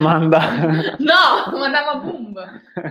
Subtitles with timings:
[0.00, 0.40] Amanda.
[0.98, 2.34] No, Madama Boom.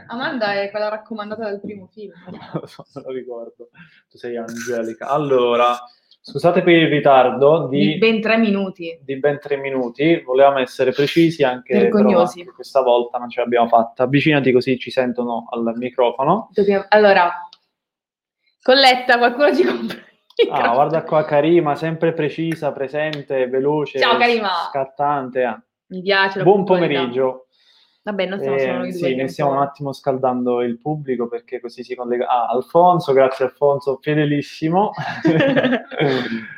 [0.08, 2.12] Amanda è quella raccomandata dal primo film.
[2.30, 3.70] Non lo so, lo ricordo.
[4.10, 5.08] Tu sei Angelica.
[5.08, 5.76] Allora,
[6.22, 9.00] scusate per il ritardo Di di, ben tre minuti.
[9.04, 10.22] di ben tre minuti.
[10.24, 12.46] Volevamo essere precisi anche, Vergognosi.
[12.46, 14.04] questa volta non ce l'abbiamo fatta.
[14.04, 16.50] Avvicinati così ci sentono al microfono.
[16.54, 17.32] Dobbiamo- Allora,
[18.62, 19.98] Colletta, qualcuno ci compra
[20.52, 24.48] Ah, guarda qua Karima, sempre precisa, presente, veloce, Ciao, Karima.
[24.70, 25.64] scattante.
[25.90, 27.48] Mi piace Buon pomeriggio.
[28.04, 31.60] Vabbè, non siamo Eh, solo noi sì, ne stiamo un attimo scaldando il pubblico perché
[31.60, 32.28] così si collega.
[32.28, 34.92] Ah, Alfonso, grazie Alfonso, fedelissimo.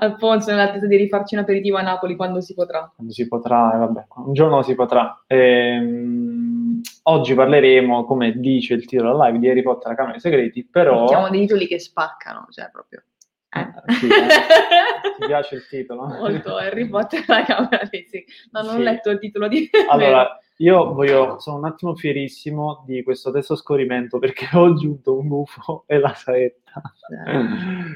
[0.00, 2.92] Alfonso, nell'attesa di rifarci un aperitivo a Napoli quando si potrà.
[2.94, 5.24] Quando si potrà, eh, vabbè, un giorno si potrà.
[5.26, 10.64] Ehm, oggi parleremo, come dice il titolo live, di Harry Potter, la Camera dei Segreti,
[10.64, 11.00] però...
[11.00, 13.02] Mettiamo dei titoli che spaccano, cioè proprio.
[13.50, 13.92] Eh.
[13.94, 14.10] Sì, eh.
[15.18, 16.06] Ti piace il titolo?
[16.06, 18.32] Molto Harry Potter la camera dei segreti.
[18.52, 18.82] No, non ho Sì.
[18.82, 19.68] letto il titolo di...
[19.88, 25.28] Allora, io voglio, sono un attimo fierissimo di questo testo scorrimento perché ho aggiunto un
[25.28, 26.82] gufo e la saetta.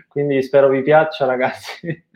[0.08, 2.06] Quindi spero vi piaccia, ragazzi.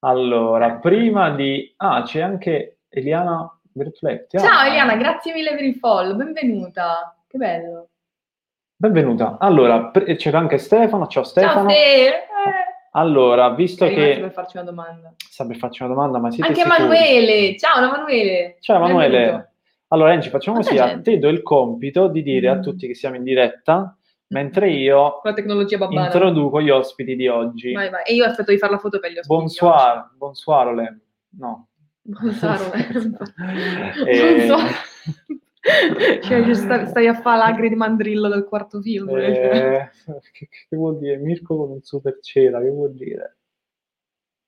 [0.00, 1.72] Allora, prima di...
[1.76, 4.38] Ah, c'è anche Eliana Bertletti.
[4.38, 7.16] Ciao Ah, Eliana, grazie mille per il follow, benvenuta.
[7.26, 7.88] Che bello.
[8.82, 9.36] Benvenuta.
[9.38, 11.06] Allora, pr- c'è anche Stefano.
[11.06, 11.68] Ciao Stefano.
[11.68, 12.10] Ciao Ste.
[12.94, 14.18] Allora, visto Sei che...
[14.20, 15.14] per farci una domanda.
[15.16, 16.96] Sta per farci una domanda, ma siete Anche sicuri?
[16.96, 17.56] Emanuele.
[17.58, 18.56] Ciao Emanuele.
[18.58, 19.16] Ciao Emanuele.
[19.18, 19.48] Benvenuto.
[19.86, 22.62] Allora, Angie, facciamo Quanta così, a te do il compito di dire a Mm.
[22.62, 23.96] tutti che siamo in diretta,
[24.30, 26.06] mentre io tecnologia babbana.
[26.06, 27.72] introduco gli ospiti di oggi.
[27.72, 28.02] Vai, vai.
[28.04, 29.28] E io aspetto di fare la foto per gli ospiti.
[29.32, 31.00] Bonsoir, bonsoir Olem.
[31.38, 31.68] No.
[32.02, 32.58] Bonsoir.
[34.08, 34.74] Eh, Bonsoir.
[36.22, 39.08] Cioè, ci sta- stai a fare l'agri di mandrillo del quarto film.
[39.16, 39.90] eh,
[40.32, 41.16] che, che vuol dire?
[41.18, 43.36] Mirko con un super cera, che vuol dire?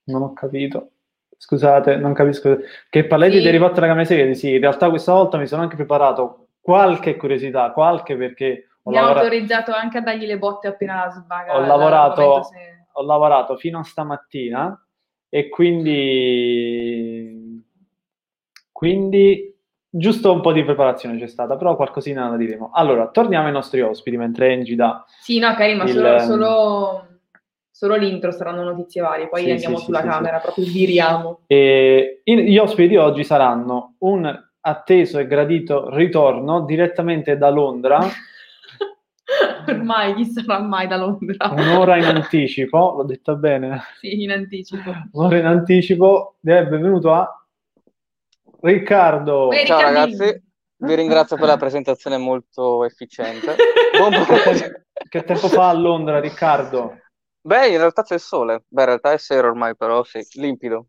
[0.04, 0.90] Non ho capito.
[1.36, 2.58] Scusate, non capisco.
[2.88, 3.42] Che parletti Sì.
[3.42, 4.34] di Harry Potter la Segreti?
[4.34, 8.96] Sì, in realtà questa volta mi sono anche preparato qualche curiosità, qualche perché ho Mi
[8.96, 9.26] ha lavorato...
[9.26, 11.56] autorizzato anche a dargli le botte appena svaga.
[11.56, 14.86] ho la- lavorato, se- ho lavorato fino a stamattina
[15.28, 17.62] e quindi,
[18.72, 19.53] quindi
[19.96, 22.70] giusto un po' di preparazione c'è stata, però qualcosina la diremo.
[22.72, 25.04] Allora, torniamo ai nostri ospiti mentre Angie dà...
[25.20, 27.06] Sì, no, Karima, Il- solo, solo,
[27.70, 31.40] solo l'intro saranno notizie varie, poi Sì, andiamo sì, sulla sì, camera, proprio viriamo.
[31.46, 38.00] E gli ospiti di oggi saranno un atteso e gradito ritorno direttamente da Londra,
[39.66, 41.48] Ormai, chi sarà mai da Londra?
[41.50, 43.80] un'ora in anticipo, l'ho detta bene?
[43.98, 44.92] Sì, in anticipo.
[45.12, 47.43] Un'ora in anticipo, e benvenuto a
[48.64, 49.48] Riccardo.
[49.48, 50.42] Beh, Ciao ragazzi,
[50.76, 53.54] vi ringrazio per la presentazione molto efficiente.
[53.94, 54.80] Buon pomeriggio.
[55.06, 56.98] Che tempo fa a Londra, Riccardo?
[57.42, 58.64] Beh, in realtà c'è il sole.
[58.66, 60.86] Beh, in realtà è sera ormai, però sì, limpido.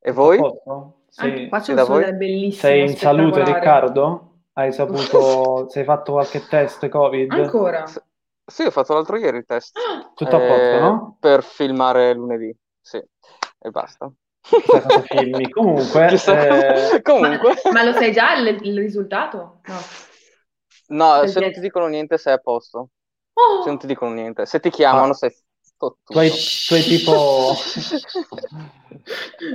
[0.00, 0.38] E voi?
[0.38, 1.02] Posto?
[1.18, 1.48] Anche Sì.
[1.48, 2.16] qua c'è sì, un da sole voi?
[2.16, 3.44] bellissimo, Sei in salute.
[3.44, 4.32] Riccardo?
[4.54, 7.30] Hai saputo, sei fatto qualche test Covid?
[7.30, 7.86] Ancora?
[7.86, 8.02] S-
[8.44, 9.78] Sì, ho fatto l'altro ieri il test.
[10.16, 11.16] Tutto a posto, Eh, no?
[11.20, 14.10] Per filmare lunedì, sì, e basta.
[15.06, 15.48] Filmi.
[15.50, 19.60] Comunque, eh, Comunque, Ma lo sai già il, il risultato?
[20.88, 21.20] No.
[21.20, 22.88] no, se non ti dicono niente sei a posto.
[23.34, 23.62] Oh!
[23.62, 25.14] Se non ti dicono niente, se ti chiamano Ah.
[25.14, 25.30] sei
[25.76, 25.98] fottuto.
[26.06, 27.54] tu hai, tu hai tipo...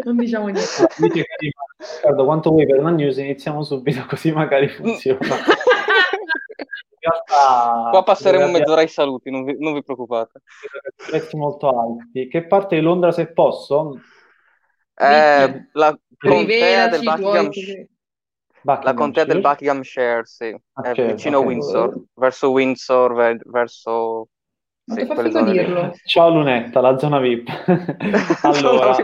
[0.03, 0.61] Non diciamo niente.
[0.97, 3.17] Dice Riccardo, quanto vuoi per una news?
[3.17, 5.19] Iniziamo subito così magari funziona.
[5.21, 10.41] In realtà, Qua passeremo mezz'ora ai saluti, non vi, non vi preoccupate.
[10.95, 12.27] prezzi molto alti.
[12.29, 13.99] Che parte di Londra, se posso?
[14.95, 17.49] Eh, la contea del Buckingham,
[18.83, 20.21] la contea del Buckinghamshire?
[20.25, 21.45] Sì, Ah, è vicino a ok.
[21.45, 24.27] Windsor, verso Windsor, ve- verso...
[24.85, 25.07] Sì.
[26.05, 27.49] Ciao Lunetta, la zona VIP.
[28.43, 28.95] allora,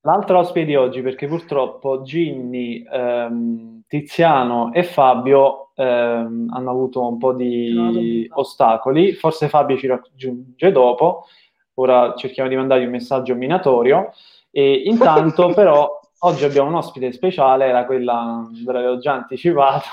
[0.00, 7.18] l'altra ospite di oggi, perché purtroppo Ginny, ehm, Tiziano e Fabio ehm, hanno avuto un
[7.18, 9.12] po' di ostacoli.
[9.12, 11.26] Forse Fabio ci raggiunge dopo.
[11.74, 14.12] Ora cerchiamo di mandargli un messaggio minatorio.
[14.50, 19.88] E intanto, però, oggi abbiamo un ospite speciale, era quella ve l'avevo già anticipato.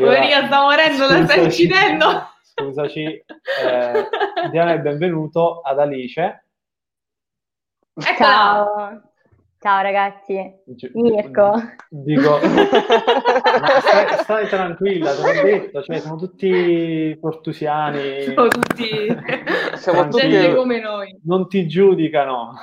[0.00, 1.46] Ora- sta morendo, la stai Scusaci.
[1.46, 2.26] uccidendo.
[2.42, 3.02] Scusaci,
[3.64, 4.08] eh,
[4.50, 6.44] diamo il benvenuto ad Alice.
[7.94, 8.14] Eccola.
[8.16, 9.02] Ciao,
[9.58, 11.54] ciao ragazzi, Gi- Mirko.
[11.88, 18.88] Dico, ma stai, stai tranquilla, te l'ho detto, cioè, sono tutti portusiani, Sono tutti
[19.74, 21.18] Siamo gente tutti- come noi.
[21.24, 22.54] non ti giudicano.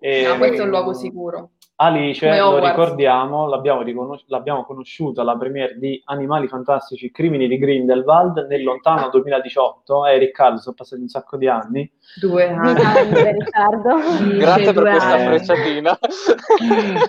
[0.00, 1.50] E, No, questo è un luogo sicuro.
[1.80, 2.68] Alice, Come lo Hogwarts.
[2.70, 9.08] ricordiamo, l'abbiamo, riconos- l'abbiamo conosciuta alla premiere di Animali Fantastici Crimini di Grindelwald nel lontano
[9.10, 10.06] 2018.
[10.06, 11.88] E Riccardo, sono passati un sacco di anni.
[12.20, 12.82] Due anni.
[13.32, 13.94] Riccardo.
[14.38, 15.24] Grazie per questa anni.
[15.38, 15.98] frecciatina.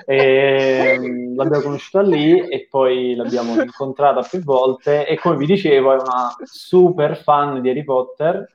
[0.05, 5.93] E, mm, l'abbiamo conosciuta lì e poi l'abbiamo incontrata più volte e come vi dicevo
[5.93, 8.47] è una super fan di Harry Potter,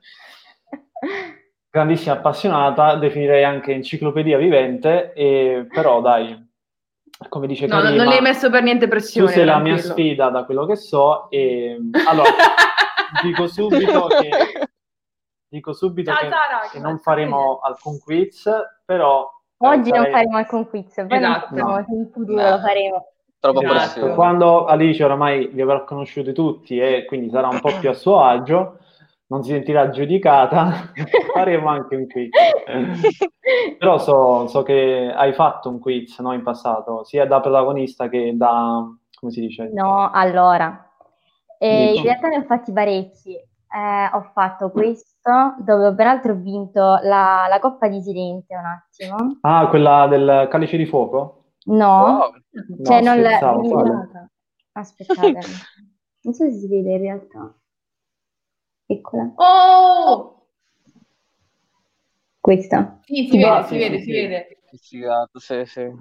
[1.75, 6.41] grandissima appassionata, definirei anche enciclopedia vivente, e, però dai,
[7.27, 9.29] come dice No, non- Karima, non le hai messo per niente tu pressione.
[9.31, 11.77] sei la mia sfida da quello che so e
[12.07, 12.29] allora
[13.23, 14.29] dico subito che
[15.49, 18.49] dico subito Ciao, che, Sara, che che non faremo alcun quiz,
[18.85, 19.29] però
[19.59, 21.55] eh, Oggi non sarei- faremo alcun quiz, poi non Esatto.
[21.87, 22.49] se in futuro No.
[22.51, 23.07] lo faremo.
[23.45, 24.13] Esatto.
[24.15, 28.21] Quando Alice oramai vi avrà conosciuti tutti e quindi sarà un po' più a suo
[28.23, 28.79] agio,
[29.27, 30.91] non si sentirà giudicata,
[31.33, 32.29] faremo anche un quiz.
[33.77, 38.33] Però so, so che hai fatto un quiz no, in passato, sia da protagonista che
[38.35, 38.83] da,
[39.19, 39.69] come si dice?
[39.73, 40.89] No, allora,
[41.57, 43.33] eh, in realtà ne ho fatti parecchi.
[43.35, 49.37] Eh, ho fatto questo, dove ho peraltro vinto la, la Coppa di Silente un attimo.
[49.41, 51.43] Ah, quella del calice di fuoco?
[51.65, 52.31] No, Wow.
[52.51, 53.29] No, cioè non la...
[53.31, 54.29] scherzavo, quale?
[54.73, 55.39] Aspettate,
[56.21, 57.53] non so se si vede in realtà.
[58.87, 60.47] Eccola, Oh!
[62.39, 62.99] questa.
[63.03, 64.11] Sì, si vede, sì, si vede, sì, si sì.
[64.11, 64.47] vede.
[64.69, 65.95] Che figata, sì, sì.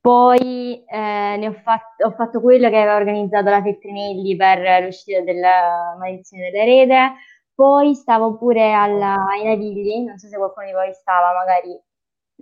[0.00, 5.20] Poi eh, ne ho fatto, ho fatto quello che aveva organizzato la Feltrinelli per l'uscita
[5.20, 7.14] della Maledizione dell'Erede.
[7.54, 11.80] Poi stavo pure alla, ai Navigli, non so se qualcuno di voi stava, magari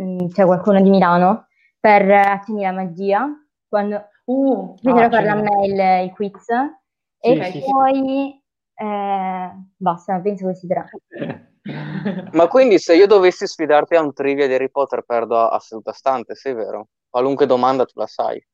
[0.03, 1.47] mm, c'è qualcuno di Milano,
[1.79, 3.27] per Accendi la magia,
[3.69, 6.49] quando Uh, fecero Ah, farlo a me il, il quiz.
[7.19, 8.42] E Sì, sì, sì.
[8.83, 10.87] Eh, basta, penso questi tre.
[12.33, 15.59] Ma quindi se io dovessi sfidarti a un trivia di Harry Potter perdo a, a
[15.61, 16.89] seduta stante, sì, vero?
[17.09, 18.45] Qualunque domanda tu la sai.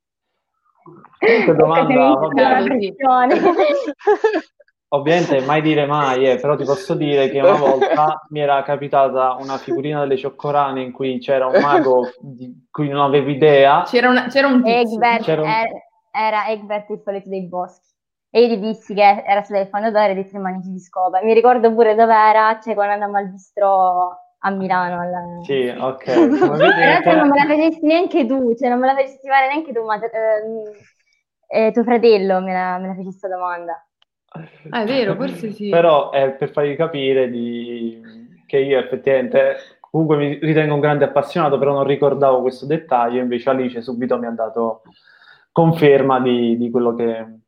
[1.19, 3.41] Qualunque domanda, pressione.
[4.91, 9.35] Ovviamente mai dire mai, eh, però ti posso dire che una volta mi era capitata
[9.35, 13.83] una figurina delle cioccorane in cui c'era un mago di cui non avevo idea.
[13.83, 14.95] C'era, una- c'era un tizio.
[14.95, 17.97] Egbert C'era un- er- era Egbert il solito dei boschi.
[18.31, 21.23] E io gli dissi che era stato il fondatore dei Tre Manici di Scopa.
[21.23, 25.01] Mi ricordo pure dove era, cioè quando andammo al bistro a Milano.
[25.01, 26.07] al- Sì, ok.
[26.17, 29.49] In realtà non me la vedete, facessi neanche tu, cioè non me la facessi fare
[29.49, 30.63] neanche tu, ma ehm,
[31.49, 33.83] eh, tuo fratello me la, me la fece questa domanda.
[34.71, 35.71] Ah, è vero, forse sì.
[35.71, 37.99] però è per farvi capire di...
[38.47, 43.49] che io effettivamente comunque mi ritengo un grande appassionato, però non ricordavo questo dettaglio, invece
[43.49, 44.83] Alice subito mi ha dato
[45.51, 47.39] conferma di, di quello che...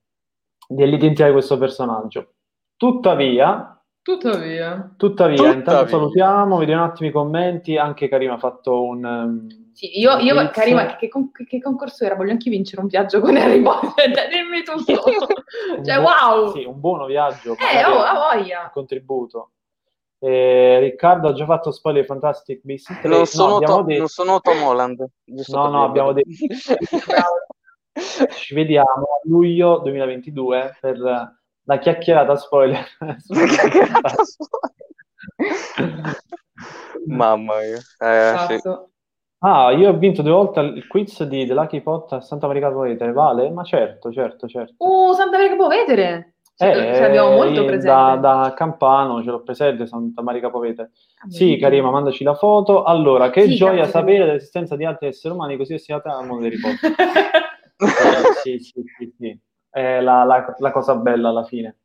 [0.70, 2.32] dell'identità di questo personaggio.
[2.76, 4.94] Tuttavia, Tuttavia.
[4.96, 5.52] Tuttavia, Tuttavia.
[5.52, 9.04] intanto salutiamo, vediamo un attimo i commenti, anche Karima ha fatto un...
[9.04, 10.48] um, Sì, io, io.
[10.50, 12.14] Karima, che, con- che concorso era?
[12.14, 15.02] Voglio anche vincere un viaggio con Harry Potter, cioè, dimmi tutto.
[15.76, 16.52] un cioè, buo- wow!
[16.52, 18.70] Sì, un buono viaggio, Eh, oh, un ha voglia!
[18.72, 19.50] contributo.
[20.18, 23.08] Eh, Riccardo ha già fatto spoiler Fantastic Beasts 3.
[23.08, 25.04] Non No, sono, abbiamo To- detto- non sono Tom Holland.
[25.48, 26.12] No, no, abbiamo
[28.30, 30.98] Ci vediamo a luglio 2022 per
[31.64, 32.84] la chiacchierata spoiler.
[37.06, 37.78] Mamma mia.
[38.08, 38.70] Eh, sì.
[39.42, 42.62] Ah, io ho vinto due volte il quiz di The Lucky Pot a Santa Maria
[42.68, 43.50] Capolete, vale?
[43.50, 44.74] Ma certo, certo, certo.
[44.84, 46.34] Uh, Santa Maria Capovetere!
[46.54, 47.86] Ce, Eh, ce l'abbiamo molto presente.
[47.86, 50.82] Da, da Campano ce l'ho presente, Santa Maria Capovete.
[50.82, 51.56] Ah, Sì.
[51.56, 52.82] Karima, mandaci la foto.
[52.82, 56.50] Allora, che Sì, gioia sapere dell'esistenza di altri esseri umani così destinati al mondo dei
[56.50, 56.76] riposi.
[57.80, 59.40] Eh, sì, sì, sì, sì.
[59.68, 61.76] È la, la- la cosa bella alla fine.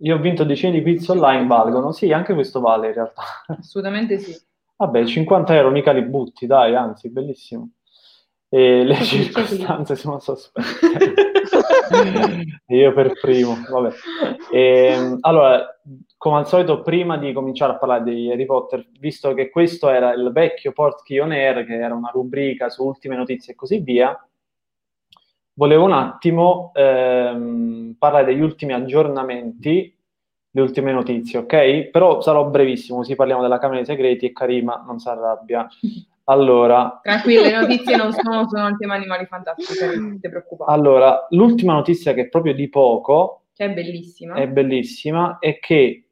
[0.00, 1.92] Io ho vinto decine di quiz online, valgono.
[1.92, 3.22] Sì, anche questo vale in realtà.
[3.48, 4.36] Assolutamente sì.
[4.76, 7.70] Vabbè, 50 euro mica li butti, dai, anzi, bellissimo.
[8.48, 11.26] E le circostanze sono sospette.
[12.68, 13.94] Io per primo, vabbè.
[14.52, 15.66] Ehm, allora,
[16.16, 20.12] come al solito, prima di cominciare a parlare di Harry Potter, visto che questo era
[20.12, 24.16] il vecchio Portkey On Air, che era una rubrica su ultime notizie e così via,
[25.58, 29.92] volevo un attimo ehm, parlare degli ultimi aggiornamenti,
[30.50, 31.90] le ultime notizie, ok?
[31.90, 35.66] Però sarò brevissimo, così parliamo della Camera dei Segreti e Karima non si arrabbia.
[36.28, 38.46] Allora, Tranquillo, le notizie non sono,
[38.76, 40.70] tema animali fantastici, non ti preoccupare.
[40.70, 44.34] allora, l'ultima notizia che è proprio di poco, Che è bellissima.
[44.34, 46.04] è bellissima, è che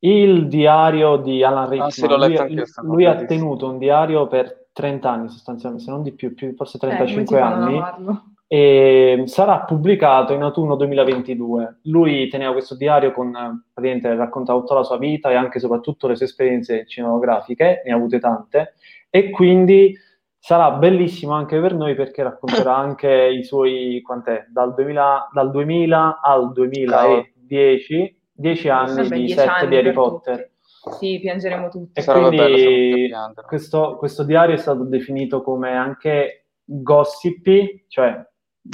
[0.00, 2.04] il diario di Alan Rickman, Ah, sì,
[2.48, 6.54] lui, lui ha tenuto un diario per 30 anni sostanzialmente, se non di più, più
[6.54, 11.78] forse Eh, come si 35 fa a non anni, e sarà pubblicato in autunno 2022.
[11.84, 13.30] Lui teneva questo diario con
[13.72, 17.92] praticamente raccontava tutta la sua vita e anche e soprattutto le sue esperienze cinematografiche, ne
[17.92, 18.74] ha avute tante,
[19.08, 19.96] e quindi
[20.38, 26.20] sarà bellissimo anche per noi perché racconterà anche i suoi, quant'è, dal 2000, dal 2000
[26.20, 30.50] al 2010, 10 anni Vabbè, di set di Harry Potter.
[30.92, 32.00] Sì, piangeremo tutti.
[32.00, 33.12] E bello quindi
[33.46, 38.24] questo, questo diario è stato definito come anche gossipy, cioè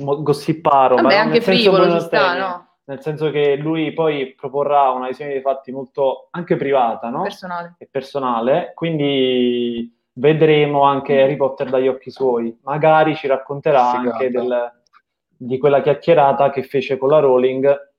[0.02, 2.66] mo- gossiparo, Vabbè, ma anche nel senso frivolo ci sta, no?
[2.84, 7.22] Nel senso che lui poi proporrà una visione dei fatti molto anche privata, no?
[7.22, 7.74] Personale.
[7.78, 11.18] E personale, quindi vedremo anche Mm.
[11.24, 12.58] Harry Potter dagli occhi suoi.
[12.64, 14.10] Magari ci racconterà Figata.
[14.16, 14.72] anche del-
[15.28, 17.90] di quella chiacchierata che fece con la Rowling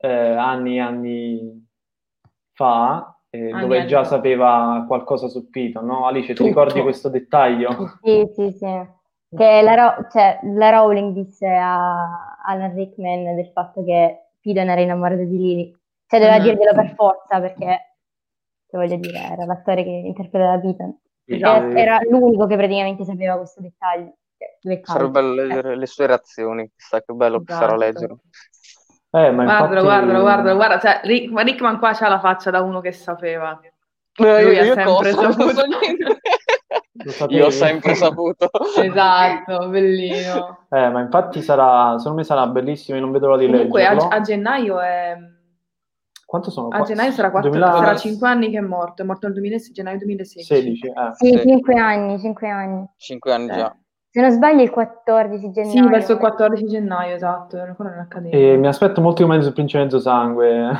[0.00, 1.67] eh, anni e anni
[2.58, 6.06] fa, eh, Anni dove già sapeva qualcosa su Piton, no?
[6.06, 6.48] Alice, ti Tutto.
[6.48, 7.98] ricordi questo dettaglio?
[8.02, 8.86] Sì, sì, sì.
[9.34, 14.80] Che la, Ro- cioè, la Rowling disse a Alan Rickman del fatto che Piton era
[14.80, 15.76] innamorato di Lily.
[16.06, 16.42] Cioè, doveva Mhm.
[16.44, 17.96] dirglielo per forza perché,
[18.66, 20.98] che voglio dire, era l'attore che interpretava Piton.
[21.26, 21.76] Esatto.
[21.76, 24.14] Era, era l'unico che praticamente sapeva questo dettaglio.
[24.38, 27.76] Cioè, Sarebbe bello leggere le sue reazioni, chissà che bello che sarà Esatto.
[27.84, 28.16] leggere.
[29.10, 29.84] Eh, ma Guardalo, infatti...
[29.84, 33.58] guardalo, guardalo, guarda, cioè, Rick, ma Rickman qua c'ha la faccia da uno che sapeva.
[34.20, 35.32] Eh, Lui ha io sempre cosa?
[35.32, 35.62] saputo.
[37.28, 38.50] Io ho sempre saputo.
[38.76, 40.66] Esatto, bellino.
[40.68, 43.92] Eh, ma infatti sarà, secondo me sarà bellissimo, io non vedo l'ora di Comunque a,
[43.92, 44.14] leggerlo.
[44.14, 45.16] a gennaio è...
[46.26, 46.68] Quanto sono?
[46.68, 49.72] A gennaio sarà, quattro, 2000 sarà 5 anni che è morto, è morto nel 2016,
[49.72, 50.54] gennaio 2016.
[50.54, 50.92] 16, eh.
[51.14, 51.38] Sì, Sì.
[51.48, 52.86] cinque anni, cinque anni.
[52.96, 53.54] Cinque anni Eh.
[53.54, 53.76] già.
[54.10, 55.70] Se non sbaglio il 14 gennaio.
[55.70, 58.06] Sì, verso il 14 gennaio, esatto, ancora.
[58.30, 60.70] E mi aspetto molti commenti sul Principe Mezzo Sangue.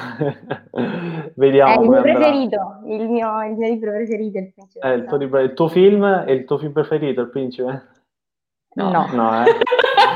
[0.72, 0.82] È
[1.36, 4.94] Vediamo il come mio preferito, il mio, il mio libro preferito è il Principe Eh,
[4.94, 7.86] il, tuo libro- il tuo film è il tuo film preferito, il Principe?
[8.74, 8.90] No.
[9.12, 9.52] No, eh.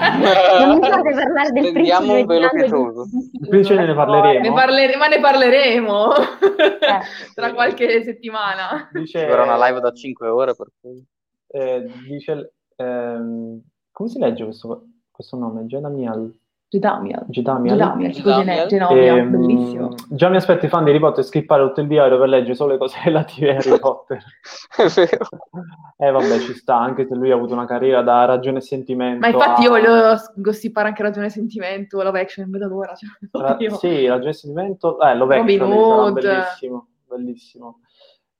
[0.03, 3.05] Non mi fate parlare del Stendiamo un Principe velo pietoso.
[3.41, 4.41] Il Principe ne parleremo.
[4.49, 7.01] Ne parlere- ma ne parleremo Eh.
[7.35, 8.89] tra qualche settimana.
[8.91, 11.05] Dice, Ci vorrà una live da 5 ore per cui.
[11.49, 13.61] eh, dice, ehm,
[13.91, 15.67] come si legge questo, questo nome?
[15.67, 16.33] Genamial.
[16.73, 17.25] Gedamiel.
[17.29, 17.77] Gedamiel.
[17.77, 18.69] Gedamiel, tipo Gene- Gedamiel.
[18.69, 19.95] Genovia, Ehm, bellissimo.
[20.09, 22.73] già mi aspetto i fan di Harry Potter scrippare tutto il diario per leggere solo
[22.73, 24.17] le cose relative a Harry Potter.
[24.79, 25.27] È vero.
[25.99, 29.19] Eh vabbè, ci sta, anche se lui ha avuto una carriera da ragione e sentimento.
[29.21, 32.95] Ma infatti a- io voglio gossipare anche ragione e sentimento, love action, vedo l'ora.
[32.95, 34.99] Cioè, Ra- sì, ragione e sentimento.
[34.99, 36.15] Eh, Love Hood.
[36.15, 37.81] bellissimo, bellissimo.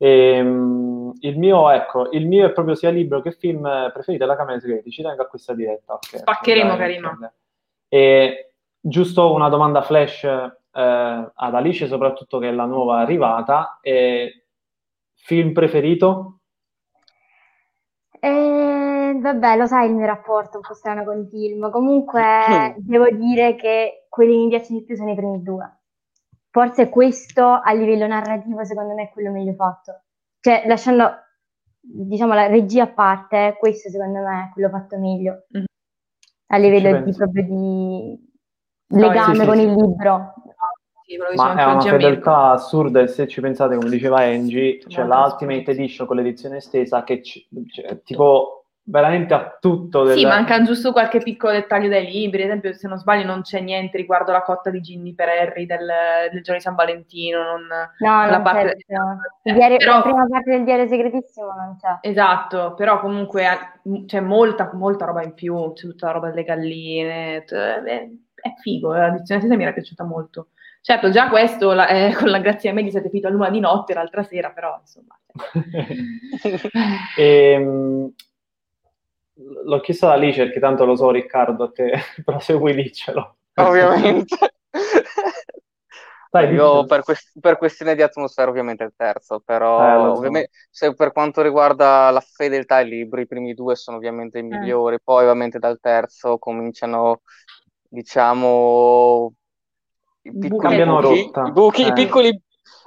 [0.05, 4.35] Ehm, il mio, ecco, il mio è proprio sia libro che film preferito è La
[4.35, 4.91] Camera dei Segreti.
[4.91, 5.95] Ci tengo a questa diretta.
[5.95, 6.19] ok.
[6.19, 7.09] Spaccheremo, Karima.
[7.11, 7.33] ok.
[7.89, 13.79] E giusto una domanda flash eh, ad Alice, soprattutto che è la nuova arrivata.
[13.81, 14.47] E
[15.15, 16.41] film preferito?
[18.19, 21.71] Eh, vabbè, lo sai il mio rapporto un po' strano con i film.
[21.71, 25.77] Comunque devo dire che quelli che mi piacciono di più sono i primi due.
[26.53, 30.03] Forse questo a livello narrativo secondo me è quello meglio fatto.
[30.39, 31.11] Cioè, lasciando,
[31.81, 35.47] diciamo, la regia a parte, questo secondo me è quello fatto meglio.
[35.49, 35.65] Mhm.
[36.49, 38.31] A livello di proprio di
[38.89, 39.63] No, legame sì, sì, con sì.
[39.63, 40.35] il libro.
[41.07, 45.05] Sì, che Ma è una fedeltà assurda e se ci pensate, come diceva Angie, c'è
[45.05, 50.17] Molto la Ultimate Edition con l'edizione estesa che ci- cioè, tipo veramente a tutto del...
[50.19, 52.43] Sì, manca giusto qualche piccolo dettaglio dai libri.
[52.43, 55.67] Ad esempio, se non sbaglio, non c'è niente riguardo la cotta di Ginny per Harry
[55.67, 55.87] del,
[56.31, 57.43] del giorno di San Valentino.
[57.43, 57.67] non-
[57.99, 58.95] No, la non parte- c'è.
[58.95, 59.19] no.
[59.45, 61.99] Il diario- Però- La prima parte del diario segretissimo non c'è.
[62.09, 66.43] Esatto, però comunque eh, c'è molta, molta roba in più, c'è tutta la roba delle
[66.45, 68.09] galline, t- è,
[68.61, 70.49] figo, la edizione stessa mi era piaciuta molto.
[70.81, 73.51] Certo, già questo la- eh, con la grazie a me di siete finito a luna
[73.51, 75.17] di notte l'altra sera, però insomma.
[77.17, 78.13] Ehm,
[79.35, 81.93] l'ho chiesto ad Alice perché tanto lo so Riccardo, te,
[82.25, 83.37] però se vuoi diccelo.
[83.57, 84.37] Ovviamente.
[86.33, 90.17] Dai, Io per, quest- per questione di atmosfera ovviamente il terzo, però Eh, so.
[90.17, 94.43] ovviamente se per quanto riguarda la fedeltà ai libri, i primi due sono ovviamente i
[94.43, 97.23] migliori, poi ovviamente dal terzo cominciano,
[97.89, 99.33] diciamo,
[100.23, 101.43] i piccoli buchi, rotta.
[101.43, 101.93] i buchi, i Eh.
[101.93, 102.41] piccoli,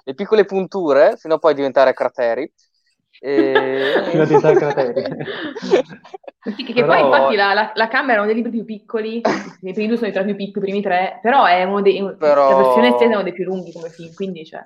[0.04, 2.52] le piccole punture, fino a poi diventare crateri.
[3.20, 3.94] E...
[4.60, 5.04] Crateri.
[6.46, 8.66] Sì, che, che Però- poi infatti la, la, la Camera è uno dei libri più
[8.66, 9.16] piccoli,
[9.62, 12.00] i primi due sono i tre più piccoli, i primi tre, però è uno dei,
[12.18, 14.62] Però- la versione estesa è uno dei più lunghi come film, quindi cioè,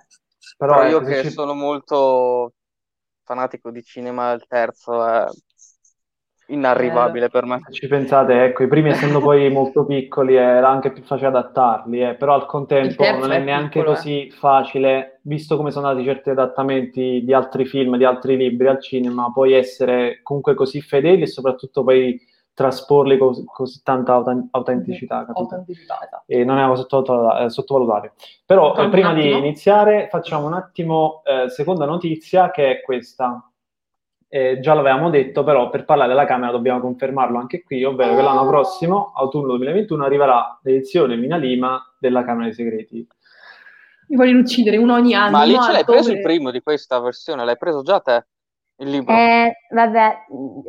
[0.57, 2.53] Però, Però io se che ci- sono molto
[3.23, 5.25] fanatico di cinema, il terzo è
[6.49, 7.59] inarrivabile per me.
[7.71, 12.15] ci pensate, ecco, i primi essendo poi molto piccoli era anche più facile adattarli, eh,
[12.15, 13.95] però al contempo non è è neanche piccolo, eh.
[13.95, 18.81] così facile, visto come sono andati certi adattamenti di altri film, di altri libri al
[18.81, 22.19] cinema, poi essere comunque così fedeli e soprattutto poi
[22.59, 25.39] trasporli cos- così tanta auta- autenticità, capito?
[25.39, 26.23] Autenticità, esatto.
[26.25, 28.13] E non è una cosa sottovaluta- eh, sottovalutare.
[28.45, 33.48] Però eh, prima di iniziare facciamo un attimo eh, seconda notizia che è questa.
[34.31, 38.21] Eh, già l'avevamo detto, però per parlare della Camera dobbiamo confermarlo anche qui, ovvero che
[38.21, 43.07] l'anno prossimo, autunno 2021, arriverà l'edizione Mina Lima della Camera dei Segreti.
[44.09, 45.37] Mi vogliono uccidere uno ogni anno.
[45.37, 47.43] Ma lì ce l'hai preso il primo di questa versione?
[47.43, 48.25] L'hai preso già te?
[48.77, 49.13] Il libro?
[49.15, 50.17] Eh, vabbè,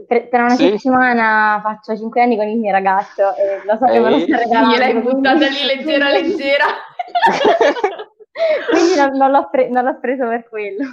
[0.09, 0.71] per- tra una Sì?
[0.71, 4.37] settimana faccio 5 anni con il mio ragazzo e lo so che me lo sta
[4.39, 4.75] regalando.
[4.75, 6.65] Gliel'hai buttata lì leggera leggera.
[8.71, 10.85] quindi non, non l'ho pre- non l'ho preso per quello.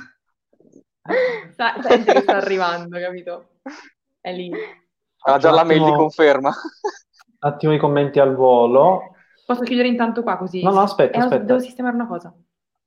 [1.55, 3.47] Sa- sente che sta arrivando, capito?
[4.19, 4.51] È lì.
[5.23, 6.49] Ah, già la mail di conferma.
[6.49, 9.15] Un attimo i commenti al volo.
[9.45, 10.61] Posso chiudere intanto qua così?
[10.61, 11.43] No, no, aspetta, Eh, aspetta.
[11.43, 12.33] Devo sistemare una cosa.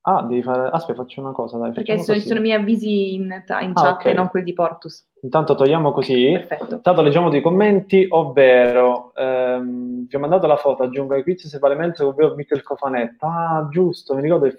[0.02, 0.70] Ah, devi fare...
[0.72, 1.72] Aspetta, faccio una cosa, dai.
[1.72, 4.04] Perché sono, sono i miei avvisi in, in Ah, chat ok.
[4.06, 5.06] e non quelli di Portus.
[5.22, 6.32] Intanto togliamo così.
[6.32, 6.76] Perfetto.
[6.76, 11.58] Intanto leggiamo dei commenti, ovvero ehm, vi ho mandato la foto, aggiungo ai quiz se
[11.58, 13.26] vale mentre ovvero Michel Cofanetta.
[13.26, 14.56] Ah, giusto, mi ricordo che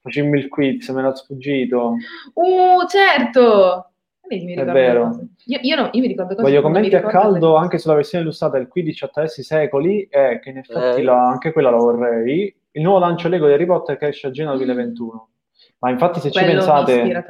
[0.00, 1.94] fa- facemmo il quiz, me l'ha sfuggito.
[2.34, 3.84] Uh, certo!
[4.28, 5.02] Vedi, mi È ricordo vero.
[5.02, 5.28] le cose.
[5.46, 8.58] Io, io, no, io mi ricordo cose Voglio commenti a caldo anche sulla versione illustrata
[8.58, 11.02] del Quidditch attraverso i secoli, eh, che in effetti Eh.
[11.02, 12.54] la- anche quella la vorrei.
[12.72, 15.28] Il nuovo lancio Lego di Harry Potter che esce a Genova 2021.
[15.80, 17.24] Ma infatti se ci Quello mi pensate...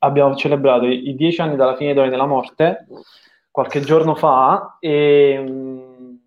[0.00, 2.86] abbiamo celebrato i i dieci anni dalla fine della morte
[3.50, 6.18] qualche giorno fa e mh,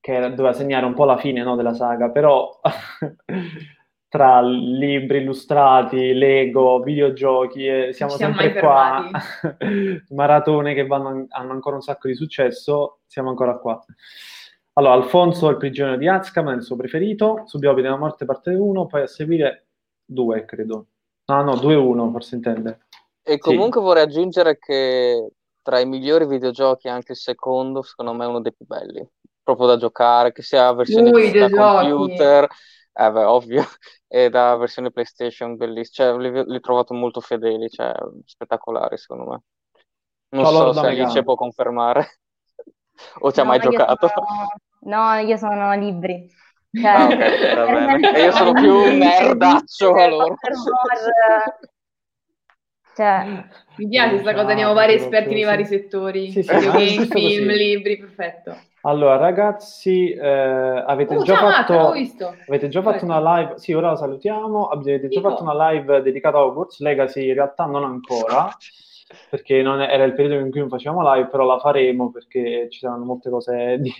[0.00, 2.50] che era- doveva segnare un po' la fine no, della saga però
[4.16, 9.10] tra libri illustrati, Lego, videogiochi eh, siamo siamo sempre qua.
[10.08, 13.78] maratone che vanno, hanno ancora un sacco di successo siamo ancora qua.
[14.72, 17.42] Allora Alfonso il prigioniero di Azkaban il suo preferito.
[17.44, 19.66] Subiopi della morte parte 1 poi a seguire
[20.06, 20.86] 2 credo.
[21.26, 22.86] No no 2-1 forse intende.
[23.22, 25.30] E comunque vorrei aggiungere che
[25.60, 29.06] tra i migliori videogiochi anche il secondo, secondo me è uno dei più belli.
[29.42, 31.90] Proprio da giocare, che sia versione i da videogiochi.
[31.90, 32.48] computer,
[32.98, 33.62] eh beh, ovvio,
[34.08, 36.08] e da versione PlayStation bellissimo.
[36.08, 37.92] Cioè, li, li ho trovato molto fedeli, cioè,
[38.24, 39.40] spettacolari secondo me.
[40.30, 40.86] Non Ciao, so Lord se.
[40.86, 42.18] Alice può confermare
[43.20, 44.08] o ci ha No, mai io giocato.
[44.08, 44.46] sono-
[44.80, 46.28] No, io sono libri.
[46.72, 48.10] Cioè, Ah, ok, va bene.
[48.14, 50.34] E io sono più un nerdaccio, allora.
[52.94, 53.44] Cioè,
[53.76, 56.30] Mi piace questa cosa, abbiamo vari esperti nei vari settori.
[56.30, 57.44] Sì, sì, giusto film, così.
[57.46, 58.56] libri, perfetto.
[58.86, 60.28] Allora, ragazzi, eh,
[60.86, 61.88] avete Oh, già fatto,
[62.46, 63.54] avete già fatto una live?
[63.58, 64.68] Sì, ora la salutiamo.
[64.68, 65.28] Avete già Dico.
[65.28, 67.26] fatto una live dedicata a Hogwarts Legacy?
[67.26, 68.48] In realtà non ancora,
[69.28, 72.78] perché non era il periodo in cui non facevamo live, però la faremo perché ci
[72.78, 73.92] saranno molte cose di,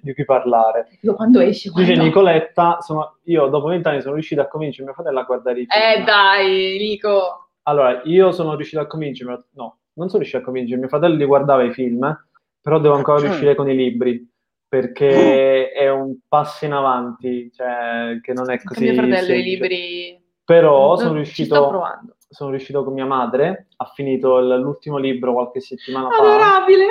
[0.00, 0.86] di cui parlare.
[1.00, 1.70] Dico, quando esce?
[1.74, 2.04] Dice Quando?
[2.04, 5.82] Nicoletta, sono- io dopo vent'anni sono riuscito a convincere mio fratello a guardare i film.
[5.82, 7.48] Eh dai, Nico.
[7.64, 11.24] Allora, io sono riuscito a convincermi, no, non sono riuscito a convincermi, mio fratello li
[11.24, 12.16] guardava i film,
[12.60, 14.28] però devo ancora riuscire con i libri,
[14.68, 19.42] perché è un passo in avanti, cioè, che non è così mio fratello i semplice.
[19.42, 20.22] libri...
[20.44, 21.82] Però Non- sono Ci riuscito,
[22.28, 26.86] sono riuscito con mia madre, ha finito l'ultimo libro qualche settimana fa, Adorabile.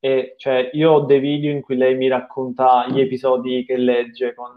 [0.00, 4.34] e cioè, io ho dei video in cui lei mi racconta gli episodi che legge
[4.34, 4.56] con...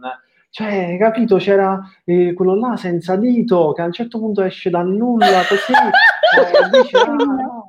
[0.49, 4.87] Cioè, capito, c'era eh, quello là senza dito che a un certo punto esce dal
[4.87, 7.61] nulla così eh, dice, ah, no,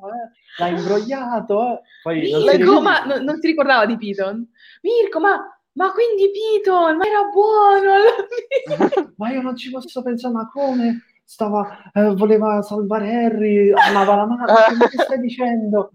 [0.57, 1.67] l'ha imbrogliato.
[1.67, 4.47] eh." Poi Mirko, ma non, non si ricordava di Piton?
[4.81, 5.39] Mirko, ma,
[5.73, 9.13] ma quindi Piton, ma era buono!
[9.17, 11.03] ma io non ci posso pensare, ma come?
[11.25, 15.91] Stava, eh, voleva salvare Harry, amava la madre, ma che stai dicendo?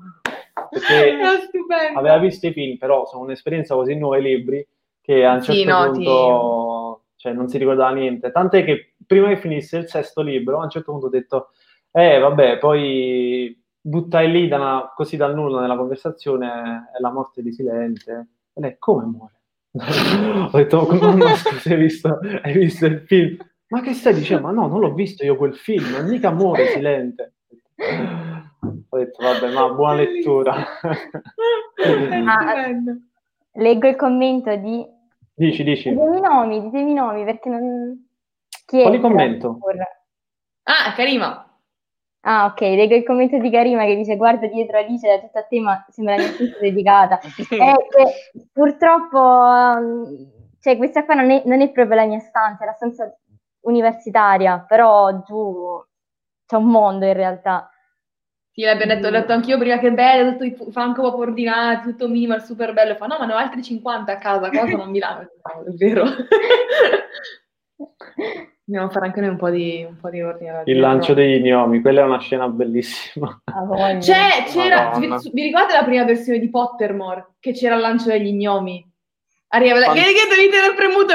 [0.71, 1.99] Perché era stupendo.
[1.99, 4.66] aveva visto i film, però sono un'esperienza così nuova i libri
[5.01, 8.31] che a un certo Sì, no, punto cioè, non si ricordava niente.
[8.31, 11.51] Tant'è che prima che finisse il sesto libro, a un certo punto ho detto,
[11.90, 17.42] eh vabbè, poi buttai lì da una- così dal nulla nella conversazione è la morte
[17.42, 18.27] di Silente.
[18.53, 19.33] E lei, come muore?
[20.53, 23.37] ho detto, no, scusa, hai visto, hai visto il film?
[23.68, 24.46] Ma che stai dicendo?
[24.46, 27.35] Ma no, non l'ho visto io quel film, mica muore Silente.
[28.90, 30.55] Ho detto, vabbè, ma buona lettura.
[30.81, 30.94] Ah,
[31.74, 32.96] stupendo.
[33.53, 34.85] leggo il commento di...
[35.35, 35.90] Dici, dici.
[35.90, 38.09] Ditemi i nomi, ditemi i nomi, perché non...
[38.66, 38.83] Chi è?
[38.83, 39.59] Quali commento?
[40.64, 41.48] Ah, Karima.
[42.23, 45.45] Ah, ok, leggo il commento di Karima che dice guarda dietro Alice, è tutta a
[45.45, 47.19] te, ma sembra mia stessa dedicata.
[47.23, 52.67] Che purtroppo, um, cioè, questa qua non è, non è proprio la mia stanza, è
[52.67, 53.17] la stanza
[53.61, 55.81] universitaria, però giù
[56.45, 57.71] c'è un mondo in realtà.
[58.51, 61.91] Sì, l'abbiamo detto, ho detto anch'io prima che è bello, tutto i Funko Pop ordinati,
[61.91, 62.97] tutto minimal, super bello.
[62.97, 65.21] Fa, no, ma ne ho altri 50 a casa, a casa non Milano.
[65.21, 66.05] No, è vero.
[68.69, 70.63] Dobbiamo fare anche noi un po' di, un po di ordine.
[70.67, 73.41] Il lancio degli gnomi, quella è una scena bellissima.
[73.99, 77.37] C'è, c'era, vi, vi ricordate la prima versione di Pottermore?
[77.41, 78.87] Che c'era il lancio degli gnomi?
[79.49, 81.15] Arriva, che devi tenere premuto.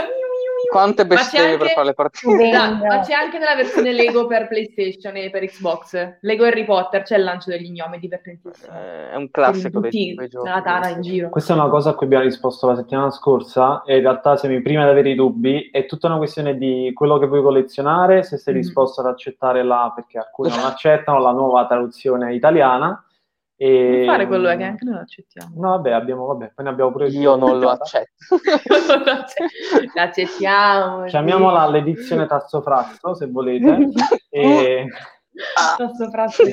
[0.73, 2.17] Quante Ma c'è bestemmie per anche- fare le partite?
[2.27, 2.55] Stupendo.
[2.55, 6.17] Esatto, ma c'è anche nella versione Lego per PlayStation e per Xbox.
[6.21, 8.73] Lego Harry Potter, c'è il lancio degli gnomi, è divertentissimo.
[8.75, 10.47] Eh, È un classico dei, dei giochi.
[10.47, 11.29] nella tana in giro.
[11.29, 14.55] Questa è una cosa a cui abbiamo risposto la settimana scorsa e in realtà siamo
[14.55, 15.69] i primi ad avere i dubbi.
[15.71, 18.59] È tutta una questione di quello che vuoi collezionare, se sei Mhm.
[18.61, 23.03] disposto ad accettare la, perché alcuni non accettano, la nuova traduzione italiana.
[23.55, 23.97] E...
[23.97, 25.53] Non fare quello è che anche noi lo accettiamo.
[25.55, 28.11] No, vabbè, abbiamo, vabbè, poi ne abbiamo pure Io non lo accetto.
[29.93, 31.05] L'accettiamo.
[31.05, 33.89] Chiamiamola l'edizione Tasso Frazzo, se volete.
[34.29, 34.87] e...
[35.77, 36.43] Tasso Frazzo.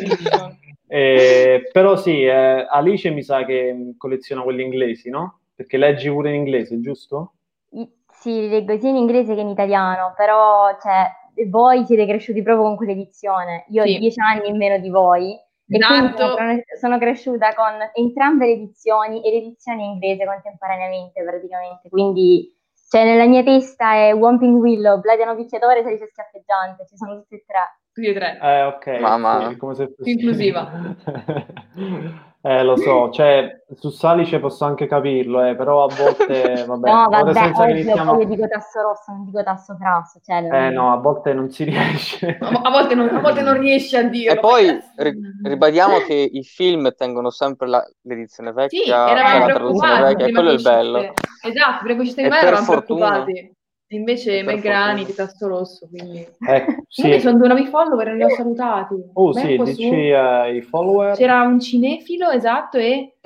[0.87, 5.41] Eh, però sì, eh, Alice mi sa che colleziona quelli inglesi, no?
[5.55, 7.35] Perché leggi pure in inglese, giusto?
[7.71, 11.07] I- Sì, li leggo sia in inglese che in italiano, però cioè,
[11.49, 13.67] voi siete cresciuti proprio con quell'edizione.
[13.69, 13.95] Io Sì.
[13.95, 16.37] ho dieci anni in meno di voi e Esatto.
[16.37, 21.89] sono, sono cresciuta con entrambe le edizioni e l'edizione inglese contemporaneamente praticamente.
[21.89, 22.55] Quindi
[22.91, 27.45] cioè, nella mia testa è Whomping Willow, Bladiano Picchiatore, Salice Schiaffeggiante, ci sono tutte e
[27.47, 27.79] tre.
[27.93, 28.39] Tutti e tre.
[28.43, 29.01] Eh, ok.
[29.01, 29.49] Mamma.
[29.49, 30.69] sì, come se fosse- inclusiva.
[32.43, 37.07] eh, lo so, cioè, su Salice posso anche capirlo, eh, però a volte, vabbè, no,
[37.11, 38.19] vabbè, senza che ovvio, iniziamo...
[38.21, 40.21] io dico tasso rosso, non dico tasso frasso.
[40.25, 42.39] Cioè, non- Eh no, a volte non si riesce.
[42.41, 44.33] A, volte non, a volte non riesci a dirlo.
[44.33, 49.45] E poi ri- ribadiamo che i film tengono sempre la- l'edizione vecchia, Sì, cioè la
[49.47, 50.99] traduzione vecchia, e quello è il bello.
[51.43, 53.55] Esatto, prima che uscisse E di me per eravamo fortuna- preoccupati.
[53.93, 55.09] Invece e per Meg Grani fortuna.
[55.09, 56.25] di Tasto Rosso, quindi...
[56.39, 57.21] Comunque sì.
[57.21, 58.95] sono due nuovi follower e li ho salutati.
[59.15, 59.95] Oh Beh, sì, dici su.
[59.95, 61.17] eh, i follower.
[61.17, 63.17] C'era un cinefilo, esatto, e...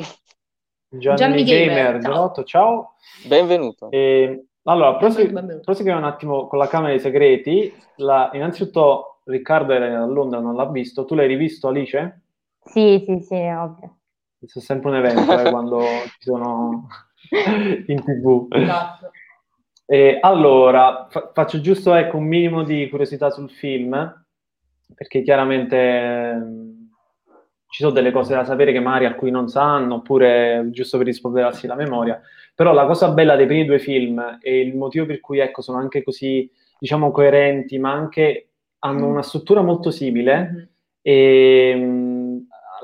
[0.88, 2.24] Gianni, Gianni Gamer, Gamer, ciao.
[2.24, 2.94] 08, ciao.
[3.27, 3.90] Benvenuto.
[3.90, 7.74] E, allora, prosegu- proseguiamo un attimo con la Camera dei Segreti.
[7.96, 11.05] La- innanzitutto, Riccardo era a Londra, non l'ha visto.
[11.05, 12.22] Tu l'hai rivisto, Alice?
[12.62, 13.98] Sì, sì, sì, ovvio.
[14.38, 15.83] Questo è sempre un evento eh, quando
[16.18, 16.87] ci sono
[17.87, 18.46] in tv.
[18.50, 19.11] Esatto.
[19.87, 23.90] E allora, fa- faccio giusto ecco, un minimo di curiosità sul film,
[24.94, 26.88] perché chiaramente ehm,
[27.68, 31.66] ci sono delle cose da sapere che magari alcuni non sanno, oppure giusto per rispolverarsi
[31.66, 32.20] la memoria.
[32.55, 35.79] Però la cosa bella dei primi due film e il motivo per cui ecco, sono
[35.79, 40.68] anche così, diciamo, coerenti, ma anche hanno una struttura molto simile Mhm.
[41.03, 42.24] e mh,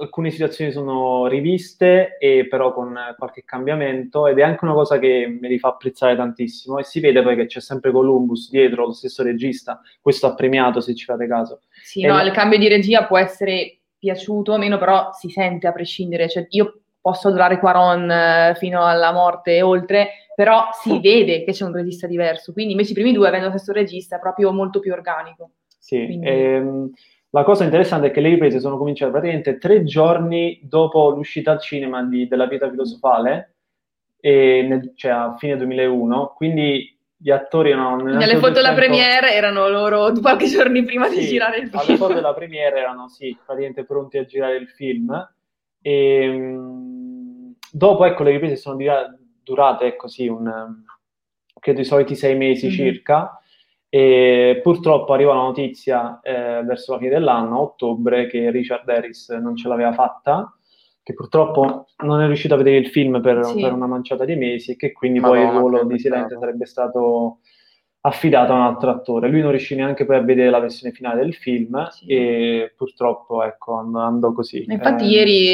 [0.00, 5.38] alcune situazioni sono riviste e però con qualche cambiamento ed è anche una cosa che
[5.40, 8.92] me li fa apprezzare tantissimo e si vede poi che c'è sempre Columbus dietro, lo
[8.92, 11.60] stesso regista, questo ha premiato se ci fate caso.
[11.82, 15.28] Sì, E no, la- il cambio di regia può essere piaciuto o meno, però si
[15.28, 16.28] sente a prescindere.
[16.28, 21.52] Cioè, io posso adorare Quaron eh, fino alla morte e oltre, però si vede che
[21.52, 22.52] c'è un regista diverso.
[22.54, 25.50] Quindi invece i primi due, avendo lo stesso regista, è proprio molto più organico.
[25.78, 26.90] Sì, Quindi- ehm,
[27.30, 31.60] la cosa interessante è che le riprese sono cominciate praticamente tre giorni dopo l'uscita al
[31.60, 33.54] cinema di- della Pietra Filosofale,
[34.20, 37.94] e nel- cioè a fine 2001, quindi gli attori erano...
[38.16, 41.84] Alle foto della tempo- premiere erano loro qualche giorno prima di Sì, girare il alle
[41.84, 41.96] film.
[41.98, 45.12] foto della premiere erano sì, praticamente pronti a girare il film.
[45.82, 50.82] E, mh, dopo, ecco, le riprese sono dira- durate, ecco, sì, un,
[51.60, 52.72] credo i soliti sei mesi Mhm.
[52.72, 53.39] circa.
[53.92, 59.30] E purtroppo arriva la notizia eh, verso la fine dell'anno, a ottobre, che Richard Harris
[59.30, 60.54] non ce l'aveva fatta,
[61.02, 63.60] che purtroppo non è riuscito a vedere il film per, Sì.
[63.60, 67.38] per una manciata di mesi e che quindi poi il ruolo di Silente sarebbe stato
[68.02, 69.28] affidato a un altro attore.
[69.28, 72.06] Lui non riuscì neanche poi a vedere la versione finale del film Sì.
[72.06, 74.64] e purtroppo ecco, and- andò così.
[74.68, 75.08] Infatti Eh,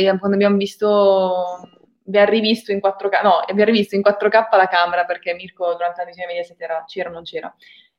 [0.04, 1.58] ieri quando abbiamo visto,
[2.06, 6.06] abbiamo rivisto in 4K, no, abbiamo rivisto in 4K la camera perché Mirko durante la
[6.06, 7.52] visione Mediaset era, c'era o non c'era.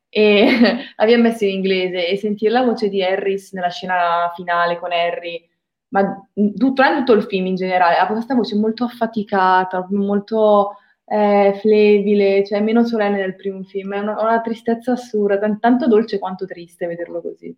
[0.10, 0.48] E
[0.98, 5.48] abbiamo messo in inglese e sentire la voce di Harris nella scena finale con Harry,
[5.90, 11.58] ma tutto, non tutto il film in generale, ha questa voce molto affaticata, molto eh,
[11.62, 16.20] flebile, cioè meno solenne del primo film, è una, una tristezza assurda, tan- tanto dolce
[16.20, 17.56] quanto triste vederlo così.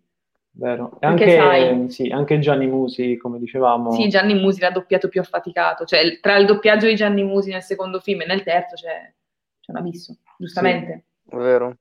[0.51, 0.97] vero.
[0.99, 5.21] E anche, sai- sì, anche Gianni Musi, come dicevamo, Sì, Gianni Musi l'ha doppiato più
[5.21, 9.11] affaticato, cioè tra il doppiaggio di Gianni Musi nel secondo film e nel terzo c'è,
[9.59, 11.05] c'è un abisso, giustamente.
[11.31, 11.75] Vero.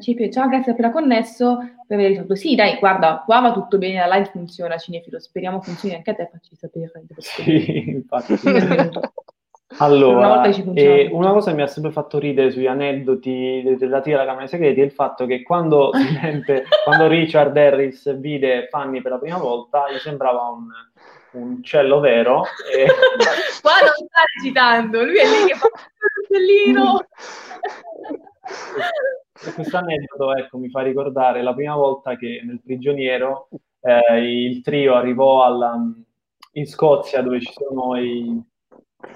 [0.00, 2.34] Ci piace, Ciao, grazie per aver connesso, per aver risolto.
[2.34, 6.14] Sì, dai, guarda, qua va tutto bene, la live funziona, Cinefilo, speriamo funzioni anche a
[6.14, 6.90] te, facci sapere.
[7.18, 8.34] sì, infatti.
[9.70, 11.16] Una Allora, volta che ci funziona e tutto.
[11.16, 14.80] una cosa che mi ha sempre fatto ridere sugli aneddoti relativi alla Camera dei Segreti
[14.80, 15.90] è il fatto che quando,
[16.84, 20.68] quando Richard Harris vide Fanny per la prima volta, gli sembrava un,
[21.38, 22.44] un uccello vero.
[22.72, 22.86] E...
[23.62, 27.06] Qua non sta recitando, lui è lì che fa il uccellino.
[29.54, 33.48] questo aneddoto ecco, mi fa ricordare la prima volta che nel prigioniero
[33.80, 35.76] eh, il trio arrivò alla,
[36.52, 38.40] in Scozia dove ci sono i,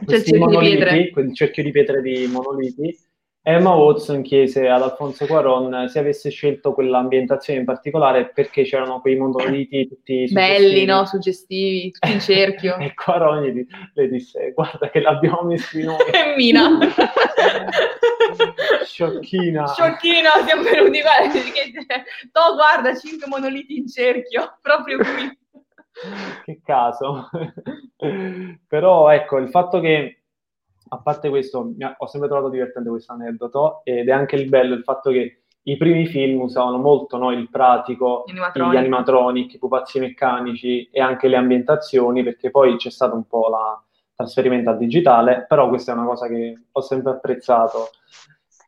[0.04, 2.96] questi monoliti, quel cerchio di pietre di monoliti
[3.44, 9.16] Emma Watson chiese ad Alfonso Cuaron se avesse scelto quell'ambientazione in particolare perché c'erano quei
[9.16, 11.04] monoliti tutti belli, no?
[11.06, 12.76] suggestivi, tutti in cerchio.
[12.78, 15.96] e Cuaron gli, le disse: Guarda, che l'abbiamo messo noi.
[16.12, 16.78] E Mina,
[18.86, 19.66] sciocchina.
[19.66, 21.10] Sciocchina, siamo venuti qua.
[22.30, 25.36] To, guarda, cinque monoliti in cerchio, proprio qui.
[26.44, 27.28] che caso.
[28.68, 30.21] Però ecco, il fatto che
[30.92, 34.82] a parte questo, ho sempre trovato divertente questo aneddoto ed è anche il bello il
[34.82, 38.72] fatto che i primi film usavano molto no, il pratico, animatronic.
[38.72, 43.46] gli animatronic, i pupazzi meccanici e anche le ambientazioni, perché poi c'è stato un po'
[43.48, 47.90] il trasferimento al digitale, però questa è una cosa che ho sempre apprezzato.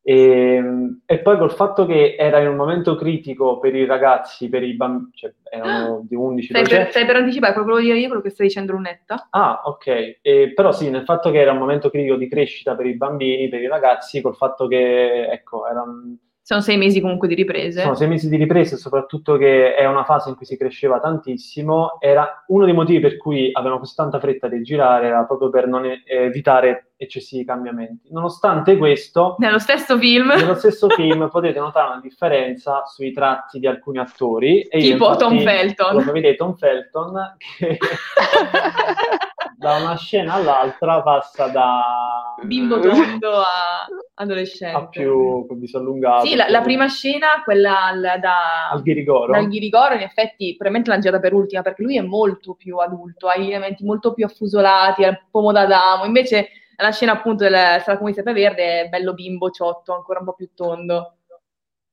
[0.07, 4.51] E, ehm, e, poi col fatto che era in un momento critico per i ragazzi,
[4.51, 8.09] per i bambini, cioè erano di 11 stai per, stai per anticipare, proprio dire io
[8.09, 9.29] quello che stai dicendo Lunetta.
[9.31, 10.19] Ah, ok.
[10.21, 13.49] E, però sì, nel fatto che era un momento critico di crescita per i bambini,
[13.49, 17.81] per i ragazzi, col fatto che, ecco, erano sono sei mesi comunque di riprese.
[17.81, 21.99] Sono sei mesi di riprese, soprattutto che è una fase in cui si cresceva tantissimo.
[22.01, 25.67] Era uno dei motivi per cui avevano così tanta fretta di girare, era proprio per
[25.67, 28.11] non evitare eccessivi cambiamenti.
[28.11, 33.67] Nonostante questo, nello stesso film, nello stesso film potete notare una differenza sui tratti di
[33.67, 34.61] alcuni attori.
[34.65, 36.05] E tipo infatti, Tom Felton.
[36.05, 37.79] Lo vedete Tom Felton che
[39.64, 44.77] da una scena all'altra passa da bimbo tondo a adolescente.
[44.77, 46.27] A più viso allungato.
[46.27, 49.33] Sì, la, la, prima scena, quella al, da, al Ghirigoro.
[49.33, 53.29] Dal Ghirigoro, in effetti, probabilmente l'hanno girata per ultima, perché lui è molto più adulto,
[53.29, 56.05] ha gli elementi molto più affusolati, è un po' modadamo.
[56.05, 60.35] Invece la scena appunto della Sala Comune Verde è bello bimbo, ciotto, ancora un po'
[60.35, 61.14] più tondo.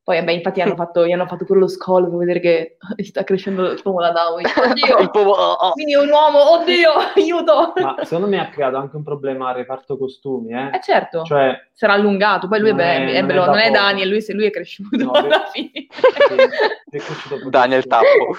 [0.04, 3.24] Poi, vabbè, infatti hanno fatto, gli hanno fatto pure lo scolo per vedere che sta
[3.24, 4.44] crescendo il pomo da Downey.
[4.46, 5.10] Oddio!
[5.12, 5.72] pomo, oh, oh.
[5.74, 7.74] Quindi è un uomo, oddio, aiuto!
[7.76, 10.72] Ma secondo me ha creato anche un problema al reparto costumi, eh?
[10.74, 12.48] Eh certo, cioè, sarà allungato.
[12.48, 15.46] Poi lui è, è, è, bello, non è Daniel, lui, lui, è cresciuto no, alla
[15.52, 15.72] fine.
[15.74, 18.36] Sì, è cresciuto Daniel Tappo.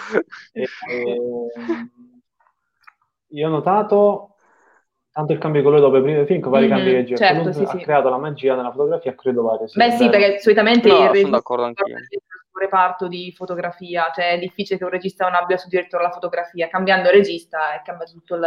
[0.53, 1.17] E, e,
[3.29, 4.32] io ho notato
[5.13, 7.17] tanto il cambio di colore dopo i primi film che vari mm-hmm, cambi di regia
[7.17, 7.79] certo, sì, ha sì.
[7.79, 11.43] creato la magia nella fotografia credo varie beh sì perché solitamente no, il regista
[12.53, 16.11] un reparto di fotografia cioè è difficile che un regista non abbia su direttore la
[16.11, 16.69] fotografia.
[16.69, 18.47] Cambiando il regista e cambia tutto il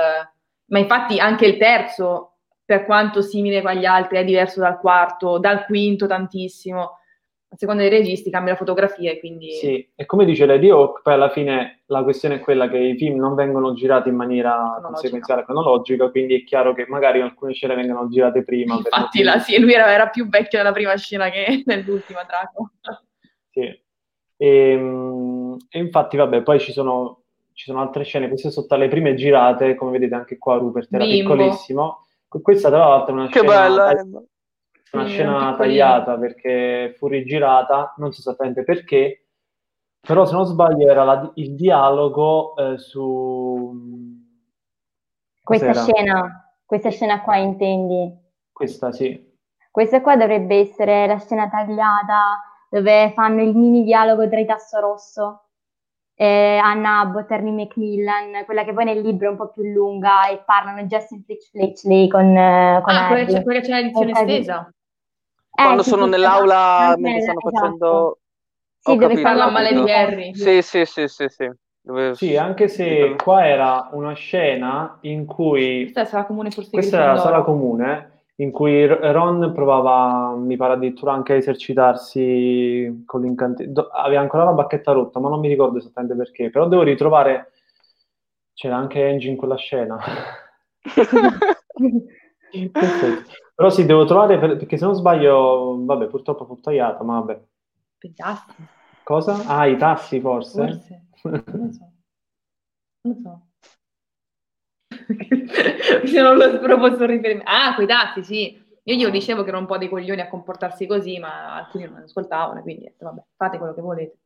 [0.67, 5.65] ma infatti anche il terzo per quanto simile agli altri è diverso dal quarto dal
[5.65, 6.99] quinto tantissimo
[7.55, 9.51] a seconda dei registi cambia la fotografia e quindi...
[9.53, 12.97] Sì, e come dice Lady Hawk, poi alla fine la questione è quella che i
[12.97, 17.75] film non vengono girati in maniera conseguenziale cronologica, quindi è chiaro che magari alcune scene
[17.75, 18.75] vengono girate prima.
[18.75, 22.71] Infatti la, sì, lui era, era, più vecchio nella prima scena che nell'ultima Draco.
[23.49, 23.81] sì, e,
[24.37, 28.89] ehm, e, infatti vabbè, poi ci sono, ci sono altre scene, queste sono state le
[28.89, 31.33] prime girate, come vedete anche qua Rupert era Bimbo.
[31.33, 31.99] piccolissimo.
[32.27, 33.61] Questa tra l'altro è una che scena...
[33.61, 34.23] Bella,
[34.91, 39.27] una scena tagliata perché fu rigirata, non so esattamente perché,
[39.99, 44.13] però se non sbaglio era la, il dialogo eh, su...
[45.43, 48.13] Questa scena, questa scena qua intendi?
[48.51, 49.33] Questa sì.
[49.69, 54.79] Questa qua dovrebbe essere la scena tagliata dove fanno il mini dialogo tra i tasso
[54.79, 55.44] rosso.
[56.17, 60.29] Eh, Anna Abbott, Ernie Macmillan, quella che poi nel libro è un po' più lunga
[60.29, 64.69] e parlano Justin Fletchley con, eh, con ah, quella, c'è, quella c'è l'edizione estesa.
[65.49, 67.55] Quando sì, sono sì, nell'aula esatto, mentre stanno esatto.
[67.57, 68.19] facendo...
[68.77, 69.91] Sì, Ho dove capito, stanno ho la male di.
[69.91, 70.35] Harry.
[70.35, 71.51] Sì, sì, sì, sì, sì.
[71.81, 72.15] Dove...
[72.15, 75.81] Sì, anche se qua era una scena in cui...
[75.81, 80.35] Questa è la sala comune forse Questa era la sala comune in cui Ron provava,
[80.35, 83.87] mi pare addirittura anche a esercitarsi con l'incantesimo.
[83.87, 86.49] Aveva ancora la bacchetta rotta, ma non mi ricordo esattamente perché.
[86.49, 87.51] Però devo ritrovare...
[88.53, 89.97] C'era anche Angie in quella scena.
[93.55, 97.41] Però sì, devo trovare, per- perché se non sbaglio, vabbè, purtroppo fu tagliata, ma vabbè.
[97.99, 98.53] I tassi,
[99.03, 99.43] Cosa?
[99.45, 101.07] Ah, i tassi forse?
[101.21, 101.41] forse.
[101.51, 101.91] Non lo so.
[103.01, 103.41] Non lo so.
[106.05, 107.49] Se non lo proposto riferimento.
[107.49, 108.63] Ah, quei tassi, sì.
[108.87, 112.03] Io glielo dicevo che erano un po' dei coglioni a comportarsi così, ma alcuni non
[112.03, 114.17] ascoltavano, quindi vabbè, fate quello che volete.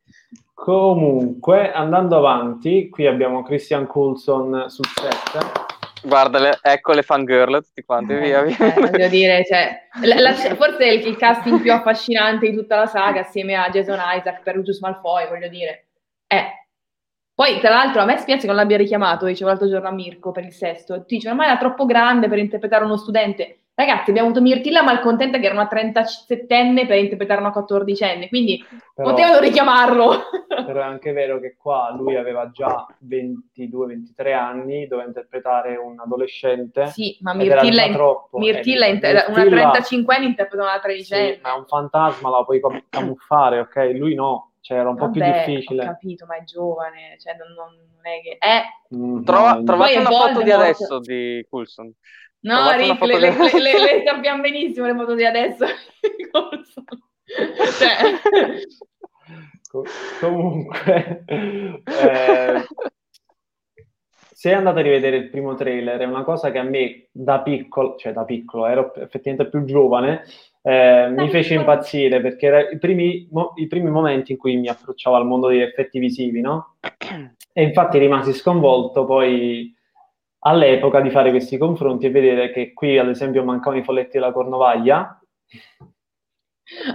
[0.52, 5.68] Comunque, andando avanti, qui abbiamo Christian Coulson sul set.
[6.02, 8.74] Guarda, le- ecco le fangirl tutti quanti, Eh, via, via.
[8.74, 12.76] eh, voglio dire, cioè, la- la- forse è il, il casting più affascinante di tutta
[12.76, 15.88] la saga, assieme a Jason Isaac per Lucius Malfoy, voglio dire.
[16.26, 16.44] Eh.
[17.40, 20.30] Poi, tra l'altro, a me spiace che non l'abbia richiamato, dicevo l'altro giorno a Mirko
[20.30, 21.06] per il sesto.
[21.06, 23.60] Ti dice, ormai era troppo grande per interpretare uno studente.
[23.72, 28.62] Ragazzi, abbiamo avuto Mirtilla malcontenta che era una 37enne per interpretare una 14enne, quindi
[28.94, 30.10] Però- potevano richiamarlo.
[30.66, 36.88] Però è anche vero che qua lui aveva già 22-23 anni, doveva interpretare un adolescente.
[36.88, 38.36] sì, ma Mirtilla, già troppo.
[38.38, 41.38] Mirtilla Eh, inter- una Mirtilla- 35enne interpreta una Sì, 13enne.
[41.42, 43.92] ma è un fantasma, la puoi cam- camuffare, ok?
[43.94, 45.82] Lui no, cioè era un po' più Vabbè, difficile.
[45.82, 48.36] Ho capito, ma è giovane, cioè non, non è che...
[48.38, 50.60] Eh, Mm, Trova- no, trovate una foto di Voldemort.
[50.62, 51.92] adesso di Coulson.
[52.40, 55.64] no, Rick, le, le, di- le- le- le sappiamo benissimo le foto di adesso.
[57.78, 58.00] cioè,
[59.70, 59.84] Co-
[60.20, 62.64] comunque, eh,
[64.32, 67.96] se andate a rivedere il primo trailer, è una cosa che a me da piccolo,
[67.96, 70.24] cioè da piccolo, ero effettivamente più giovane,
[70.62, 74.68] eh, mi fece impazzire perché era i primi, mo- i primi momenti in cui mi
[74.68, 76.76] approcciavo al mondo degli effetti visivi, no?
[77.52, 79.74] E infatti rimasi sconvolto poi
[80.40, 84.32] all'epoca di fare questi confronti e vedere che qui, ad esempio, mancavano i folletti della
[84.32, 85.20] Cornovaglia.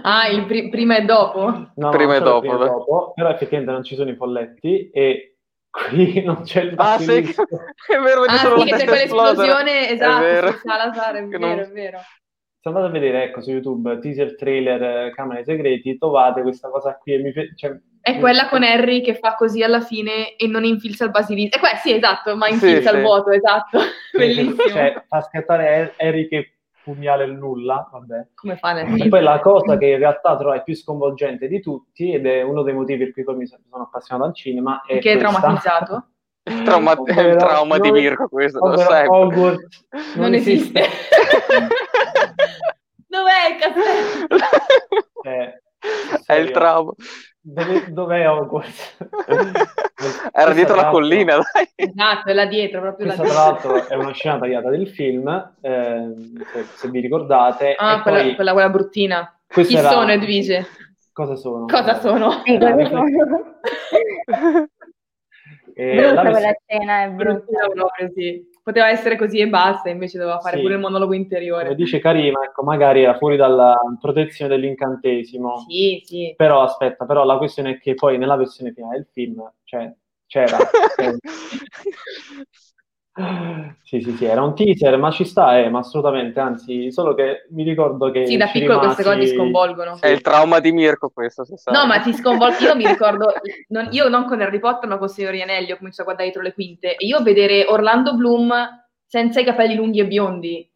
[0.03, 1.71] ah, il pri- prima e dopo?
[1.75, 5.37] No, Prima e dopo, prima e dopo, però effettivamente non ci sono i folletti e
[5.69, 7.11] qui non c'è il Ah, sì,
[7.91, 10.51] è vero, Ah, sì, che c'è quell'esplosione, È esatto, vero.
[10.51, 11.99] su Salazar, è vero, non- è vero.
[12.65, 16.97] Se andate a vedere, ecco, su YouTube, teaser trailer eh, Camere Segreti, trovate questa cosa
[16.97, 20.47] qui e mi fe- cioè, È quella con Harry che fa così alla fine e
[20.47, 21.57] non infilza il basilisco.
[21.57, 22.95] È que- sì, esatto, ma Sì, infilza sì.
[22.95, 23.77] il vuoto, esatto.
[24.17, 24.55] Bellissimo.
[24.67, 28.29] Cioè, fa scattare Harry che pugnala il nulla, vabbè.
[28.33, 32.13] Come fa nel E poi la cosa che in realtà trovai più sconvolgente di tutti,
[32.13, 35.11] ed è uno dei motivi per cui poi mi sono appassionato al cinema, è Che
[35.11, 35.39] è questa.
[35.39, 36.07] traumatizzato?
[36.47, 39.07] Il trauma, è il Ovvero- trauma di Mirko questo, lo ovvero sai.
[39.07, 40.81] Hogwarts Non, esiste.
[43.07, 44.45] Dov'è il castello?
[45.25, 45.59] Eh,
[46.23, 46.91] È il trauma.
[47.41, 48.97] dove- dov'è Hogwarts?
[50.31, 51.67] Era dietro la collina, dai.
[51.73, 53.61] Esatto, è là dietro, proprio là Questa dietro.
[53.63, 57.73] tra l'altro è una scena tagliata del film, ehm, se, se vi ricordate.
[57.75, 59.35] Ah, e quella, poi quella, quella bruttina.
[59.47, 60.67] questa Chi era- sono, Edvige?
[61.11, 61.65] Cosa sono?
[61.65, 62.41] Cosa sono?
[62.43, 63.05] Sì, cosa sono?
[63.07, 64.69] Eh,
[65.75, 67.67] la brutta vers- quella scena, è brutta.
[67.73, 68.49] Proprio, sì.
[68.63, 70.61] Poteva essere così e basta, invece doveva fare Sì.
[70.63, 71.75] pure il monologo come interiore.
[71.75, 75.65] dice Karima, ecco, magari era fuori dalla protezione dell'incantesimo.
[75.67, 76.33] Sì, sì.
[76.35, 79.93] Però aspetta, però la questione è che poi nella versione finale del film, cioè,
[80.25, 80.57] c'era.
[80.97, 81.17] eh,
[83.83, 87.45] sì, sì, sì, era un teaser, ma ci sta, eh, ma assolutamente, anzi, solo che
[87.51, 89.97] mi ricordo che Sì, da piccolo queste cose ti rimasi- sconvolgono.
[90.01, 91.73] È il trauma di Mirko questo, se sai.
[91.73, 92.57] No, ma ti sconvolgo.
[92.65, 93.31] Io mi ricordo,
[93.69, 96.41] non- io non con Harry Potter, ma con Signori Anelli, ho cominciato a guardare dietro
[96.41, 96.95] le quinte.
[96.97, 98.53] E io vedere Orlando Bloom
[99.05, 100.69] senza i capelli lunghi e biondi,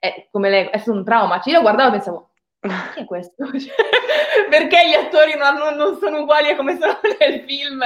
[0.00, 1.38] è, come lei, è stato un trauma.
[1.40, 2.27] Cioè, io guardavo e pensavo,
[2.94, 3.44] chi è questo?
[4.50, 7.78] Perché gli attori non, hanno- non sono uguali a come sono nel film?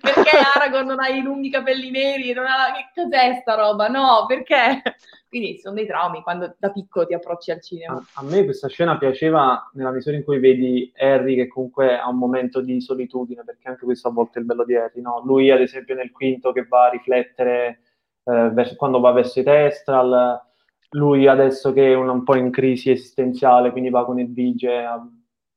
[0.00, 2.32] Perché Aragorn non ha i lunghi capelli neri?
[2.32, 2.72] Non ha...
[2.72, 3.88] Che cos'è sta roba?
[3.88, 4.82] No, perché?
[5.28, 7.94] Quindi sono dei traumi quando da piccolo ti approcci al cinema.
[7.94, 12.08] A, a me questa scena piaceva nella misura in cui vedi Harry che comunque ha
[12.08, 15.22] un momento di solitudine, perché anche questo a volte è il bello di Harry, no?
[15.24, 17.80] Lui ad esempio nel quinto che va a riflettere
[18.24, 20.48] eh, verso- quando va verso i Testral,
[20.90, 24.94] lui adesso che è un, un po' in crisi esistenziale, quindi va con Edvige a,
[24.94, 25.08] a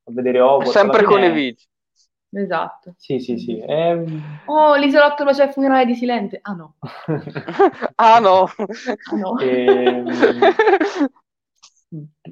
[0.06, 0.70] vedere Hogwarts.
[0.72, 1.66] sempre con Vigi.
[2.36, 2.94] Esatto.
[2.96, 3.62] Sì, sì, sì.
[3.64, 6.40] Ehm, Oh, l'isolotto c'è il funerale di Silente.
[6.42, 6.74] Ah no,
[7.96, 8.48] Ah no.
[8.48, 9.38] ah no.
[9.38, 10.08] Ehm,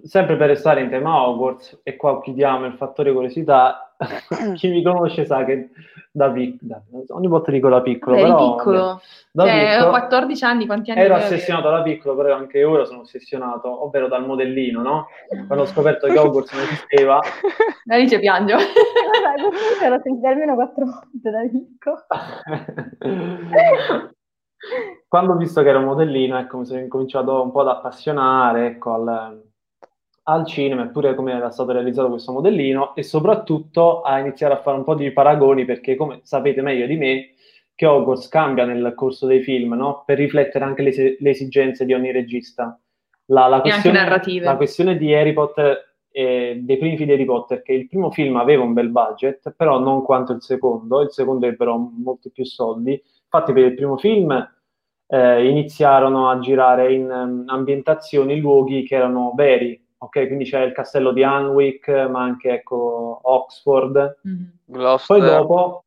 [0.02, 3.94] sempre per restare in tema Hogwarts, e qua chiudiamo il fattore curiosità,
[4.54, 5.70] chi mi conosce sa che
[6.10, 9.00] da piccolo, ogni volta dico da piccolo, Beh, però piccolo.
[9.30, 12.84] da Eh, piccolo ho 14 anni, quanti anni ero ossessionato da piccolo, però anche ora
[12.84, 15.06] sono ossessionato, ovvero dal modellino, no?
[15.46, 17.20] Quando ho scoperto che Hogwarts non esisteva,
[17.88, 18.54] Alice piange.
[18.54, 22.04] Vabbè, questo l'ho sentito almeno quattro volte da piccolo.
[25.08, 28.66] quando ho visto che era un modellino, ecco, mi sono incominciato un po' ad appassionare,
[28.66, 29.51] ecco, al,
[30.24, 34.76] al cinema, eppure come era stato realizzato questo modellino, e soprattutto a iniziare a fare
[34.76, 37.30] un po' di paragoni, perché come sapete meglio di me,
[37.74, 40.04] che Hogwarts cambia nel corso dei film, no?
[40.06, 42.78] Per riflettere anche le, le esigenze di ogni regista.
[43.26, 47.62] La, la questione, la questione di Harry Potter, eh, dei primi film di Harry Potter,
[47.62, 51.46] che il primo film aveva un bel budget, però non quanto il secondo, il secondo
[51.46, 53.02] ebbero molti più soldi.
[53.24, 54.30] Infatti per il primo film
[55.06, 60.26] eh, iniziarono a girare in ehm, ambientazioni, luoghi che erano veri, ok?
[60.26, 64.18] Quindi c'era il castello di Anwick, ma anche ecco, Oxford.
[64.22, 64.52] Mhm.
[64.64, 65.18] Gloucester.
[65.18, 65.84] Poi dopo,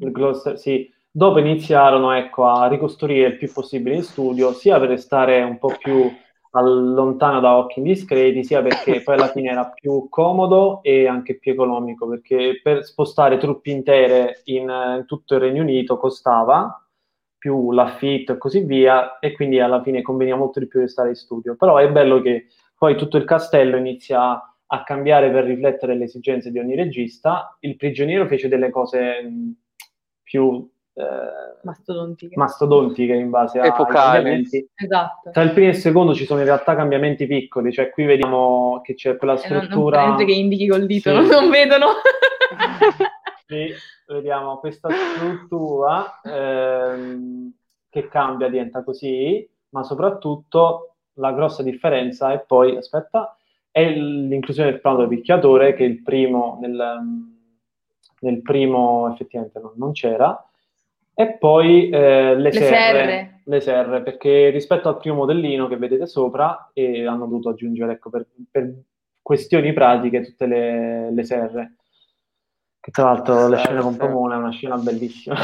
[0.00, 4.90] il Gloucester, sì, dopo iniziarono ecco, a ricostruire il più possibile in studio, sia per
[4.90, 6.10] restare un po' più
[6.52, 11.38] al- lontano da occhi indiscreti, sia perché poi alla fine era più comodo e anche
[11.38, 16.80] più economico, perché per spostare truppe intere in, in tutto il Regno Unito costava
[17.38, 21.14] più l'affitto e così via, e quindi alla fine conveniva molto di più restare in
[21.14, 21.56] studio.
[21.56, 22.46] Però è bello che
[22.76, 27.56] poi tutto il castello inizia a cambiare per riflettere le esigenze di ogni regista.
[27.60, 29.52] Il prigioniero fece delle cose mh,
[30.22, 31.04] più eh,
[31.62, 32.36] Mastodontiche.
[32.36, 33.94] mastodontiche in base Epocali.
[34.22, 34.68] cambiamenti.
[34.74, 35.30] esatto.
[35.30, 38.80] Tra il primo e il secondo ci sono in realtà cambiamenti piccoli, cioè qui vediamo
[38.82, 40.02] che c'è quella E non, non struttura.
[40.02, 41.14] prende che indichi col dito, Sì.
[41.16, 41.86] non, non vedono.
[43.46, 43.68] Qui
[44.08, 47.52] vediamo questa struttura ehm,
[47.88, 53.36] che cambia, diventa così, ma soprattutto la grossa differenza è poi, aspetta,
[53.70, 57.00] è l'inclusione del plano del picchiatore che il primo nel,
[58.20, 60.48] nel primo effettivamente non, non c'era
[61.14, 63.40] e poi eh, le, Le serre, serre.
[63.44, 68.10] le serre, perché rispetto al primo modellino che vedete sopra eh, hanno dovuto aggiungere ecco,
[68.10, 68.74] per, per
[69.22, 71.74] questioni pratiche tutte le, le serre
[72.80, 73.96] che tra l'altro la Sì, scena con.
[73.96, 75.36] Pomona è una scena bellissima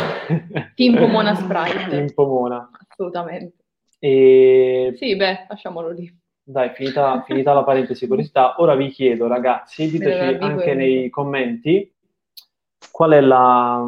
[0.75, 1.89] Team Pomona Sprite.
[1.89, 3.62] Team Pomona Assolutamente.
[4.05, 6.13] E Sì, beh, lasciamolo lì.
[6.43, 11.89] dai finita, finita la parentesi curiosità ora vi chiedo ragazzi diteci anche nei commenti
[12.91, 13.81] qual è la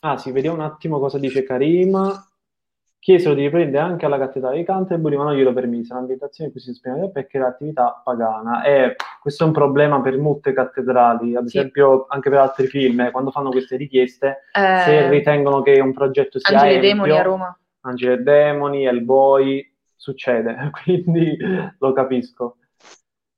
[0.00, 1.96] ah sì vediamo un attimo cosa dice Karim
[2.98, 6.62] chiesero di riprendere anche alla cattedrale di Canterbury ma non glielo permise un'ambientazione in cui
[6.62, 11.46] si esprime perché era attività pagana e questo è un problema per molte cattedrali ad
[11.46, 11.56] Sì.
[11.56, 15.94] esempio anche per altri film eh, quando fanno queste richieste Eh, se ritengono che un
[15.94, 17.58] progetto sia Angeli Demoni a Roma.
[17.86, 21.36] Angeli e Demoni, Hellboy, succede, quindi
[21.78, 22.56] lo capisco.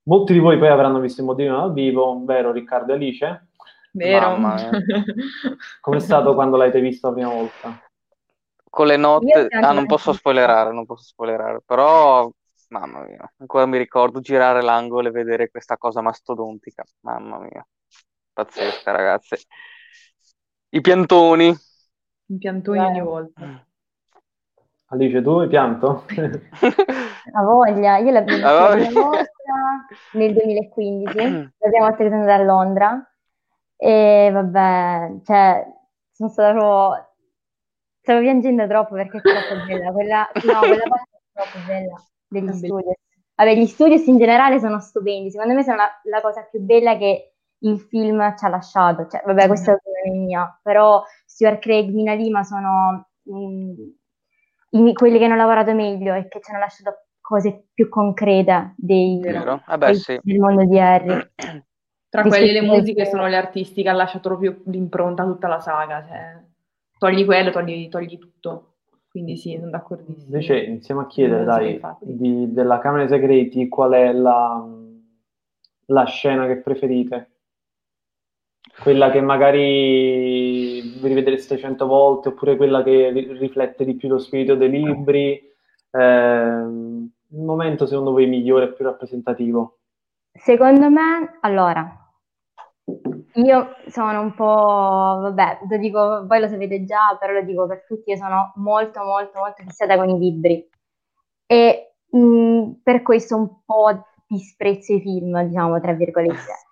[0.03, 3.47] Molti di voi poi avranno visto il modellino dal vivo, vero Riccardo e Alice?
[3.91, 4.37] Vero?
[4.37, 4.71] Mamma mia.
[5.81, 7.79] Com'è stato quando l'avete visto la prima volta?
[8.69, 12.29] Con le note, ah, non posso spoilerare, non posso spoilerare, però,
[12.69, 17.65] mamma mia, ancora mi ricordo girare l'angolo e vedere questa cosa mastodontica, mamma mia,
[18.33, 19.35] pazzesca, ragazzi.
[20.69, 21.47] I piantoni,
[22.27, 23.03] In piantoni ogni Beh.
[23.03, 23.68] volta.
[24.91, 26.05] Alice, tu hai pianto?
[27.31, 29.31] Ha voglia, io l'ho vista la prima volta
[30.13, 33.11] nel 2015, la prima volta che sono andata a Londra.
[33.75, 35.65] E vabbè, cioè,
[36.11, 37.13] sono stata proprio,
[38.01, 42.51] stavo piangendo troppo perché è troppo bella, quella, no, quella parte è troppo bella degli
[42.51, 42.95] studios.
[43.35, 46.97] Vabbè, gli studios in generale sono stupendi, secondo me sono la, la cosa più bella
[46.97, 51.93] che il film ci ha lasciato, cioè, vabbè, questa è l'opinione mia, però Stuart Craig,
[51.93, 53.73] Mina Lima sono mm,
[54.71, 59.19] i- quelli che hanno lavorato meglio e che ci hanno lasciato cose più concrete dei?
[59.21, 60.19] Eh beh, dei- sì.
[60.21, 61.15] del mondo di Harry.
[62.09, 65.59] Tra quelli le musiche sono gli artisti che hanno lasciato proprio l'impronta a tutta la
[65.59, 66.03] saga.
[66.03, 66.43] Cioè,
[66.97, 68.73] togli quello, togli, togli tutto.
[69.09, 70.25] Quindi sì, sono d'accordissimo.
[70.25, 74.67] Invece iniziamo a chiedere, dai, di- della Camera dei Segreti, qual è la,
[75.85, 77.31] la scena che preferite?
[78.81, 80.48] Quella che magari
[81.01, 85.41] vi rivedreste cento volte, oppure quella che ri- riflette di più lo spirito dei libri?
[85.91, 89.77] Ehm, il momento secondo voi migliore e più rappresentativo?
[90.31, 91.99] Secondo me, allora,
[93.33, 97.85] io sono un po', vabbè, lo dico, voi lo sapete già, però lo dico per
[97.85, 100.67] tutti, io sono molto, molto, molto fissata con i libri
[101.45, 106.68] e mh, per questo un po' disprezzo i film, diciamo, tra virgolette.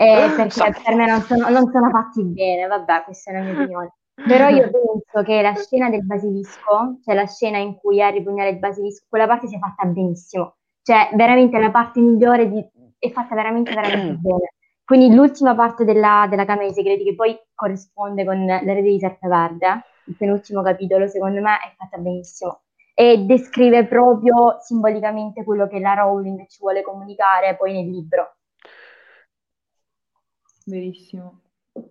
[0.00, 3.52] Eh, perché per me non sono, non sono fatti bene, vabbè, questa è la mia
[3.60, 3.92] opinione.
[4.14, 8.48] Però io penso che la scena del basilisco, cioè la scena in cui Harry pugnala
[8.50, 10.56] il basilisco, quella parte sia fatta benissimo.
[10.82, 12.64] Cioè, veramente la parte migliore di-
[12.98, 14.52] è fatta veramente, veramente bene.
[14.84, 19.82] Quindi l'ultima parte della, della Camera dei Segreti, che poi corrisponde con l'erede di Serpeverde,
[20.06, 22.62] il penultimo capitolo, secondo me è fatta benissimo.
[22.94, 28.37] E descrive proprio simbolicamente quello che la Rowling ci vuole comunicare poi nel libro.
[30.68, 31.40] Verissimo.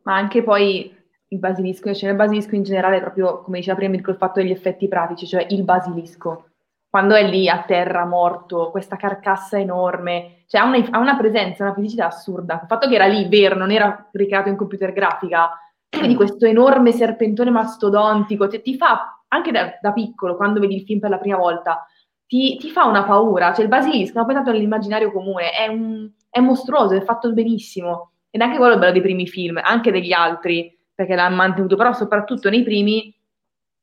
[0.04, 0.94] Ma anche poi
[1.30, 4.88] il basilisco, cioè il basilisco in generale, proprio come diceva prima, il fatto degli effetti
[4.88, 6.52] pratici, cioè il basilisco.
[6.90, 11.64] Quando è lì a terra morto, questa carcassa enorme, cioè ha una, ha una presenza,
[11.64, 12.60] una fisicità assurda.
[12.62, 15.50] Il fatto che era lì vero, non era ricreato in computer grafica,
[15.90, 20.84] vedi questo enorme serpentone mastodontico, ti, ti fa, anche da, da piccolo, quando vedi il
[20.84, 21.86] film per la prima volta,
[22.26, 23.54] ti, ti fa una paura.
[23.54, 28.12] Cioè il basilisco, ma poi tanto nell'immaginario comune, è, un- è mostruoso, è fatto benissimo.
[28.38, 31.92] Ed anche quello è bello dei primi film, anche degli altri, perché l'hanno mantenuto, però
[31.92, 33.12] soprattutto nei primi,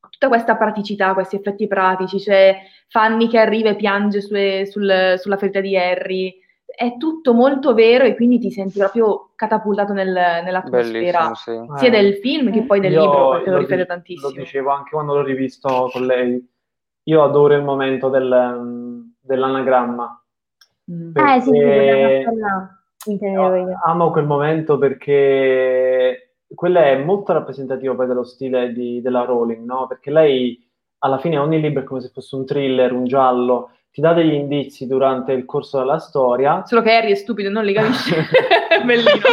[0.09, 5.36] tutta questa praticità, questi effetti pratici, cioè Fanny che arriva e piange sue- sul- sulla
[5.36, 11.34] ferita di Harry, è tutto molto vero e quindi ti senti proprio catapultato nel- nell'atmosfera,
[11.34, 11.50] sì.
[11.78, 14.30] sia Eh, del film che poi del io libro, perché lo Lo tantissimo.
[14.30, 16.48] dicevo anche quando l'ho rivisto con lei.
[17.07, 20.22] Io adoro il momento del- dell'anagramma.
[20.92, 21.16] Mm.
[21.16, 22.24] Eh sì, sì, Perché-
[23.07, 23.80] intendevo io.
[23.84, 29.86] Amo quel momento perché quello è molto rappresentativo poi dello stile di- della Rowling, no?
[29.86, 30.61] Perché lei
[30.98, 34.32] alla fine ogni libro è come se fosse un thriller, un giallo, ti dà degli
[34.32, 36.64] indizi durante il corso della storia.
[36.66, 38.16] Solo che Harry è stupido e non li capisce.
[38.68, 39.28] è bellino.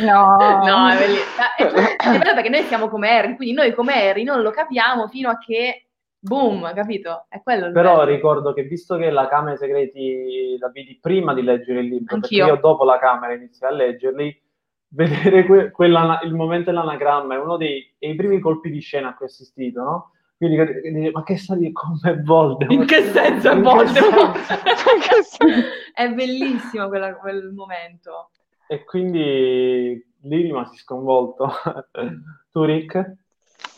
[0.00, 0.36] No.
[0.64, 1.20] No, è bellino.
[1.56, 5.06] È, è bello perché noi siamo come Harry, quindi noi come Harry non lo capiamo
[5.08, 5.84] fino a che
[6.22, 7.26] boom, capito?
[7.28, 8.10] È quello il Però bello.
[8.10, 12.14] ricordo che visto che la Camera dei Segreti la vidi prima di leggere il libro,
[12.14, 12.44] Anch'io.
[12.46, 14.40] perché io dopo la Camera iniziai a leggerli,
[14.94, 19.14] vedere que- quella- il momento dell'anagramma è uno dei, dei primi colpi di scena a
[19.14, 20.10] cui ho assistito, no?
[20.36, 22.72] Quindi dici, ma che sta di come Voldemort?
[22.72, 24.38] In che senso è Voldemort?
[25.94, 28.30] è bellissimo quella- quel momento.
[28.66, 31.48] E quindi lì rimasi sconvolto.
[32.50, 33.16] tu, Rick?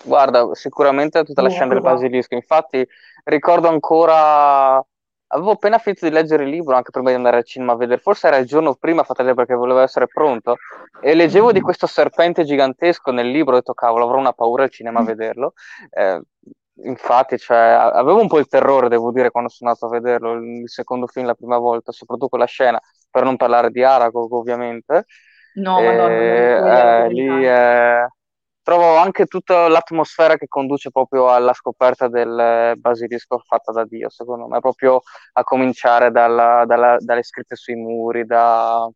[0.05, 2.35] Guarda, sicuramente tutta la scena del basilisco.
[2.35, 2.87] Infatti,
[3.25, 4.83] ricordo ancora.
[5.27, 8.01] Avevo appena finito di leggere il libro anche prima di andare al cinema a vedere.
[8.01, 10.57] Forse era il giorno prima, fratello, perché volevo essere pronto.
[11.01, 13.55] E leggevo di questo serpente gigantesco nel libro.
[13.55, 15.55] Ho detto, cavolo, avrò una paura al cinema a vederlo.
[15.91, 16.21] Eh,
[16.85, 20.69] infatti, cioè, avevo un po' il terrore, devo dire, quando sono andato a vederlo il
[20.69, 22.81] secondo film la prima volta, soprattutto quella scena,
[23.11, 25.07] per non parlare di Aragog, ovviamente.
[25.55, 28.09] No, Eh, voglio vedere eh, lì eh,
[28.65, 34.11] trovo anche tutta l'atmosfera che conduce proprio alla scoperta del eh, basilisco fatta da Dio,
[34.11, 35.03] secondo me, proprio
[35.35, 38.89] a cominciare dalla- dalla- dalle scritte sui muri, da,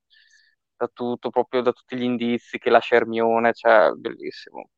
[0.77, 4.71] da tutto, proprio da tutti gli indizi che lascia Hermione, cioè, bellissimo.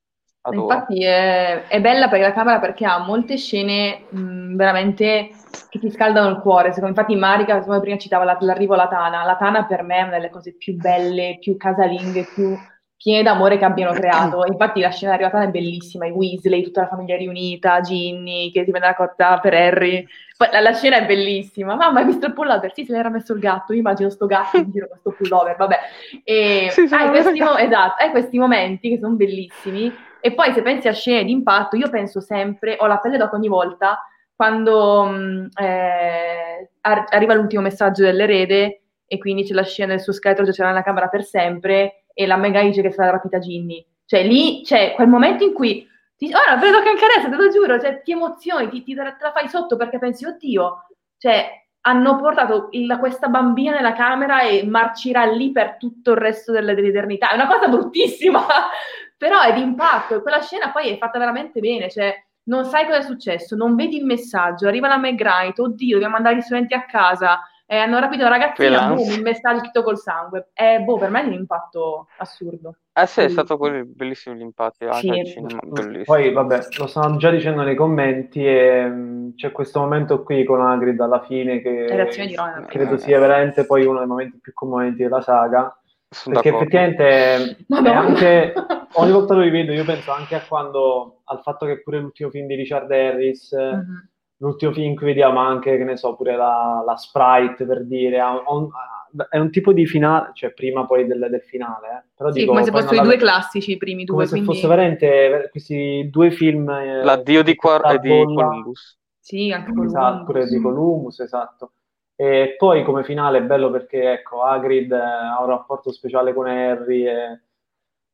[0.43, 0.79] Adoro.
[0.79, 5.31] Infatti è, è bella perché la camera perché ha molte scene mh, veramente
[5.69, 6.73] che ti scaldano il cuore.
[6.73, 10.03] Secondo, infatti Marica, come prima citava la- l'arrivo alla Tana, la Tana per me è
[10.03, 12.57] una delle cose più belle, più casalinghe, più
[13.03, 14.45] piene d'amore che abbiano creato.
[14.45, 18.71] Infatti la scena Tana è bellissima, i Weasley, tutta la famiglia riunita, Ginny che si
[18.71, 20.07] prende la cotta per Harry.
[20.53, 21.75] La, la scena è bellissima.
[21.75, 22.73] Mamma, hai visto il pullover?
[22.75, 23.73] Sì, se l'era messo il gatto.
[23.73, 25.79] Io immagino sto gatto in giro con sto pullover, vabbè.
[26.25, 29.93] E Sì, hai, questi, mo- esatto, hai questi momenti che sono bellissimi.
[30.21, 33.37] E poi se pensi a scene di impatto, io penso sempre, ho la pelle d'oca
[33.37, 34.03] ogni volta,
[34.37, 40.13] quando mh, eh, ar- arriva l'ultimo messaggio dell'erede e quindi c'è la scena del suo
[40.13, 43.85] scheletro giacerà nella camera per sempre e la Mega dice che sarà rapita Ginny.
[44.05, 45.87] Cioè lì c'è quel momento in cui
[46.17, 49.03] ti, ora vedo che anche adesso, te lo giuro, cioè, ti emozioni, ti, ti- te
[49.03, 50.87] la fai sotto perché pensi, oddio,
[51.17, 51.49] cioè
[51.83, 56.75] hanno portato il- questa bambina nella camera e marcirà lì per tutto il resto delle-
[56.75, 57.31] dell'eternità.
[57.31, 58.45] È una cosa bruttissima,
[59.17, 62.99] però è d'impatto e quella scena poi è fatta veramente bene, cioè non sai cosa
[62.99, 66.85] è successo, non vedi il messaggio, arriva la McGrath, oddio, dobbiamo mandare gli studenti a
[66.85, 67.41] casa,
[67.73, 70.49] eh, hanno rapito una ragazzina, boom, il messaggio scritto col sangue.
[70.55, 72.75] Eh, boh, per me è un impatto assurdo.
[72.93, 75.09] Eh sì, è stato quelli bellissimi gli impatti anche Sì.
[75.21, 76.03] al cinema, bellissimo.
[76.17, 80.61] Poi, vabbè, lo stanno già dicendo nei commenti e mh, c'è questo momento qui con
[80.61, 82.65] Hagrid alla fine che Le reazioni di Ron.
[82.67, 85.73] credo sia veramente poi uno dei momenti più commoventi della saga.
[86.09, 86.77] Sono Perché d'accordo.
[86.77, 88.53] effettivamente anche
[88.95, 92.49] ogni volta lo rivedo, io penso anche a quando al fatto che pure l'ultimo film
[92.49, 94.09] di Richard Harris, Mhm.
[94.41, 98.21] L'ultimo film in cui vediamo anche, che ne so, pure la, la Sprite per dire,
[98.21, 98.39] ha un-
[98.73, 102.03] ha un- è un tipo di finale, cioè prima poi del, del finale, eh.
[102.15, 104.55] Però Sì, dico, come se fossero i due classici, i primi due, come se quindi...
[104.55, 106.69] fosse veramente questi due film.
[106.71, 108.99] eh, L'addio di, Quar- questa e di Columbus.
[109.19, 111.73] Sì, anche con Esatto, pure di Columbus, esatto.
[112.17, 116.47] E poi come finale è bello perché ecco, Hagrid eh, ha un rapporto speciale con
[116.47, 117.41] Harry e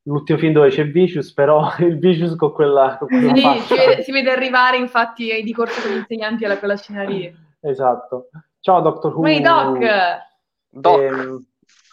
[0.07, 4.03] l'ultimo film dove c'è Vicious, però il Vicious con quella, con quella Sì, si vede,
[4.03, 7.33] si vede arrivare infatti ai di corso con gli insegnanti alla quella scena lì.
[7.61, 8.29] Esatto.
[8.61, 9.13] Ciao Dr.
[9.15, 9.27] Who.
[9.27, 10.25] Ehi Doc!
[10.69, 11.47] Doc, Ehm,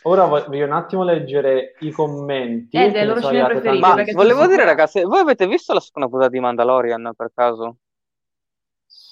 [0.03, 2.78] ora voglio un attimo leggere i commenti.
[2.78, 5.80] Eh, che le loro arrivate preferite, ma volevo sono dire, ragazzi, voi avete visto la
[5.80, 7.78] seconda puntata di Mandalorian per caso?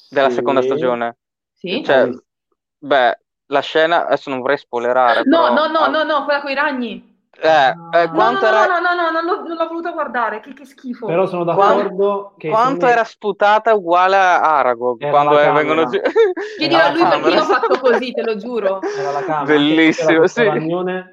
[0.09, 0.35] Della Sì.
[0.35, 1.17] seconda stagione?
[1.53, 1.81] Sì?
[1.83, 2.19] Cioè, Sì.
[2.79, 6.51] beh, la scena, adesso non vorrei spoilerare, No, però- no, no, no, no, quella con
[6.51, 7.10] i ragni.
[7.43, 9.91] Eh, eh, No, no, quanto no, era, no, no, no, non l'ho, non l'ho voluta
[9.91, 11.07] guardare, che, che schifo.
[11.07, 15.43] Però sono d'accordo che quanto secondo me era sputata uguale a Aragog Era quando la
[15.45, 15.99] eh, vengono giù.
[16.59, 17.35] Dirò la lui perché camera.
[17.35, 18.79] io ho fatto così, te lo giuro.
[18.81, 20.41] era la camera, Bellissimo, sì.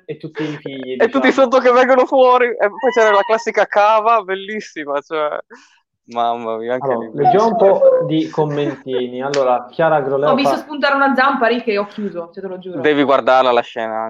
[0.04, 0.92] e tutti i figli.
[1.00, 1.50] E tutti diciamo.
[1.50, 5.38] sotto che vengono fuori, e poi c'era la classica cava, bellissima, cioè,
[6.08, 7.22] mamma mia, anche Allora, lì.
[7.22, 9.22] leggiamo un po' di commentini.
[9.22, 12.48] Allora, Chiara Groleo Ho visto fa, spuntare una zampa lì che ho chiuso, cioè te
[12.48, 12.80] lo giuro.
[12.80, 14.06] Devi guardarla la scena,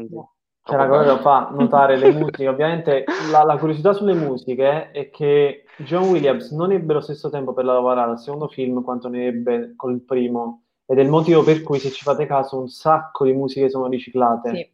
[0.68, 0.86] Angi.
[0.86, 2.46] Chiara Groleo fa notare le musiche.
[2.48, 7.52] Ovviamente la, la curiosità sulle musiche è che John Williams non ebbe lo stesso tempo
[7.52, 10.64] per lavorare al secondo film quanto ne ebbe col primo.
[10.86, 13.88] Ed è il motivo per cui, se ci fate caso, un sacco di musiche sono
[13.88, 14.54] riciclate.
[14.54, 14.70] Sì.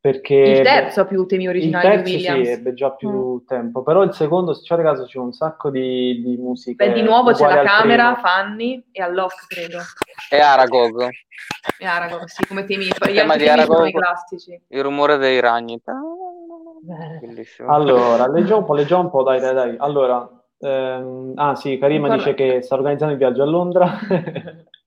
[0.00, 2.48] Perché Il terzo ha più temi il originali terzo di sì, Williams.
[2.48, 6.22] ebbe già più tempo, però il secondo, se ci fate caso, c'è un sacco di,
[6.22, 6.86] di musiche.
[6.86, 8.28] Beh, di nuovo c'è la camera, primo.
[8.28, 9.78] Fanny e Alloc, credo.
[10.30, 11.08] E Aragog,
[11.78, 12.84] E Aragog, sì, come temi.
[12.84, 13.86] Gli tema di Aragog.
[13.86, 14.60] i classici.
[14.68, 15.80] il rumore dei ragni.
[17.20, 17.72] Bellissimo.
[17.72, 19.74] Allora, leggiamo un po', leggiamo un po', dai, dai, dai.
[19.78, 23.98] Allora, Ehm, ah sì, Karima Ancora- dice che sta organizzando il viaggio a Londra.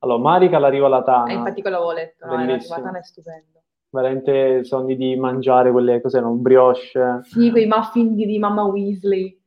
[0.00, 1.32] allora, Marica l'arrivo alla Eh, Tana.
[1.32, 2.34] infatti quello avevo letto, no?
[2.34, 2.76] Era Bellissimo.
[2.76, 3.61] Vatana è stupendo.
[3.92, 7.20] Veramente sogni di mangiare quelle, cos'erano, brioche.
[7.24, 9.38] Sì, quei muffin di, di mamma Weasley.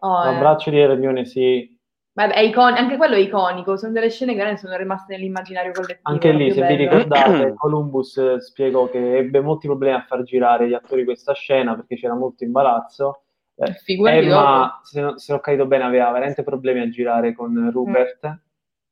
[0.00, 0.32] Oh, eh.
[0.32, 1.74] L'abbraccio di Hermione, sì.
[2.12, 6.00] Vabbè, è icon- anche quello è iconico, sono delle scene che sono rimaste nell'immaginario collettivo.
[6.02, 6.90] Anche lì, se vi bello.
[6.90, 11.74] ricordate, Columbus eh, spiegò che ebbe molti problemi a far girare gli attori questa scena
[11.74, 13.22] perché c'era molto imbarazzo.
[13.56, 17.70] Eh, Figurati Emma, se, non- se ho capito bene, aveva veramente problemi a girare con
[17.72, 18.40] Rupert.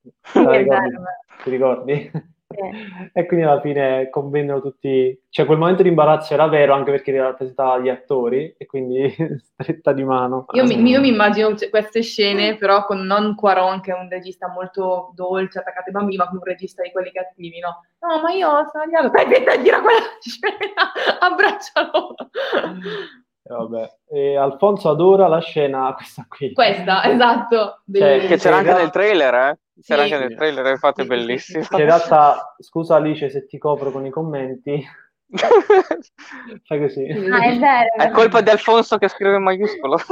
[0.32, 0.80] Vero.
[1.44, 2.10] Ti ricordi?
[3.12, 7.16] E quindi alla fine convennero tutti, cioè quel momento di imbarazzo era vero anche perché
[7.16, 10.46] rappresentava gli attori e quindi stretta di mano.
[10.52, 14.08] Io mi, io mi immagino c- queste scene, però con non Quaron, che è un
[14.08, 17.80] regista molto dolce, attaccato ai bambini, ma con un regista di quelli cattivi, no?
[18.00, 19.08] No, ma io ho sbagliato.
[19.08, 22.14] Dai, dai, gira quella scena, abbraccialo.
[23.44, 23.96] E vabbè.
[24.08, 26.52] E Alfonso adora la scena questa qui.
[26.52, 27.82] Questa, esatto.
[27.92, 29.58] Cioè, Che c'era anche nel trailer, eh?
[29.82, 30.12] C'era Sì.
[30.12, 31.64] anche nel trailer, infatti è Sì, sì, sì, bellissimo.
[31.68, 34.84] Che in realtà, scusa Alice se ti copro con i commenti,
[36.64, 37.04] fai così.
[37.10, 37.94] Ah, è vero.
[37.96, 39.98] È colpa di Alfonso che scrive in maiuscolo.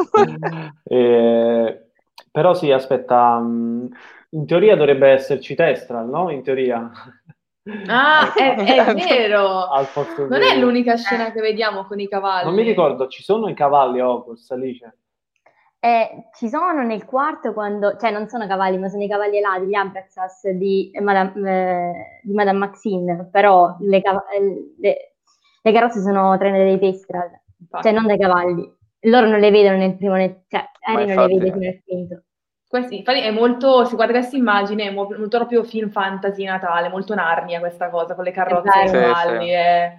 [0.85, 1.91] Eh,
[2.33, 3.89] però sì, aspetta, mh,
[4.31, 6.31] in teoria dovrebbe esserci Testral, no?
[6.31, 6.91] In teoria.
[7.87, 9.69] Ah, è, è vero.
[9.69, 12.47] Al posto Non è l'unica scena che vediamo con i cavalli.
[12.47, 14.97] Non mi ricordo, ci sono i cavalli a Hogwarts, Alice?
[15.83, 19.65] Eh, ci sono nel quarto quando, cioè non sono cavalli, ma sono i cavalli alati,
[19.67, 25.15] gli Abraxas di Madame, eh, di Madame Maxine, però le, eh, le-
[25.63, 27.83] le carrozze sono trainate dai Testral, Infatti.
[27.89, 28.71] cioè non dai cavalli.
[29.05, 32.23] Loro non le vedono nel primo, nel- cioè Harry non le vede fino al quinto.
[32.69, 36.91] Questi- infatti è molto, si guarda questa immagine, è mo- molto proprio film fantasy Natale,
[36.91, 39.51] molto Narnia questa cosa, con le carrozze e i cavalli, Sì, sì.
[39.53, 39.99] è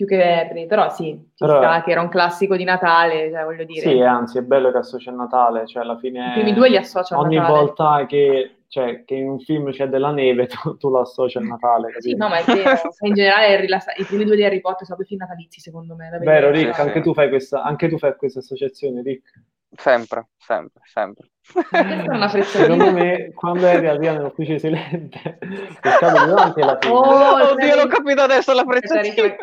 [0.00, 3.44] più che Harry, però sì, ci Però- sta che era un classico di Natale, cioè,
[3.44, 3.80] voglio dire.
[3.90, 6.28] Sì, anzi, è bello che associa il Natale, cioè alla fine...
[6.30, 7.58] I primi due li associo a Ogni Natale.
[7.58, 11.44] volta che, cioè, che in un film c'è della neve, tu, tu lo associ al
[11.44, 12.16] Natale, Sì, capito?
[12.16, 12.80] no, ma è vero.
[13.04, 15.60] In generale Harry la sa- i primi due di Harry Potter sono proprio film natalizi,
[15.60, 16.08] secondo me.
[16.22, 16.50] Vero.
[16.50, 17.02] Rick, Sì, anche sì.
[17.02, 19.30] tu fai questa, anche tu fai questa associazione, Rick.
[19.76, 21.28] Sempre, sempre, sempre.
[21.52, 22.72] Questa è una frezzolina.
[22.74, 25.38] Secondo me, quando eri arrivato nell'ufficio silente,
[25.80, 26.92] è stato davanti alla fine.
[26.92, 28.64] Oh, Oddio, l'ho capito adesso la.
[28.66, 29.36] Rick,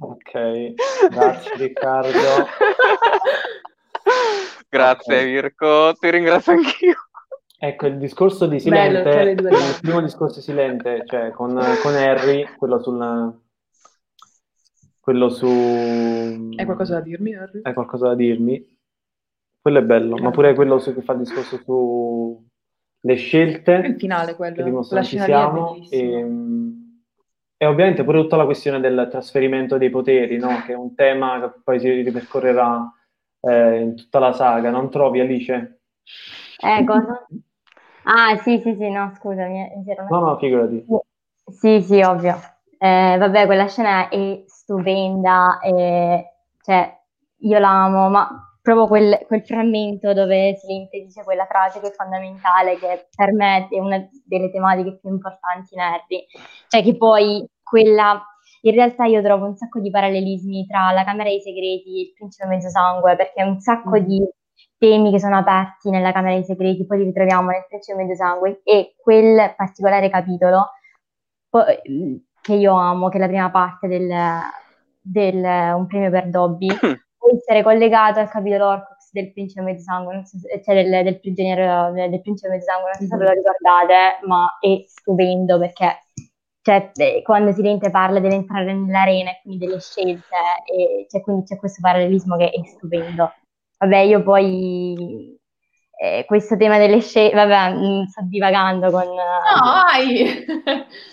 [0.00, 0.74] Ok,
[1.10, 2.18] grazie Riccardo.
[4.68, 5.24] Grazie Ok.
[5.24, 6.94] Mirko, ti ringrazio anch'io.
[7.58, 9.50] Ecco, il discorso di Bello, Silente, due.
[9.50, 13.40] il primo discorso di Silente, cioè con, con Harry, quello sul...
[15.00, 15.46] quello su...
[15.46, 17.60] Hai qualcosa da dirmi, Harry?
[17.62, 18.76] Hai qualcosa da dirmi?
[19.60, 22.44] Quello è bello, ma pure quello su, che fa il discorso su
[23.00, 24.82] le scelte Il finale, quello.
[24.82, 26.18] che La scena lì è siamo bellissima.
[26.18, 26.24] e,
[27.64, 30.62] e ovviamente pure tutta la questione del trasferimento dei poteri, no?
[30.64, 32.92] Che è un tema che poi si ripercorrerà
[33.40, 35.80] eh, in tutta la saga, non trovi Alice?
[36.58, 37.26] Eh, cosa?
[38.04, 40.84] Ah, sì, sì, sì, no, scusami, eh, No, no, figurati.
[41.46, 42.38] Sì, sì, ovvio.
[42.78, 47.00] Eh, vabbè, quella scena è stupenda, e, cioè,
[47.38, 51.92] io la amo, ma proprio quel, quel frammento dove Silente dice quella frase che è
[51.92, 56.26] fondamentale, che per me è una delle tematiche più importanti in Harry,
[56.68, 58.22] cioè che poi quella...
[58.62, 62.12] In realtà io trovo un sacco di parallelismi tra la Camera dei Segreti e il
[62.14, 64.04] Principe Mezzosangue, perché un sacco Mm.
[64.04, 64.24] di
[64.78, 68.94] temi che sono aperti nella Camera dei Segreti, poi li ritroviamo nel Principe Mezzosangue e
[68.96, 70.70] quel particolare capitolo
[71.48, 74.10] poi- che io amo, che è la prima parte del,
[75.00, 75.42] del
[75.76, 76.66] Un premio per Dobby,
[77.18, 81.92] può essere collegato al capitolo Orcox del Principe Mezzosangue, so se- cioè del, del prigioniero
[81.92, 85.98] del, del Principe Mezzosangue, non so se ve lo ricordate, ma è stupendo perché
[86.64, 90.34] cioè, eh, quando Silente parla deve entrare nell'arena e quindi delle scelte,
[90.64, 93.30] e cioè, quindi c'è questo parallelismo che è stupendo.
[93.76, 95.38] Vabbè, io poi
[96.00, 99.04] eh, questo tema delle scelte, vabbè, mm, sto divagando con...
[99.04, 100.44] No, vai!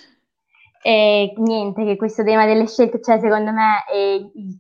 [0.84, 3.96] E niente, che questo tema delle scelte, cioè secondo me è
[4.34, 4.60] il,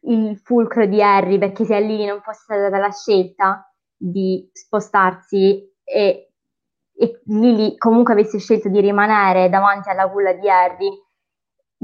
[0.00, 5.72] il fulcro di Harry, perché se a Lily non fosse stata la scelta di spostarsi
[5.82, 6.31] e,
[6.94, 10.90] e Lily comunque avesse scelto di rimanere davanti alla culla di Harry,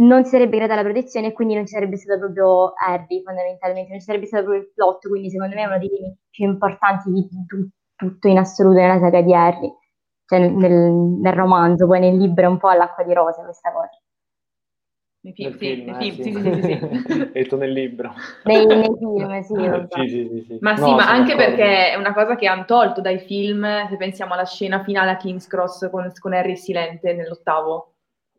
[0.00, 3.90] non si sarebbe creata la protezione e quindi non ci sarebbe stato proprio Harry fondamentalmente,
[3.90, 6.44] non ci sarebbe stato proprio il plot, quindi secondo me è uno dei temi più
[6.46, 9.72] importanti di tu- tutto in assoluto nella saga di Harry
[10.28, 10.72] cioè nel,
[11.22, 13.90] nel romanzo, poi nel libro è un po' all'acqua di rose questa cosa.
[15.20, 18.14] Nei film, Nel sì, film, nei eh, film, sì, sì, sì, detto nel libro.
[18.44, 20.08] Nei, nei film, sì, vabbè.
[20.08, 20.58] Sì, sì.
[20.60, 21.56] Ma sì, No, ma anche d'accordo.
[21.56, 25.16] perché è una cosa che hanno tolto dai film, se pensiamo alla scena finale a
[25.16, 27.94] King's Cross con, con Harry Silente nell'ottavo,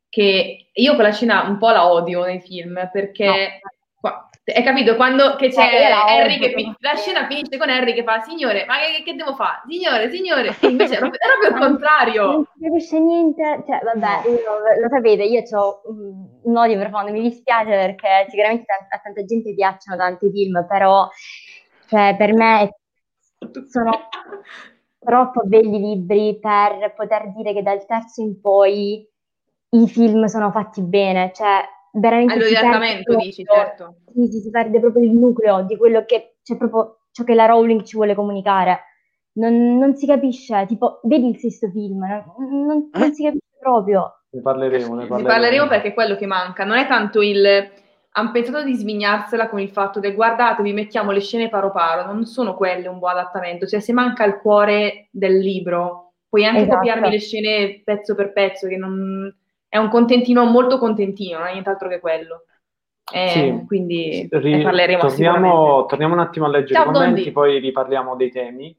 [0.07, 3.59] che io quella scena un po' la odio nei film perché
[3.99, 4.95] Qua- Hai capito?
[4.95, 6.73] Quando che c'è Eh, Harry che fi- però.
[6.79, 9.61] la scena finisce con Harry che fa signore, ma che, che devo fare?
[9.67, 11.19] Signore, signore, invece è proprio,
[11.49, 12.47] il Non contrario.
[12.55, 15.81] si capisce niente, cioè vabbè, io- lo sapete, io ho
[16.43, 21.07] un odio profondo, mi dispiace perché sicuramente tan- a tanta gente piacciono tanti film, però
[21.87, 22.75] cioè, per me
[23.69, 23.91] sono
[24.99, 29.07] troppo belli libri per poter dire che dal terzo in poi
[29.71, 31.63] i film sono fatti bene, cioè
[31.93, 33.95] veramente Allora, si perde adattamento dici, proprio- certo.
[34.13, 37.45] sì, sì, si perde proprio il nucleo di quello che c'è proprio ciò che la
[37.45, 38.81] Rowling ci vuole comunicare.
[39.33, 44.13] Non, non si capisce, tipo, vedi il sesto film, non, non- non si capisce proprio.
[44.31, 45.27] Ne parleremo, ne Ne parleremo.
[45.27, 46.63] parleremo perché è quello che manca.
[46.65, 47.45] Non è tanto il...
[48.11, 52.11] Hanno pensato di svignarsela con il fatto che guardate, vi mettiamo le scene paro paro,
[52.11, 53.65] non sono quelle un buon adattamento.
[53.67, 56.75] Cioè, se manca il cuore del libro, puoi anche Esatto.
[56.77, 59.33] copiarmi le scene pezzo per pezzo, che non...
[59.69, 62.45] è un contentino molto contentino, non è nient'altro che quello.
[63.11, 63.63] Eh, Sì.
[63.65, 67.31] Quindi Ri- ne parleremo torniamo, torniamo un attimo a leggere Ciao, i commenti, Dondi.
[67.31, 68.75] poi riparliamo dei temi.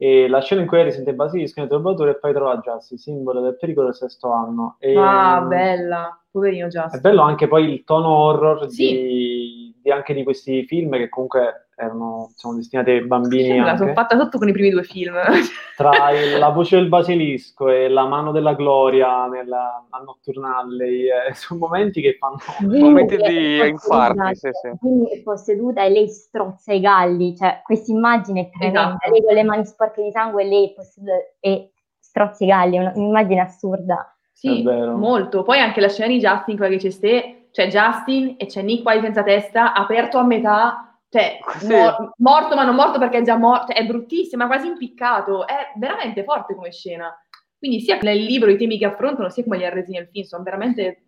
[0.00, 3.40] E la scena in cui Harry sente Basilisco nel trovatore e poi trova Justin, simbolo
[3.40, 4.76] del pericolo del sesto anno.
[4.78, 6.98] E, Ah, bella, poverino Justin.
[6.98, 8.86] È bello anche poi il tono horror Sì.
[8.92, 9.57] di,
[9.88, 13.92] di anche di questi film che comunque erano sono destinati ai bambini Me la sono
[13.92, 15.14] fatta sotto con i primi due film.
[15.76, 21.34] Tra il- la voce del basilisco e la mano della gloria nella, a Nocturnalley eh,
[21.34, 24.70] sono momenti che fanno Momenti Quindi di è infarti, sì, sì.
[24.78, 29.10] quindi è posseduta e lei strozza i galli, cioè questa immagine è tremenda, Esatto.
[29.10, 32.76] lei con le mani sporche di sangue e lei è posseduta e strozza i galli,
[32.76, 34.12] è un'immagine assurda.
[34.32, 35.42] Sì, molto.
[35.42, 38.84] Poi anche la scena di Justin, quella che c'è ste, c'è Justin e c'è Nick
[38.86, 41.66] White senza testa, aperto a metà, cioè Sì.
[41.68, 46.24] mor- morto ma non morto perché è già morto, è bruttissima, quasi impiccato, è veramente
[46.24, 47.14] forte come scena.
[47.58, 50.24] Quindi sia nel libro i temi che affrontano, sia come li ha resi nel film,
[50.24, 51.02] sono veramente...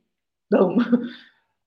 [0.48, 0.84] boom.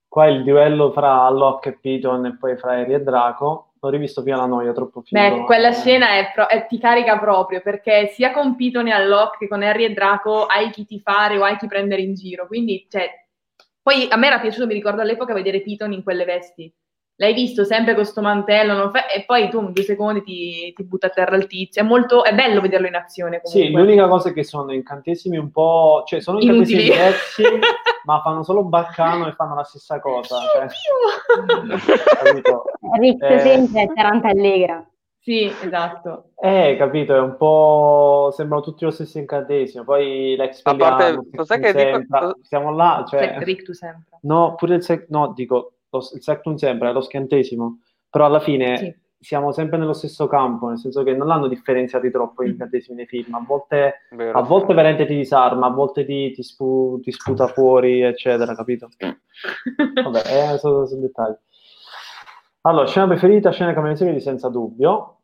[0.08, 3.70] qua il duello fra Locke e Piton e poi fra Harry e Draco.
[3.80, 5.20] L'ho rivisto prima la noia, troppo figo.
[5.20, 9.38] Beh, quella scena è pro- è- ti carica proprio, perché sia con Piton e Unlock
[9.38, 12.48] che con Harry e Draco hai chi ti fare o hai chi prendere in giro,
[12.48, 13.10] quindi, cioè...
[13.84, 16.74] Poi a me era piaciuto, mi ricordo all'epoca, vedere Piton in quelle vesti.
[17.18, 20.74] L'hai visto sempre con sto mantello, non fa- e poi tu in due secondi ti,
[20.74, 21.82] ti butta a terra il tizio.
[21.82, 23.82] È molto, è bello vederlo in azione Sì, comunque.
[23.82, 26.98] l'unica cosa è che sono incantesimi un po', cioè sono incantesimi Inutili.
[26.98, 27.44] diversi,
[28.06, 30.38] ma fanno solo baccano e fanno la stessa cosa.
[30.52, 31.78] cioè, Piu, piu.
[32.18, 32.64] capito?
[33.00, 33.40] Rick Eh.
[33.42, 34.84] sempre e Taranta Allegra.
[35.24, 36.32] Sì, esatto.
[36.38, 38.30] Eh, capito, è un po'...
[38.34, 43.06] sembrano tutti lo stesso incantesimo, poi l'ex A parte- cos'è che dico- Sempra, siamo là,
[43.08, 43.38] cioè...
[43.72, 44.20] Sempre.
[44.24, 45.06] No, pure il sec...
[45.10, 48.94] no, dico, lo- il sectum sempre, è lo schiantesimo, però alla fine Sì.
[49.18, 53.06] siamo sempre nello stesso campo, nel senso che non l'hanno differenziati troppo gli incantesimi nei
[53.08, 54.38] film, a volte, Vero.
[54.38, 58.90] a volte veramente ti disarma, a volte ti, ti spu- ti sputa fuori, eccetera, capito?
[60.04, 61.36] Vabbè, eh, sono, sono dettagli.
[62.66, 65.20] Allora, scena preferita, scena cameriere senza dubbio.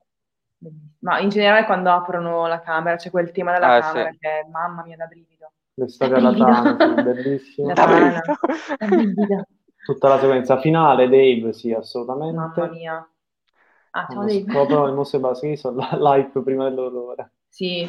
[0.99, 4.17] Ma in generale quando aprono la camera, c'è quel tema della Ah, camera sì.
[4.19, 5.51] che mamma mia da brivido.
[5.75, 6.43] Le storie alla sì,
[7.03, 7.73] bellissimo.
[7.73, 8.21] Da brivido.
[8.77, 9.43] Da brivido.
[9.85, 12.35] Tutta la sequenza finale, Dave, sì, assolutamente.
[12.35, 13.09] Mamma mia.
[13.91, 14.45] Ah, ciao Dave.
[14.45, 17.31] scoprono il mostro basilisco, l'hype prima dell'orrore.
[17.49, 17.87] Sì,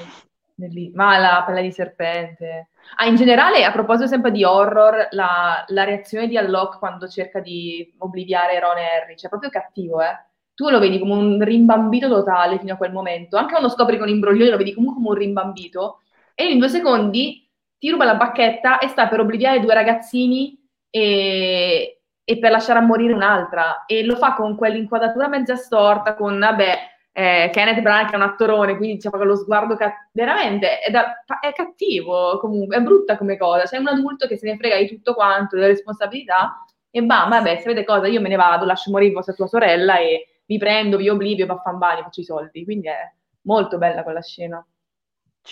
[0.60, 2.68] belli- ma la pelle di serpente.
[2.96, 7.40] Ah, in generale, a proposito sempre di horror, la, la reazione di Unlock quando cerca
[7.40, 10.28] di obliviare Ron e Harry, cioè proprio cattivo, eh.
[10.54, 13.38] Tu lo vedi come un rimbambito totale fino a quel momento.
[13.38, 16.02] Anche quando scopri con imbroglione lo vedi comunque come un rimbambito.
[16.34, 17.48] E in due secondi
[17.78, 22.82] ti ruba la bacchetta e sta per obliviare due ragazzini e, e per lasciare a
[22.82, 23.84] morire un'altra.
[23.86, 26.78] E lo fa con quell'inquadratura mezza storta, con, vabbè,
[27.12, 30.90] eh, Kenneth Branagh che è un attorone, quindi c'è proprio lo sguardo cat- veramente è,
[30.90, 33.64] da- è cattivo comunque, è brutta come cosa.
[33.64, 37.58] C'è un adulto che se ne frega di tutto quanto, delle responsabilità, e bam, vabbè,
[37.58, 41.08] sapete cosa, io me ne vado, lascio morire vostra tua sorella e vi prendo, vi
[41.08, 42.64] oblivio, baffambani, faccio i soldi.
[42.64, 44.64] Quindi è molto bella quella scena.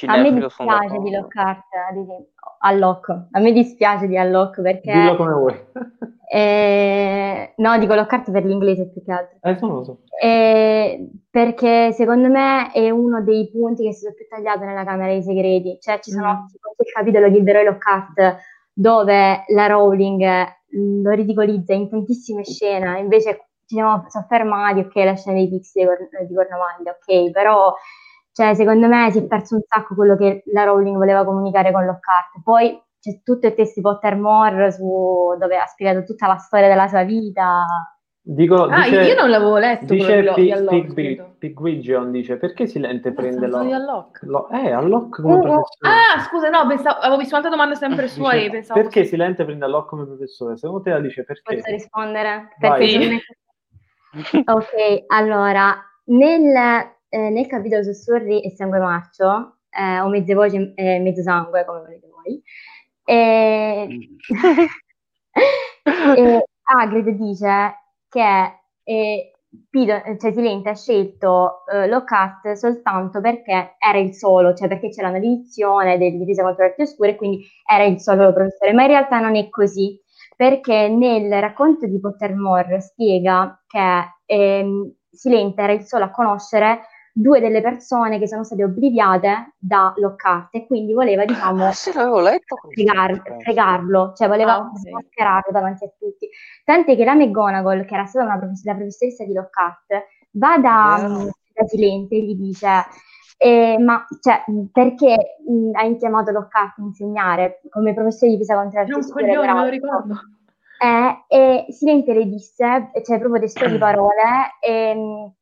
[0.06, 1.10] A me dispiace di.
[1.10, 3.08] Lockhart, ad esempio, Unlock.
[3.30, 4.92] A me dispiace di Unlock perché...
[4.92, 5.54] Dillo come vuoi.
[6.30, 9.38] eh, no, dico Lockhart per l'inglese più che altro.
[9.42, 10.02] Eh, non lo so.
[10.20, 15.12] Eh, perché secondo me è uno dei punti che si sono più tagliato nella Camera
[15.12, 15.78] dei Segreti.
[15.80, 16.46] Cioè, ci sono Mm.
[16.78, 18.36] il capitolo di Eroe Lockhart
[18.72, 25.14] dove la Rowling mh, lo ridicolizza in tantissime scene, invece ci siamo soffermati, ok, la
[25.16, 27.74] scena dei pixie di, Cor- di Cornovaglia, ok, però
[28.38, 31.84] cioè, secondo me si è perso un sacco quello che la Rowling voleva comunicare con
[31.84, 32.40] Lockhart.
[32.44, 36.86] Poi c'è tutto il testo di Pottermore su, dove ha spiegato tutta la storia della
[36.86, 37.64] sua vita.
[38.20, 40.94] Dico, Ah, dice, io non l'avevo letto quello dice di Lo- Pi- di Unlock, Pig-
[41.16, 41.34] credo.
[41.38, 44.22] Pigwidgeon dice perché Silente prende Mazza, lo, di Unlock.
[44.22, 48.06] lo- eh, come Uh, uh, professore Ah, scusa, no, pensavo, avevo visto un'altra domanda sempre
[48.06, 48.80] sua Dice, e pensavo...
[48.80, 52.54] perché Silente prende Unlock come professore secondo te la dice perché Posso rispondere?
[52.60, 52.78] Vai.
[52.78, 53.18] Perché
[54.24, 54.42] Sì.
[54.46, 55.76] Ok, allora,
[56.06, 61.64] nel, eh, nel capitolo Sussurri e Sangue Marcio, eh, o mezze voci e mezzo sangue,
[61.64, 62.42] come volete voi,
[63.04, 63.88] eh,
[66.16, 67.74] e Hagrid dice
[68.08, 69.32] che eh,
[69.70, 75.08] Pido- cioè Silente ha scelto eh, Lockhart soltanto perché era il solo, cioè perché c'era
[75.08, 78.82] una divisione del difesa contro le arti oscure e quindi era il solo professore, ma
[78.82, 79.98] in realtà non è così,
[80.36, 86.80] perché nel racconto di Pottermore spiega che ehm, Silente era il solo a conoscere
[87.12, 91.90] due delle persone che sono state obbliviate da Lockhart e quindi voleva, diciamo, Ah, sì,
[92.72, 94.78] fregar- fregarlo, cioè voleva Ah, ok.
[94.78, 96.28] smascherarlo davanti a tutti.
[96.64, 99.86] Tant'è che la McGonagall, che era stata una profess- la professoressa di Lockhart,
[100.32, 102.68] va da, mm, da Silente e gli dice
[103.40, 104.42] eh, ma cioè,
[104.72, 109.34] perché mm, hai chiamato Lockhart a insegnare come professore di un arti oscure, coglione, me
[109.36, 110.20] lo peraltro?" ricordo.
[110.80, 115.32] Eh, e Silente le disse, cioè proprio testuali parole, ehm,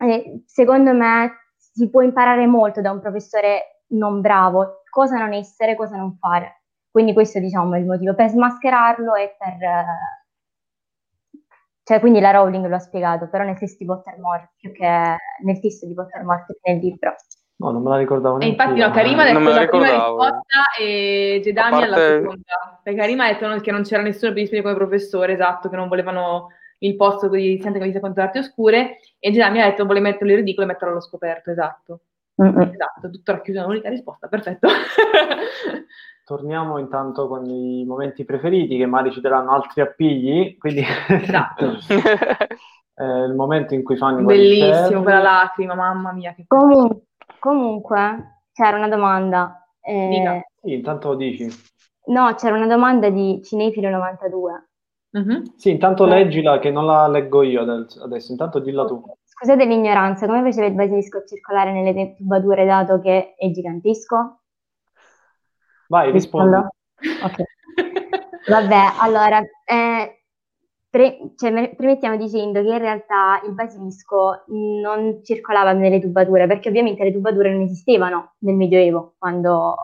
[0.00, 5.76] eh, secondo me si può imparare molto da un professore non bravo, cosa non essere,
[5.76, 6.62] cosa non fare.
[6.90, 9.62] Quindi questo diciamo è il motivo, per smascherarlo e per...
[9.62, 9.84] eh,
[11.82, 15.60] cioè quindi la Rowling lo ha spiegato, però nel testo di Pottermore, più che nel
[15.60, 17.14] testo di Pottermore che nel libro.
[17.56, 20.58] no non me la ricordavo E infatti no, Karima ha detto la la prima risposta
[20.78, 22.80] e Gedami A alla parte- seconda.
[22.82, 25.88] Perché Karima ha detto che non c'era nessuno per iscrivere come professore, esatto, che non
[25.88, 26.48] volevano
[26.80, 30.32] il posto di Santa Camisa contro arti oscure e Gina mi ha detto volevi metterlo
[30.32, 32.00] in ridicolo e metterlo allo scoperto, esatto.
[32.42, 32.60] Mm-mm.
[32.72, 34.68] Esatto, tutto racchiuso in un'unica risposta, perfetto.
[36.24, 40.82] Torniamo intanto con i momenti preferiti che magari ci daranno altri appigli, quindi...
[41.08, 41.76] Esatto.
[42.94, 46.32] eh, il momento in cui fanno Bellissimo, quella lacrima, mamma mia.
[46.32, 46.44] Che...
[46.46, 47.02] Comun-
[47.38, 49.66] comunque, c'era una domanda.
[49.82, 50.46] Eh...
[50.62, 51.48] Sì, intanto lo dici.
[52.06, 54.69] No, c'era una domanda di Cinefilo92
[55.12, 55.54] Mhm.
[55.56, 59.02] Sì, intanto leggila che non la leggo io adesso, intanto dilla tu.
[59.24, 64.40] Scusate l'ignoranza, come faceva il basilisco a circolare nelle tubature dato che è gigantesco?
[65.88, 66.56] Vai, rispondi.
[66.56, 67.42] Ok.
[68.48, 70.22] Vabbè, allora, eh,
[70.88, 77.02] pre- cioè, premettiamo dicendo che in realtà il basilisco non circolava nelle tubature, perché ovviamente
[77.02, 79.74] le tubature non esistevano nel Medioevo, quando,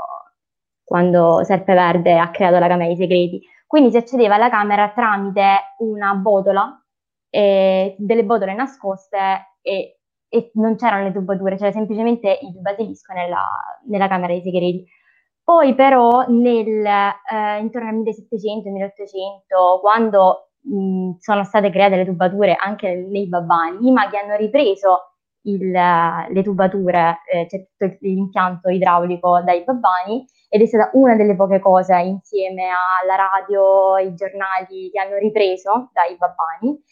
[0.84, 6.14] quando Serpeverde ha creato la Camera dei Segreti quindi si accedeva alla camera tramite una
[6.14, 6.80] botola,
[7.30, 9.98] eh, delle botole nascoste e,
[10.28, 13.44] e non c'erano le tubature, c'era semplicemente il basilisco nella,
[13.88, 14.84] nella Camera dei Segreti.
[15.42, 22.94] Poi però nel, eh, intorno al 1700-1800, quando mh, sono state create le tubature anche
[22.94, 25.12] nei babbani, i maghi hanno ripreso
[25.42, 30.24] il, le tubature, eh, c'è tutto l'impianto idraulico dai babbani
[30.57, 35.90] ed è stata una delle poche cose insieme alla radio, ai giornali che hanno ripreso
[35.92, 36.82] dai babbani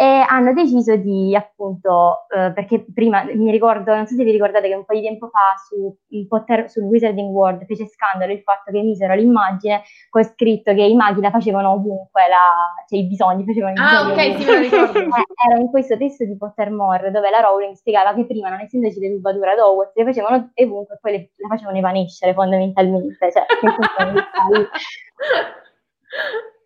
[0.00, 4.68] e hanno deciso di appunto, eh, perché prima mi ricordo, non so se vi ricordate
[4.68, 5.92] che un po' di tempo fa su,
[6.28, 10.94] Potter- sul Wizarding World fece scandalo il fatto che misero l'immagine con scritto che i
[10.94, 14.38] maghi la facevano ovunque, la, cioè i bisogni facevano i Ah, bisogni ok, ovunque.
[14.38, 14.98] sì, me lo ricordo.
[15.18, 19.00] Eh, era in questo testo di Pottermore dove la Rowling spiegava che prima, non essendoci
[19.00, 23.44] le tubature ad Hogwarts, le facevano ovunque e poi le, la facevano evanescere fondamentalmente, cioè
[23.46, 23.66] che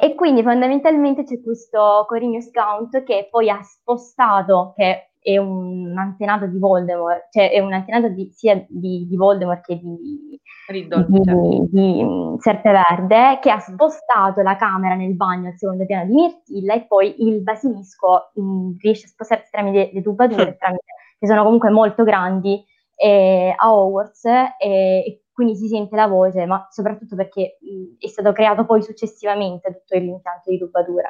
[0.00, 6.46] e, quindi fondamentalmente c'è questo Corinius Gaunt che poi ha spostato, che è un antenato
[6.46, 11.24] di Voldemort, cioè è un antenato di- sia di, di Voldemort che di, Riddle, di,
[11.24, 11.66] certo.
[11.70, 16.74] di, mm, Serpeverde, che ha spostato la camera nel bagno al secondo piano di Mirtilla
[16.74, 20.84] e poi il basilisco mh, riesce a spostarsi tramite le tubature, tramite-
[21.18, 22.62] che sono comunque molto grandi,
[22.96, 28.08] eh, a Hogwarts e, e quindi si sente la voce, ma soprattutto perché mh, è
[28.08, 31.08] stato creato poi successivamente tutto l'impianto di tubatura.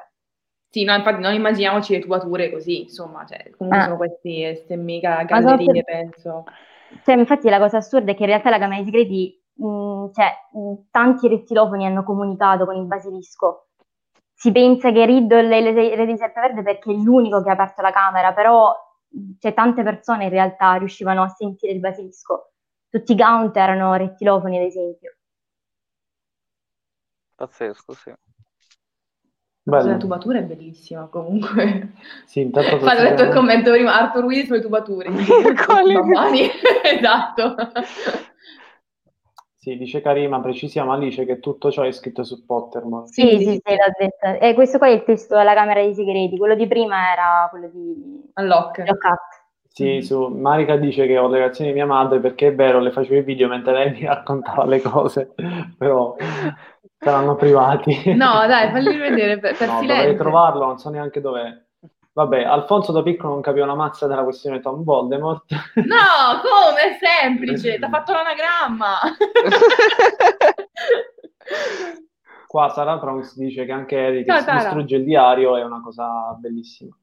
[0.68, 3.84] Sì, no, infatti non immaginiamoci le tubature così, insomma, cioè, comunque Ah.
[3.84, 6.44] sono questi, queste mega gallerie, per- penso.
[7.04, 10.30] Cioè, infatti la cosa assurda è che in realtà la Camera dei Segreti, mh, cioè,
[10.52, 13.66] mh, tanti rettilofoni hanno comunicato con il basilisco.
[14.34, 17.92] Si pensa che Riddle è l'erede di Serpeverde perché è l'unico che ha aperto la
[17.92, 18.74] camera, però
[19.38, 22.51] cioè, tante persone in realtà riuscivano a sentire il basilisco.
[22.92, 25.16] Tutti i Gaunt erano rettilofoni, ad esempio.
[27.34, 28.10] Pazzesco, sì.
[29.64, 31.92] La bello tubatura è bellissima comunque.
[32.26, 35.08] sì intanto ho letto il commento prima, Arthur Willis sulle tubature.
[35.64, 35.94] Quali?
[35.94, 36.50] Babbani.
[36.84, 37.54] esatto.
[39.56, 43.06] Sì, dice Karima, precisiamo Alice che tutto ciò è scritto su Pottermore.
[43.06, 44.44] Sì, sì, sì, l'ho detto.
[44.44, 47.68] E questo qua è il testo della Camera dei Segreti, quello di prima era quello
[47.68, 48.86] di Unlock.
[48.86, 49.41] Lockhart.
[49.74, 52.90] Sì, su Marica dice che ho le reazioni di mia madre perché è vero, le
[52.92, 55.34] facevo i video mentre lei mi raccontava le cose,
[55.78, 56.14] però
[56.98, 58.12] saranno privati.
[58.14, 60.18] No, dai, falli vedere per, per No, dovrei silenzio.
[60.18, 61.58] trovarlo, non so neanche dov'è.
[62.14, 65.44] Vabbè, Alfonso da piccolo non capiva una mazza della questione Tom Voldemort.
[65.76, 66.82] No, come?
[66.90, 68.98] È semplice, ti ha fatto l'anagramma.
[72.46, 74.56] Qua Sara Pronx dice che anche Sara.
[74.58, 76.94] distrugge il diario è una cosa bellissima.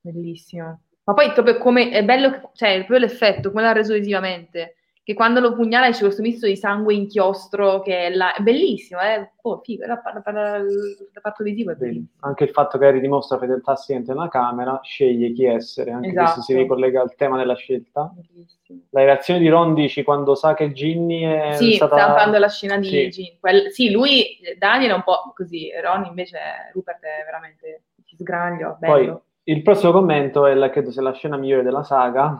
[0.00, 0.80] Bellissimo.
[1.08, 4.74] Ma poi proprio come è bello, cioè proprio l'effetto, come l'ha reso visivamente.
[5.02, 9.00] Che quando lo pugnala c'è questo misto di sangue inchiostro che è, la- è bellissimo,
[9.00, 9.30] eh?
[9.40, 12.08] Oh, figo, la, la, la- il reparto visivo è bellissimo.
[12.20, 16.24] Anche il fatto che Harry dimostra fedeltà assente nella camera, sceglie chi essere, anche Esatto.
[16.24, 18.12] questo si ricollega al tema della scelta.
[18.14, 18.80] Bellissimo.
[18.90, 21.96] La reazione di Ron dici quando sa che Ginny è Sì, stata...
[21.96, 23.08] sta parlando della scena di Sì.
[23.08, 23.36] Gin.
[23.40, 26.36] Quel- sì, lui, Daniel è un po' così, Ron invece,
[26.74, 28.92] Rupert è veramente si sgraglio, bello.
[28.92, 32.36] Poi il prossimo commento è la, credo sia la scena migliore della saga.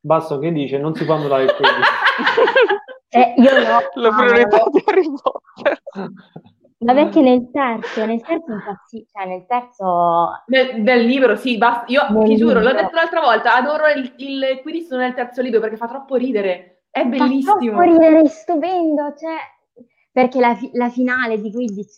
[0.00, 2.80] Basso che dice non si può annullare il Quidditch.
[3.14, 3.78] Eh, io no.
[4.00, 5.82] La ah, priorità di Harry Potter.
[6.78, 11.84] Ma perché nel terzo, nel terzo impazzi- cioè nel terzo Nel, nel libro, sì, basta.
[11.88, 15.60] Io Nel ti giuro, l'ho detto l'altra volta, adoro il, il Quidditch nel terzo libro
[15.60, 16.84] perché fa troppo ridere.
[16.88, 17.58] È fa bellissimo.
[17.58, 19.36] troppo ridere, è stupendo, cioè,
[20.10, 21.96] perché la, la finale di Quidditch,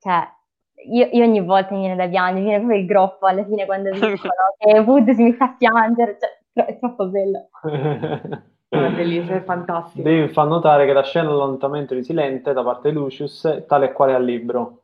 [0.00, 0.37] cioè,
[0.86, 3.66] io, io ogni volta mi viene da piangere, mi viene proprio il groppo alla fine
[3.66, 7.48] quando vincono, che Wood si mette a piangere, cioè, tro- è troppo bello.
[8.70, 10.02] È bellissimo, è fantastico.
[10.06, 13.86] Dave fa notare che la scena dell'allontanamento di Silente da parte di Lucius è tale
[13.86, 14.82] e quale al libro.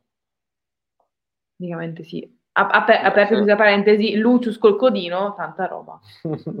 [1.55, 2.27] Praticamente sì.
[2.53, 5.99] A- ape- aperto questa parentesi, Lucius col codino, tanta roba.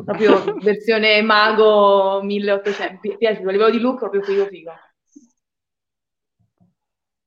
[0.05, 2.99] Proprio versione mago 1800.
[3.01, 4.71] Mi piace, a livello di look proprio figo figo.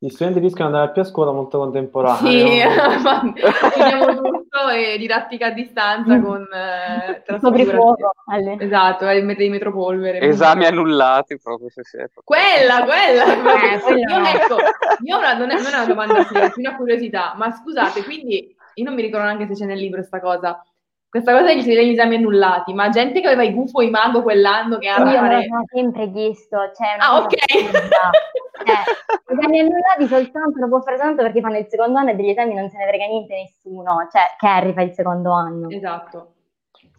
[0.00, 2.30] Gli studenti rischiano di andare più a scuola molto contemporaneo.
[2.30, 2.62] Sì,
[3.02, 3.32] ma
[3.72, 7.96] finiamo tutto e didattica a distanza con eh, trasfigurazione.
[8.26, 10.20] alle- Esatto, e metri di metropolvere.
[10.20, 12.12] Esami annullati proprio se siete.
[12.22, 13.24] Quella, quella!
[13.60, 14.56] Eh, io, ecco,
[15.02, 17.50] io ho una- non, è, non è una domanda seria, è più una curiosità, ma
[17.50, 20.62] scusate, quindi io non mi ricordo neanche se c'è nel libro sta cosa.
[21.10, 24.76] Questa cosa degli degli esami annullati, ma gente che aveva i gufo i mago quell'anno
[24.76, 27.32] che Io ha me sono sempre chiesto, cioè, Ah, ok.
[27.32, 27.72] Eh,
[29.26, 32.28] gli esami annullati soltanto, lo può fare soltanto perché fanno il secondo anno e degli
[32.28, 35.70] esami non se ne frega niente nessuno, cioè, Harry fa il secondo anno.
[35.70, 36.34] Esatto.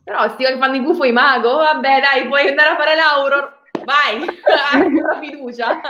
[0.03, 3.59] Però sti che fanno i gufo i mago, vabbè dai, puoi andare a fare l'auror,
[3.85, 4.25] vai,
[4.73, 5.81] hai la fiducia,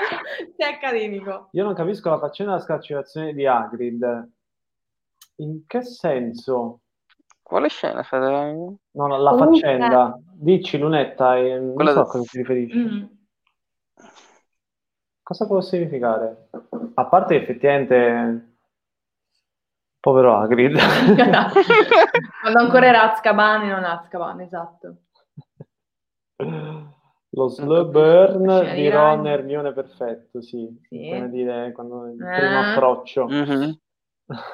[0.58, 1.48] sei accademico.
[1.52, 4.30] Io non capisco la faccenda della scarcerazione di Hagrid.
[5.38, 6.82] In che senso?
[7.50, 8.06] Quale scena?
[8.12, 8.78] No,
[9.08, 10.16] no, la Comunque- faccenda.
[10.36, 12.78] Dici, Lunetta, e non Quella so a del- cosa si riferisce.
[12.78, 13.04] Mm.
[15.24, 16.50] Cosa può significare?
[16.94, 18.54] A parte che effettivamente...
[20.00, 20.78] Povero Hagrid.
[22.42, 24.98] Quando ancora era Azkaban e non Azkaban, esatto.
[27.32, 30.68] Lo slow burn Scena di Ron Hermione perfetto, sì.
[30.88, 31.10] Sì.
[31.12, 32.38] Come dire, quando il Eh.
[32.38, 33.26] primo approccio.
[33.28, 33.80] Mhm.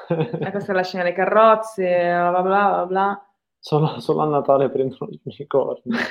[0.08, 3.26] E questa è la scena delle carrozze, bla bla bla bla bla.
[3.58, 5.92] Solo, solo a Natale prendono gli unicorni.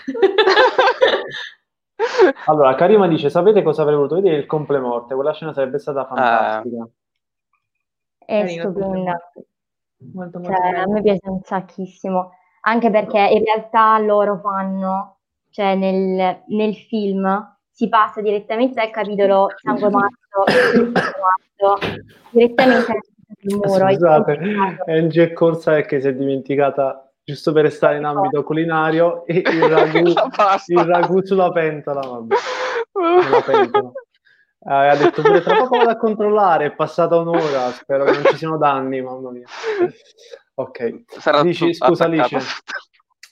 [2.47, 4.37] Allora, Karima dice, sapete cosa avrei voluto vedere?
[4.37, 6.87] Il complemorte, quella scena sarebbe stata fantastica.
[8.17, 9.31] È Carino, stupenda.
[10.13, 15.17] Molto molto Cioè, a me piace un sacchissimo, anche perché in realtà loro fanno,
[15.49, 20.09] cioè nel, nel film si passa direttamente dal capitolo Sangue Sangue
[20.91, 21.87] Matto,
[22.31, 22.99] direttamente
[23.53, 23.91] muro.
[23.91, 24.39] Scusate,
[24.87, 30.07] Angie è corsa perché si è dimenticata, giusto per restare in ambito culinario, il ragù,
[30.07, 32.35] il ragù sulla pentola, vabbè,
[32.91, 33.91] sulla pentola.
[34.67, 38.23] Eh, ha detto pure tra poco vado a controllare, è passata un'ora, spero che non
[38.25, 39.45] ci siano danni, mamma mia.
[40.55, 42.35] Ok, Sarà dici, scusa attaccato.
[42.35, 42.61] Alice,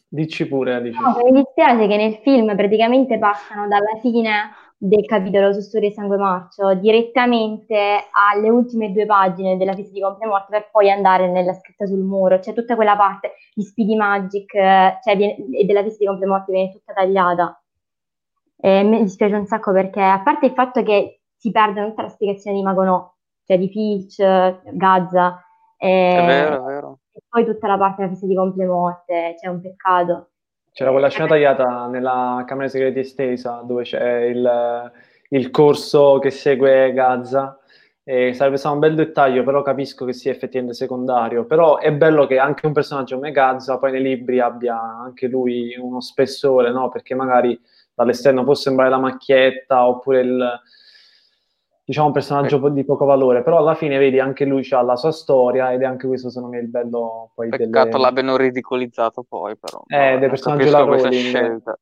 [0.08, 1.00] dici pure Alice.
[1.00, 4.52] No, mi dispiace che nel film praticamente passano dalla fine
[4.86, 10.02] del capitolo su Storia e Sangue Marcio direttamente alle ultime due pagine della festa di
[10.02, 12.40] complemorte per poi andare nella scritta sul muro.
[12.40, 16.52] C'è tutta quella parte di Speedy Magic eh, cioè viene- e della festa di complemorte
[16.52, 17.64] viene tutta tagliata.
[18.58, 22.10] E mi dispiace un sacco perché, a parte il fatto che si perde tutta la
[22.10, 23.10] spiegazione di Magonò,
[23.46, 24.18] cioè di Filch,
[24.76, 25.42] Gazza,
[25.78, 27.00] e, È vero, è vero.
[27.14, 30.32] e poi tutta la parte della festa di complemorte, c'è un peccato.
[30.74, 34.92] C'era quella scena tagliata nella Camera dei Segreti estesa dove c'è il,
[35.30, 37.60] il corso che segue Gaza.
[38.04, 41.46] E sarebbe stato un bel dettaglio, però capisco che sia effettivamente secondario.
[41.46, 45.76] Però è bello che anche un personaggio come Gaza poi nei libri abbia anche lui
[45.78, 46.90] uno spessore, no?
[46.90, 47.58] Perché magari
[47.94, 50.62] dall'esterno può sembrare la macchietta oppure il,
[51.86, 55.12] diciamo un personaggio di poco valore, però alla fine vedi anche lui ha la sua
[55.12, 58.00] storia ed è anche questo secondo me il bello poi Peccato delle...
[58.00, 59.84] l'abbiano ridicolizzato poi però.
[59.88, 61.28] Eh, dei personaggi la questa Rowling.
[61.28, 61.80] scelta.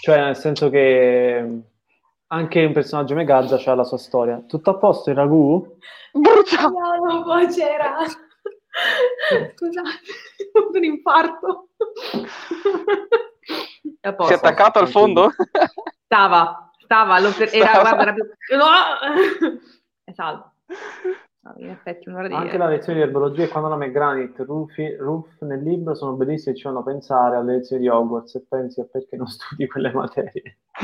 [0.00, 1.62] Cioè nel senso che
[2.26, 4.42] anche un personaggio Megazza ha la sua storia.
[4.46, 5.76] Tutto a posto il ragù?
[6.12, 7.96] No, poi c'era.
[9.54, 9.88] Scusate,
[10.52, 11.68] ho avuto un infarto.
[13.80, 15.30] Si è attaccato al fondo?
[16.04, 17.80] Stava, stava, lo per- era, Stava.
[17.82, 18.24] guarda, era più...
[18.56, 19.60] No!
[20.04, 20.52] È salvo.
[21.40, 22.34] No, in effetti un'ora di...
[22.34, 26.54] Anche la lezione di erbologia e quando la McGranit Ruffy, Ruff nel libro sono bellissime
[26.54, 29.92] e ci fanno pensare alle lezioni di Hogwarts e pensi a perché non studi quelle
[29.92, 30.58] materie.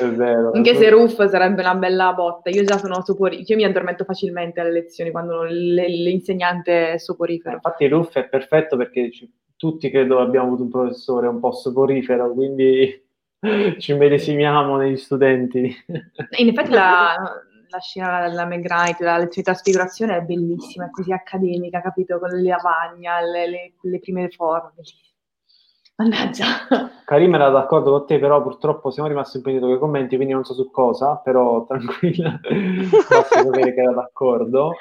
[0.00, 0.52] è vero.
[0.52, 2.50] Anche se Ruff sarebbe una bella botta.
[2.50, 3.44] Io già sono soporifero.
[3.48, 7.56] Io mi addormento facilmente alle lezioni quando le- l'insegnante è Eh, soporifero.
[7.56, 12.32] Infatti Ruff è perfetto perché ci- tutti credo abbiamo avuto un professore un po' soporifero,
[12.32, 13.05] quindi
[13.78, 15.74] ci medesimiamo negli studenti.
[16.38, 17.16] In effetti la,
[17.68, 22.18] la scena della McGrath, la lezione di trasfigurazione è bellissima, è così accademica, capito?
[22.18, 24.72] Con le lavagna, le, le- le prime forme.
[25.96, 26.44] Mannaggia.
[27.06, 30.44] Karim era d'accordo con te, però purtroppo siamo rimasti impegnati con i commenti, quindi non
[30.44, 32.38] so su cosa, però tranquilla,
[33.08, 34.72] basta sapere che era d'accordo.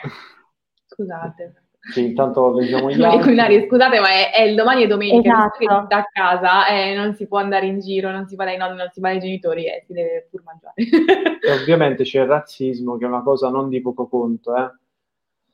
[0.88, 1.65] Scusate.
[1.92, 3.22] Sì, intanto leggiamo gli I altri.
[3.22, 5.58] culinari, scusate, ma è, è il domani e domenica, Esatto.
[5.60, 8.46] che si sta a casa, eh, non si può andare in giro, non si va
[8.46, 10.74] dai nonni, non si va dai genitori, eh, si deve pur mangiare.
[10.76, 14.72] E ovviamente c'è il razzismo, che è una cosa non di poco conto, eh.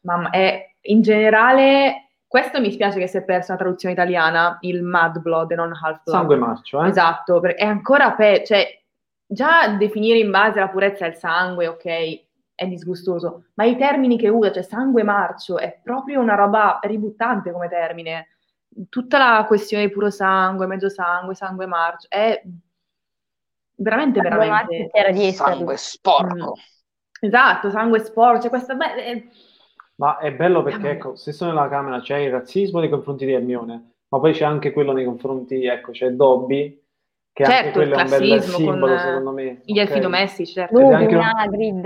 [0.02, 4.82] Mamma, è, in generale, questo mi spiace che si è persa la traduzione italiana, il
[4.84, 6.18] Mad Blood e non Half Blood.
[6.18, 6.88] Sangue marcio, eh.
[6.88, 8.66] Esatto, perché è ancora pe- cioè
[9.28, 12.22] già definire in base alla purezza del sangue, ok,
[12.54, 17.52] è disgustoso, ma i termini che usa, cioè sangue marcio, è proprio una roba ributtante
[17.52, 18.28] come termine.
[18.88, 22.42] Tutta la questione di puro sangue, mezzo sangue, sangue marcio, è
[23.76, 24.90] veramente, veramente...
[24.92, 25.32] Era di.
[25.32, 26.56] Sangue sporco.
[27.20, 28.76] Esatto, sangue sporco, cioè questa...
[28.76, 29.24] beh, è-
[29.96, 33.92] Ma è bello perché, ecco, stesso nella Camera c'è il razzismo nei confronti di Hermione,
[34.08, 36.82] ma poi c'è anche quello nei confronti, ecco, c'è Dobby,
[37.34, 39.62] che anche Certo, il quello è un bel simbolo, con, secondo me.
[39.64, 40.00] gli elfi ok?
[40.00, 40.80] domestici, certo.
[40.80, 41.86] Lupin, anche Hagrid,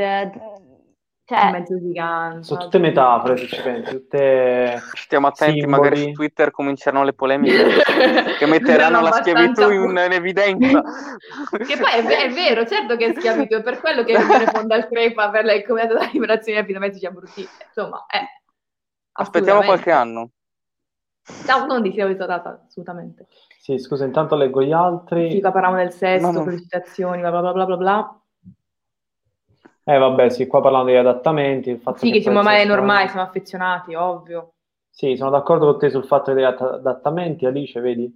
[1.26, 2.44] cioè, mezzo gigante.
[2.44, 4.80] Sono tutte metafore, se ci pensi, tutte...
[4.94, 5.82] Stiamo attenti, Simboli.
[5.82, 7.66] magari su Twitter cominceranno le polemiche
[8.38, 10.84] che metteranno la schiavitù in, in evidenza.
[11.56, 14.76] Che poi è, è vero, certo che è schiavitù, è per quello che viene fonda
[14.76, 17.50] il crepa per le comitato della liberazione domestici abbrutiti.
[17.68, 18.24] Insomma, è
[19.18, 20.32] Aspettiamo qualche anno.
[21.46, 23.28] Ciao, non di schiavitù data, assolutamente.
[23.60, 25.32] Sì, scusa, intanto leggo gli altri.
[25.32, 26.44] Sì, qua parlavamo del sesso, No, no.
[26.44, 28.20] felicitazioni, bla bla bla bla bla bla.
[29.88, 33.22] Eh vabbè, sì, qua parlando degli adattamenti, il fatto Sì, che siamo sia normali, siamo
[33.26, 34.54] affezionati, ovvio.
[34.90, 38.12] Sì, sono d'accordo con te sul fatto degli att- adattamenti, Alice, vedi?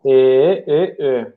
[0.00, 1.36] E, e, e.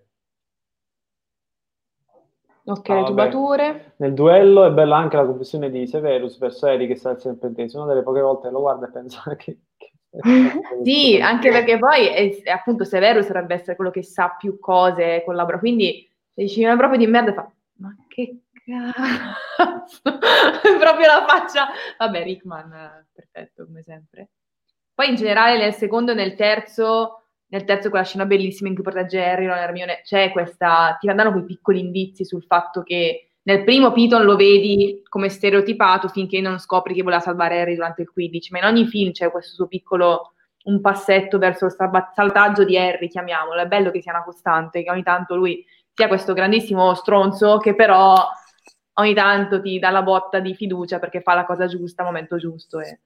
[2.65, 3.93] Ok, Ah, tubature.
[3.97, 7.83] Nel duello è bella anche la confessione di Severus verso Eri che sta al serpentesimo,
[7.83, 9.59] una delle poche volte che lo guarda e pensa che...
[9.77, 9.93] che-
[10.83, 15.23] Sì, anche perché poi è, è appunto Severus dovrebbe essere quello che sa più cose,
[15.25, 15.57] collabora.
[15.59, 20.01] Quindi se dici una proprio di merda, fa, ma che cazzo?
[20.79, 21.67] proprio la faccia.
[21.97, 24.29] Vabbè, Rickman, perfetto come sempre.
[24.93, 28.83] Poi in generale nel secondo e nel terzo, nel terzo quella scena bellissima in cui
[28.83, 33.31] protegge Harry, Ron e Hermione, c'è questa, ti danno quei piccoli indizi sul fatto che
[33.43, 38.01] nel primo Piton lo vedi come stereotipato finché non scopri che voleva salvare Harry durante
[38.01, 40.31] il 15, ma in ogni film c'è questo suo piccolo
[40.63, 43.61] un passetto verso il salva- salvataggio di Harry, chiamiamolo.
[43.61, 45.63] È bello che sia una costante, che ogni tanto lui
[45.93, 48.15] sia questo grandissimo stronzo che però
[48.95, 52.37] ogni tanto ti dà la botta di fiducia perché fa la cosa giusta al momento
[52.37, 52.79] giusto.
[52.79, 52.99] E...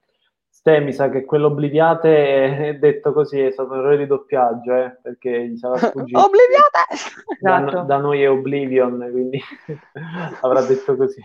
[0.50, 4.74] Ste, mi sa che quello obliviate è detto così, è stato un errore di doppiaggio,
[4.74, 6.20] eh, perché gli sarà sfuggito.
[6.20, 7.40] Obliviate!
[7.40, 7.84] Da, Esatto.
[7.84, 9.42] da noi è Oblivion, quindi
[10.42, 11.22] avrà detto così.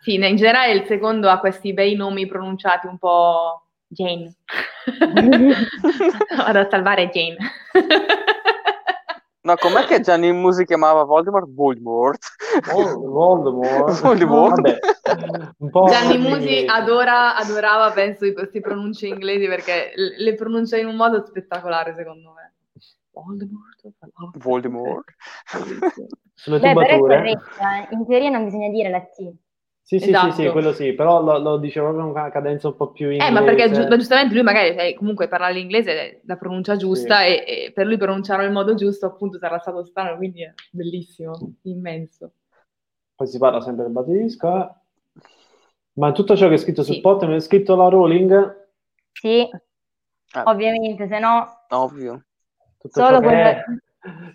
[0.00, 4.36] Sì, in generale il secondo ha questi bei nomi pronunciati un po' Jane.
[6.36, 7.36] Vado a salvare Jane.
[9.48, 11.46] No, com'è che Gianni Musi chiamava Voldemort?
[11.48, 12.18] Voldemort.
[12.70, 14.00] Vol- Voldemort.
[14.04, 14.60] Voldemort.
[15.56, 20.96] Vabbè, Gianni Musi adora, adorava, penso, i- queste pronunce inglesi perché le pronuncia in un
[20.96, 22.52] modo spettacolare, secondo me.
[23.10, 24.36] Voldemort.
[24.36, 25.04] Voldemort.
[26.34, 29.32] Sulle beh, però è corretta, in teoria non bisogna dire la T.
[29.88, 30.32] Sì, sì, Esatto.
[30.32, 33.08] sì, sì, quello sì, però lo, lo dice proprio con una cadenza un po' più
[33.08, 33.30] inglese.
[33.30, 36.76] Eh, ma perché giu- ma giustamente lui magari eh, comunque parla l'inglese è la pronuncia
[36.76, 37.28] giusta Sì.
[37.28, 41.54] e, e per lui pronunciarlo nel modo giusto appunto sarà stato strano, quindi è bellissimo,
[41.62, 42.32] immenso.
[43.16, 44.70] Poi si parla sempre del basilisco, eh.
[45.94, 46.92] Ma tutto ciò che è scritto Sì.
[46.92, 48.66] sul Pottermore è scritto la Rowling?
[49.12, 49.48] Sì,
[50.34, 52.24] Ah, ovviamente, se no ovvio.
[52.76, 53.64] Tutto Solo ciò che è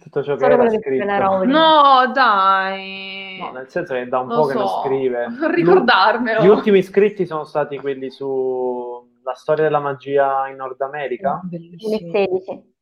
[0.01, 1.45] Tutto ciò che Solo era scritto.
[1.45, 3.37] No, dai.
[3.39, 5.27] No, nel senso che da un Lo po' che non so, scrive.
[5.27, 6.41] Non ricordarmelo.
[6.41, 11.39] Gli ultimi scritti sono stati quelli su la storia della magia in Nord America.
[11.43, 11.97] Bellissimo.
[12.11, 12.73] 2016.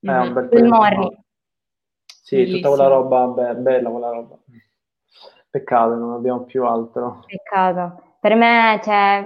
[0.00, 0.32] È un Mhm.
[0.34, 1.18] bel Il Morri.
[2.06, 4.36] Sì, tutta quella roba, be- bella quella roba.
[5.48, 7.24] Peccato, non abbiamo più altro.
[7.26, 8.02] Peccato.
[8.20, 9.24] Per me, cioè,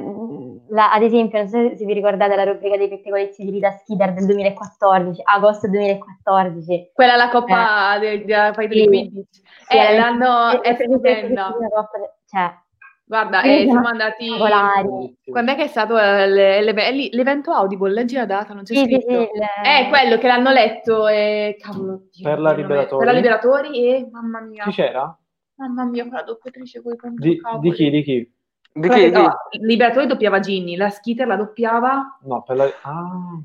[0.68, 4.12] la- ad esempio, non so se vi ricordate la rubrica dei pettegolezzi di Rita Schider
[4.14, 6.90] del 2014, agosto 2014.
[6.92, 8.80] Quella è la coppa del- della fight Sì.
[8.80, 9.34] di Quidditch.
[9.34, 11.52] Sì, Eh, era- l'hanno, è sempre questa stupenda.
[11.74, 12.62] coppa- Cioè,
[13.06, 14.24] Guarda, eh, siamo andati...
[14.28, 15.18] spettacolari.
[15.28, 17.92] Quando è che è stato eh, le- lì- l'evento Audible?
[17.92, 19.28] Leggi la data, non c'è Sì, sì, scritto.
[19.34, 21.56] sì, È quello che l'hanno letto e...
[21.60, 23.04] Cavolo, Dio, Per la Liberatori.
[23.04, 24.08] Per la Liberatori e...
[24.10, 24.64] Mamma mia.
[24.64, 25.18] Chi c'era?
[25.56, 27.90] Mamma mia, quella doppiatrice con i Di, di chi?
[27.90, 28.32] Di chi?
[28.76, 32.64] Di che- no, Liberatori doppiava Ginny, la Skitter la doppiava No, per la...
[32.82, 33.40] Ah,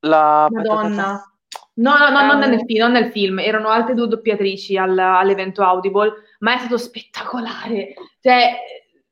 [0.00, 0.48] La...
[0.50, 1.22] Madonna.
[1.76, 2.46] No, no, no, non Eh.
[2.48, 6.76] nel film, non nel film, erano altre due doppiatrici al- all'evento Audible, ma è stato
[6.76, 7.94] spettacolare.
[8.20, 8.56] Cioè,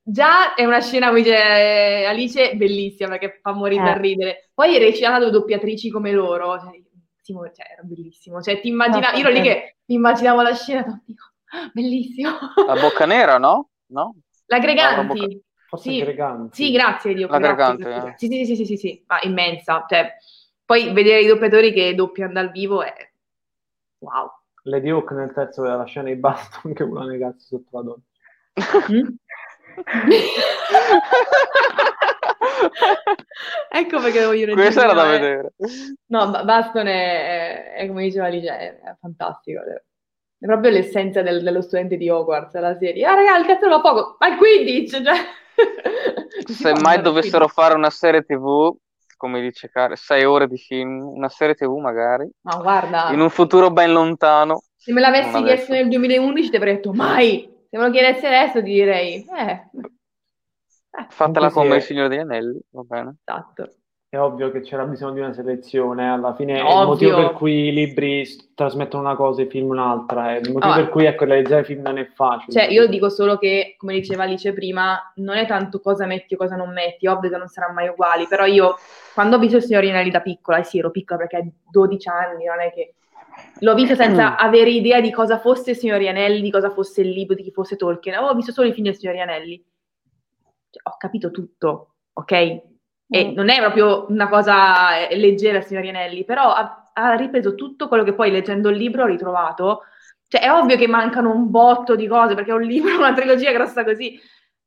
[0.02, 3.84] già è una scena, come dice Alice, bellissima perché fa morire Eh.
[3.84, 4.51] da ridere.
[4.55, 6.80] Poi recitata due doppiatrici come loro, cioè,
[7.20, 8.40] sì, cioè, era bellissimo.
[8.43, 10.84] Cioè, ti immagina, No, io ero lì che mi immaginavo la scena,
[11.55, 12.30] "Ah, bellissimo.
[12.66, 13.70] La bocca nera, no?
[13.86, 14.14] No?
[14.47, 15.43] La No, la Greganti.
[15.73, 15.99] Forse Sì.
[16.01, 16.65] Greganti.
[16.65, 17.28] Sì, grazie Dio.
[17.28, 18.11] La grazie, Gregante, grazie.
[18.11, 18.15] eh.
[18.19, 19.86] Sì, sì, sì, sì, sì, sì, ma immensa.
[19.89, 20.12] Cioè,
[20.66, 22.93] poi vedere i doppiatori che doppiano dal vivo è
[23.99, 24.31] wow.
[24.65, 28.03] Lady Hawk nel terzo della scena di baston che vuole cazzo sotto la donna.
[28.93, 29.07] Mm?
[33.70, 35.55] ecco perché devo dire Questa era da vedere.
[36.09, 39.61] No, Ba- Baston è, è- è come diceva Alice, è, è fantastico.
[39.62, 39.82] È
[40.47, 43.05] proprio l'essenza del- dello studente di Hogwarts, la serie.
[43.06, 45.02] Ah, raga, il cazzo va poco, ma il Quidditch!
[45.02, 45.14] Cioè...
[46.47, 48.74] Se mai dovessero fare una serie TV,
[49.16, 53.31] come dice Care, sei ore di film, una serie TV magari, Ma guarda, in un
[53.31, 54.62] futuro ben lontano.
[54.77, 55.73] se me l'avessi chiesto adesso.
[55.73, 57.48] nel 2011 ti avrei detto mai.
[57.70, 62.19] Se me lo chiedessi adesso ti direi, eh, eh, Fatela come è- il Signore degli
[62.19, 63.14] Anelli, va bene.
[63.24, 63.74] esatto.
[64.12, 66.86] È ovvio che c'era bisogno di una selezione, alla fine è il Ovvio.
[66.86, 70.70] motivo per cui i libri trasmettono una cosa e i film un'altra, è il motivo
[70.70, 70.76] Ah.
[70.76, 72.52] per cui ecco, realizzare film non è facile.
[72.52, 76.36] Cioè, io dico solo che, come diceva Alice prima, non è tanto cosa metti o
[76.36, 78.74] cosa non metti, ovvio che non saranno mai uguali, però io,
[79.14, 82.09] quando ho visto il Signore Inelli da piccola, e sì, ero piccola perché a 12
[82.10, 82.93] anni, non è che...
[83.60, 87.09] L'ho visto senza avere idea di cosa fosse il Signore Anelli, di cosa fosse il
[87.09, 89.56] libro, di chi fosse Tolkien, avevo visto solo i film del Signore Anelli.
[90.68, 92.70] Cioè, ho capito tutto, ok?
[93.14, 93.34] E Mm.
[93.34, 97.89] non è proprio una cosa eh, leggera il Signore Anelli, però ha, ha ripreso tutto
[97.89, 99.82] quello che poi leggendo il libro ho ritrovato.
[100.28, 103.52] Cioè, è ovvio che mancano un botto di cose, perché è un libro, una trilogia
[103.52, 104.18] grossa così,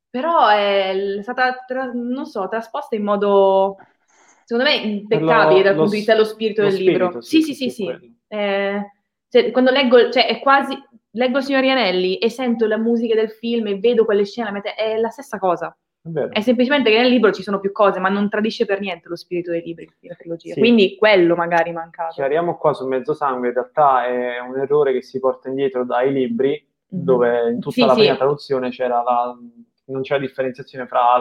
[0.08, 3.76] però è stata, tra- non so, trasposta in modo,
[4.44, 7.06] secondo me, impeccabile dal lo punto di vista dello spirito lo del libro.
[7.06, 7.84] spirito, Sì, sì, sì, sì.
[7.84, 8.00] quello.
[8.28, 8.90] Eh,
[9.28, 10.78] cioè, quando leggo, cioè, è quasi,
[11.10, 14.96] leggo il Signore Anelli e sento la musica del film e vedo quelle scene, è
[14.98, 15.76] la stessa cosa.
[16.06, 16.30] È vero.
[16.32, 19.16] È semplicemente che nel libro ci sono più cose, ma non tradisce per niente lo
[19.16, 20.52] spirito dei libri, della trilogia.
[20.54, 20.60] Sì.
[20.60, 22.14] Quindi quello magari mancato.
[22.14, 26.12] Chiariamo qua su Mezzo Sangue, in realtà è un errore che si porta indietro dai
[26.12, 27.02] libri, Mhm.
[27.02, 27.98] dove in tutta Sì, la sì.
[28.00, 29.36] prima traduzione c'era la,
[29.86, 31.20] non c'era differenziazione fra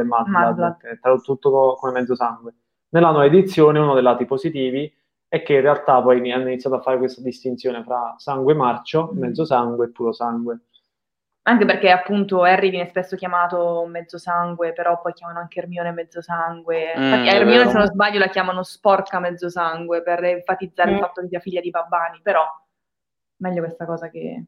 [0.00, 0.76] e Mad Mad Blood, Blood.
[0.94, 2.54] è tradotto tutto co- come Mezzo Sangue.
[2.88, 4.90] Nella nuova edizione uno dei lati positivi
[5.28, 9.18] è che in realtà poi hanno iniziato a fare questa distinzione fra sangue marcio, Mhm.
[9.18, 10.60] mezzo sangue e puro sangue.
[11.44, 16.22] Anche perché appunto Harry viene spesso chiamato mezzo sangue, però poi chiamano anche Hermione mezzo
[16.22, 16.94] sangue.
[16.96, 17.70] Mm, Infatti Hermione, vero.
[17.70, 21.00] se non sbaglio, la chiamano sporca mezzo sangue per enfatizzare il Mm.
[21.00, 22.44] fatto che sia figlia di babbani, però
[23.38, 24.44] meglio questa cosa che...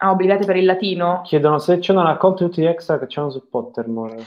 [0.00, 1.20] Ah, obbligate per il latino?
[1.24, 4.24] Chiedono se c'è una raccolta di tutti gli extra che c'erano su Pottermore.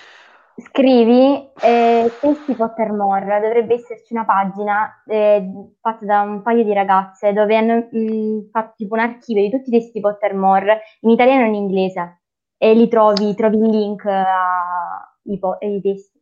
[0.55, 5.49] Scrivi eh, testi Pottermore, dovrebbe esserci una pagina eh,
[5.79, 9.69] fatta da un paio di ragazze dove hanno mh, fatto tipo un archivio di tutti
[9.69, 12.21] i testi Pottermore in italiano e in inglese
[12.57, 16.19] e li trovi, trovi il link ai po- testi.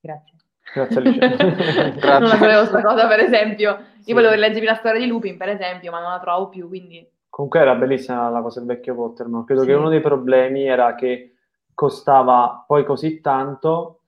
[0.00, 0.36] Grazie.
[0.72, 1.18] Grazie Alice.
[1.98, 2.10] Grazie.
[2.10, 3.70] Non la sapevo sta cosa, per esempio.
[3.70, 4.12] Io Sì.
[4.12, 7.06] volevo leggermi la storia di Lupin, per esempio, ma non la trovo più, quindi...
[7.28, 9.44] Comunque era bellissima la cosa del vecchio Pottermore.
[9.44, 9.66] Credo Sì.
[9.66, 11.34] che uno dei problemi era che
[11.78, 14.00] costava poi così tanto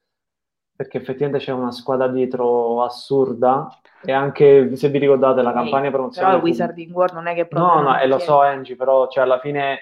[0.75, 3.69] perché effettivamente c'era una squadra dietro assurda
[4.03, 7.27] e anche se vi ricordate la Sì, campagna Però promozionale il fu- Wizarding World non
[7.29, 7.47] è che.
[7.53, 9.79] No, no, e lo che- so Angie, però cioè, alla fine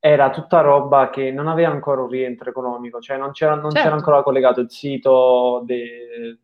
[0.00, 3.82] era tutta roba che non aveva ancora un rientro economico, cioè non c'era, non c'era
[3.82, 3.96] Certo.
[3.96, 6.36] ancora collegato il sito del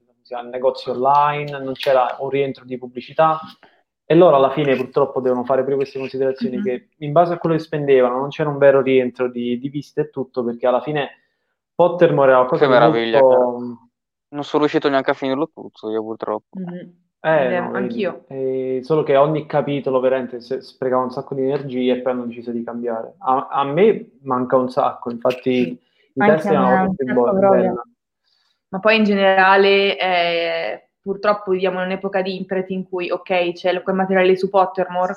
[0.53, 3.41] negozio online, non c'era un rientro di pubblicità
[4.11, 6.63] e loro alla fine purtroppo devono fare pure queste considerazioni Mhm.
[6.65, 10.01] che in base a quello che spendevano non c'era un vero rientro di, di viste
[10.01, 11.11] e tutto perché alla fine
[11.77, 13.79] Pottermore era qualcosa Che di meraviglia, molto...
[14.31, 16.59] Non sono riuscito neanche a finirlo tutto, io purtroppo.
[16.59, 16.95] Mhm.
[17.21, 18.25] Eh, Eh, no, anch'io.
[18.27, 22.51] Eh, solo che ogni capitolo veramente sprecava un sacco di energie e poi hanno deciso
[22.51, 23.15] di cambiare.
[23.19, 25.71] A, a me manca un sacco, infatti Sì.
[26.15, 27.73] i testi erano tutti belli.
[28.71, 33.83] Ma poi in generale, eh, purtroppo viviamo in un'epoca di internet in cui, ok, c'è
[33.83, 35.17] quel materiale su Pottermore,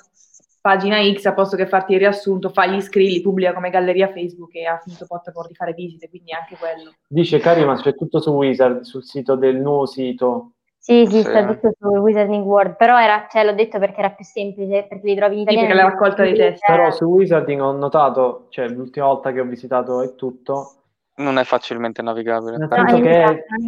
[0.62, 4.08] pagina X, a posto che farti il riassunto, fa gli screen, li pubblica come galleria
[4.12, 6.92] Facebook e ha finito Pottermore di fare visite, quindi anche quello.
[7.08, 10.52] Dice Karima, c'è tutto su Wizard, sul sito del nuovo sito.
[10.84, 11.24] Sì, sì, Sì.
[11.24, 15.08] sta tutto su Wizarding World, però era, cioè, l'ho detto perché era più semplice, perché
[15.08, 15.68] li trovi in Sì, italiano.
[15.68, 16.66] perché la raccolta dei testi.
[16.66, 20.72] Però su Wizarding ho notato, cioè l'ultima volta che ho visitato e tutto,
[21.16, 22.58] Non è facilmente navigabile.
[22.58, 23.22] nel senso che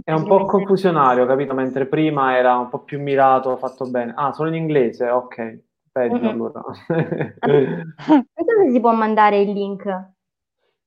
[0.03, 1.53] è, un po' confusionario, capito?
[1.53, 4.13] Mentre prima era un po' più mirato, fatto bene.
[4.15, 5.09] Ah, solo in inglese?
[5.09, 5.59] Ok,
[5.91, 6.27] peggio Mm-mm.
[6.29, 6.61] allora.
[7.45, 10.13] Non so se si può mandare il link.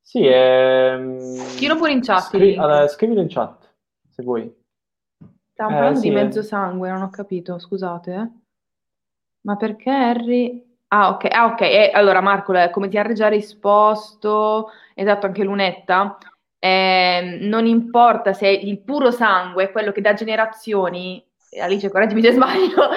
[0.01, 0.97] Sì, è...
[0.99, 3.75] Scrivilo pure in chat, il Scri- allora, scrivilo in chat,
[4.09, 4.53] se vuoi.
[5.53, 6.23] Stiamo Eh, parlando sì, di eh.
[6.23, 8.15] mezzo sangue, non ho capito, scusate.
[8.15, 8.29] eh.
[9.43, 10.67] Ma perché Harry...
[10.89, 11.61] Ah, ok, ah, ok.
[11.61, 16.17] eh, allora, Marco, eh, come ti ha già risposto, esatto, anche Lunetta,
[16.59, 22.23] ehm, non importa se il puro sangue è quello che da generazioni, eh, Alice, correggimi
[22.23, 22.89] se sbaglio,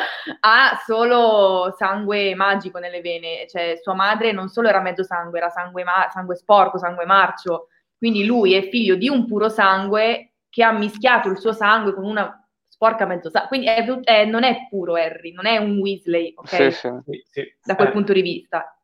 [0.41, 3.45] ha solo sangue magico nelle vene.
[3.47, 7.67] Cioè, sua madre non solo era mezzo sangue, era sangue, ma- sangue sporco, sangue marcio.
[7.97, 12.03] Quindi lui è figlio di un puro sangue che ha mischiato il suo sangue con
[12.03, 12.35] una
[12.67, 13.47] sporca mezzo sangue.
[13.49, 16.47] Quindi è è- non è puro Harry, non è un Weasley, ok?
[16.47, 16.89] Sì, sì.
[17.05, 17.55] Sì, sì.
[17.63, 18.75] Da quel Eh, punto di vista.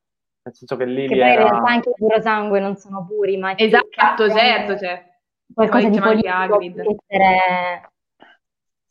[0.47, 1.43] Nel senso che Che Lily poi in era...
[1.43, 5.05] realtà anche il puro sangue non sono puri, ma Esatto, che- certo, cioè.
[5.53, 7.91] qualcosa di anche politico essere...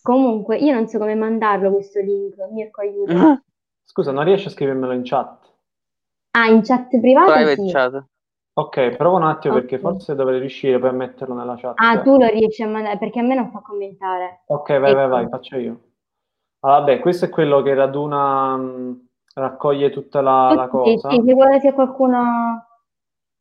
[0.03, 3.43] Comunque, io non so come mandarlo questo link, Mirko aiuto.
[3.85, 5.55] Scusa, non riesci a scrivermelo in chat?
[6.33, 7.73] Ah, in chat privata Private sì.
[7.73, 8.05] chat.
[8.59, 9.81] Ok, prova un attimo perché Ok.
[9.81, 11.75] forse dovrei riuscire poi a metterlo nella chat.
[11.77, 14.43] Ah, tu lo riesci a mandare, perché a me non fa commentare.
[14.47, 15.81] Ok, vai, vai, vai, faccio io.
[16.61, 19.06] Ah, vabbè, questo è quello che raduna, mh,
[19.41, 21.11] raccoglie tutta la, la Sì, cosa.
[21.11, 22.63] sì, se vuole sia qualcuno...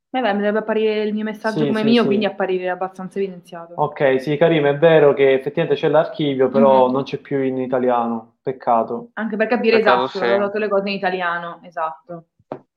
[0.10, 2.08] Vabbè, mi deve apparire il mio messaggio Sì, come sì, mio, sì.
[2.08, 3.74] quindi apparire abbastanza evidenziato.
[3.76, 6.94] Ok, sì, Karim, è vero che effettivamente c'è l'archivio, però Mhm.
[6.94, 8.36] non c'è più in italiano.
[8.42, 9.10] Peccato.
[9.14, 10.32] Anche per capire Peccato, esatto, sì.
[10.32, 12.28] ho dato le cose in italiano, esatto.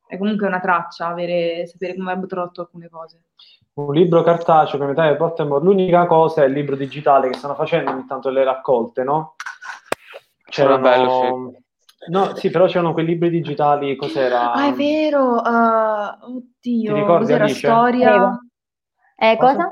[0.07, 3.23] È comunque una traccia, avere, sapere come abbiamo tradotto alcune cose.
[3.74, 7.93] Un libro cartaceo come Time Pottermore, l'unica cosa è il libro digitale che stanno facendo
[7.93, 9.35] ogni tanto le raccolte, no?
[10.49, 11.53] C'era bello,
[12.07, 14.53] No, sì, però c'erano quei libri digitali, cos'era?
[14.53, 17.61] Ah, è vero, uh, oddio, Ti ricordi, cos'era Alice?
[17.61, 18.01] storia?
[18.01, 18.41] Prego.
[19.16, 19.59] Eh, Cosa?
[19.59, 19.70] cosa?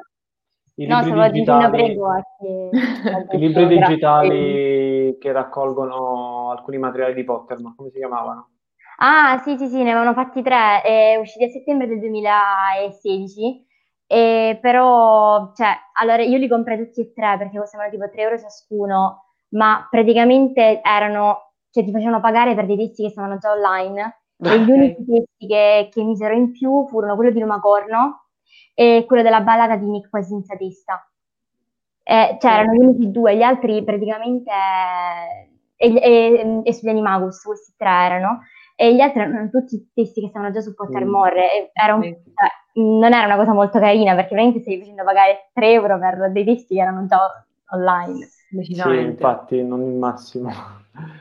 [0.76, 2.44] I No, stavo dicendo digitali, prego a chi-
[3.34, 8.50] i libri digitali che raccolgono alcuni materiali di Pottermore, come si chiamavano?
[8.98, 13.64] Ah, sì, sì, sì, ne avevano fatti tre, è usciti a settembre del 2016,
[14.06, 18.38] e però, cioè, allora io li comprai tutti e tre perché costavano tipo 3 euro
[18.38, 21.45] ciascuno, ma praticamente erano,
[21.76, 25.46] cioè ti facevano pagare per dei testi che stavano già online, e gli unici testi
[25.46, 28.28] che, che misero in più furono quello di Roma Corno
[28.74, 31.06] e quello della ballata di Nick Poi senza testa.
[32.02, 34.50] Eh, cioè, erano gli unici due, gli altri praticamente,
[35.76, 38.40] eh, e, e, e sugli Animagus, questi tre erano,
[38.76, 42.84] e gli altri erano tutti testi che stavano già su Pottermore, e era un- cioè,
[42.84, 46.44] non era una cosa molto carina, perché veramente stai facendo pagare 3 euro per dei
[46.44, 47.18] testi che erano già
[47.72, 48.28] online.
[48.48, 50.50] Sì, infatti, non il massimo.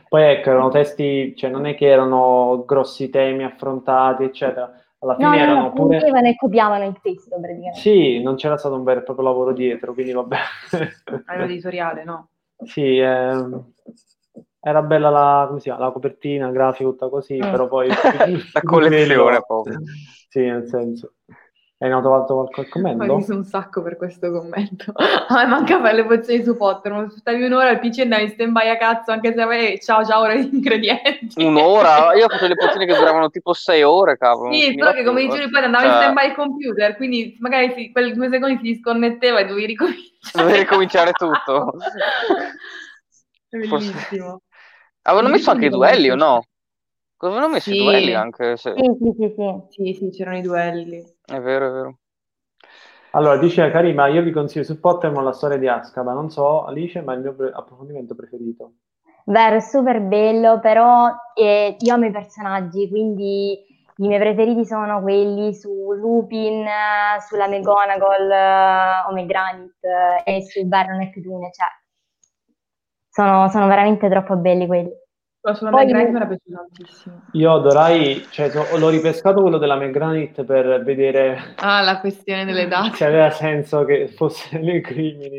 [0.07, 4.71] Poi ecco, erano testi, cioè non è che erano grossi temi affrontati, eccetera.
[4.99, 5.97] Alla fine no, erano no, pure...
[5.97, 7.79] prendevano e copiavano il testo praticamente.
[7.79, 10.37] Sì, non c'era stato un vero e proprio lavoro dietro, quindi vabbè.
[11.27, 12.29] Era editoriale, no?
[12.63, 13.73] Sì, ehm,
[14.61, 17.51] era bella la, come si chiama, la copertina, grafica, tutta così, Mm.
[17.51, 17.87] però poi...
[18.53, 19.81] La collezione proprio.
[20.29, 21.13] Sì, nel senso.
[21.77, 23.15] Hai trovato qualche Ho commento?
[23.17, 24.93] riso un sacco per questo commento.
[24.95, 28.29] A me manca fare le pozioni su Potter, ma aspettavi un'ora il PC andavi in
[28.29, 31.43] stand-by a cazzo, anche se avevi ciao ciao ore di ingredienti.
[31.43, 32.13] Un'ora?
[32.15, 34.53] Io ho fatto le pozioni che duravano tipo sei ore, cavolo.
[34.53, 35.27] Sì, solo che come eh.
[35.27, 38.63] dicevi poi andava in Cioè, stand-by il computer, quindi magari si- quei due secondi si
[38.73, 40.13] disconnetteva e dovevi ricominciare.
[40.33, 41.73] Dovevi ricominciare tutto.
[43.49, 44.41] È Forse- bellissimo.
[45.01, 46.45] Avevano messo anche i duelli o no?
[47.17, 47.75] Cosa avevano messo Sì.
[47.75, 48.55] i duelli anche?
[48.55, 48.73] Se...
[48.75, 49.63] Sì, sì, sì, sì.
[49.69, 51.14] Sì, sì, c'erano i duelli.
[51.25, 51.97] È vero, è vero.
[53.11, 57.01] Allora, dice Karima, io vi consiglio su Pottermore la storia di Azkaban, non so Alice,
[57.01, 58.73] ma è il mio pre- approfondimento preferito.
[59.25, 63.53] Vero, è super bello, però eh, io amo i personaggi, quindi
[63.97, 66.65] i miei preferiti sono quelli su Lupin,
[67.27, 69.83] sulla McGonagall eh, o McGranit
[70.25, 71.67] eh, e su Vernon e cioè
[73.09, 74.91] sono, sono veramente troppo belli quelli.
[75.53, 77.21] Sulla Poi- McGrath mi era piaciuto tantissimo.
[77.33, 82.67] Io adorai, cioè so- l'ho ripescato quello della McGranit per vedere Ah, la questione delle
[82.67, 82.95] date.
[82.95, 85.37] se aveva senso che fosse nei crimini.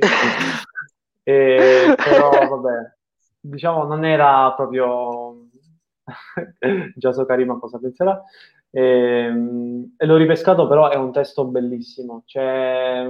[1.23, 2.95] E, però vabbè,
[3.41, 5.45] diciamo, non era proprio...
[6.95, 8.23] Già so Karima cosa penserà.
[8.71, 12.23] E, ehm, e l'ho ripescato, però è un testo bellissimo.
[12.27, 13.05] Cioè,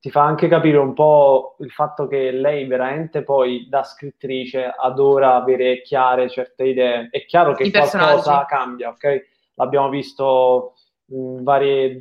[0.00, 5.34] ti fa anche capire un po' il fatto che lei veramente poi da scrittrice adora
[5.34, 7.08] avere chiare certe idee.
[7.10, 9.26] È chiaro che qualcosa cambia, ok?
[9.54, 10.74] L'abbiamo visto
[11.10, 11.96] in varie,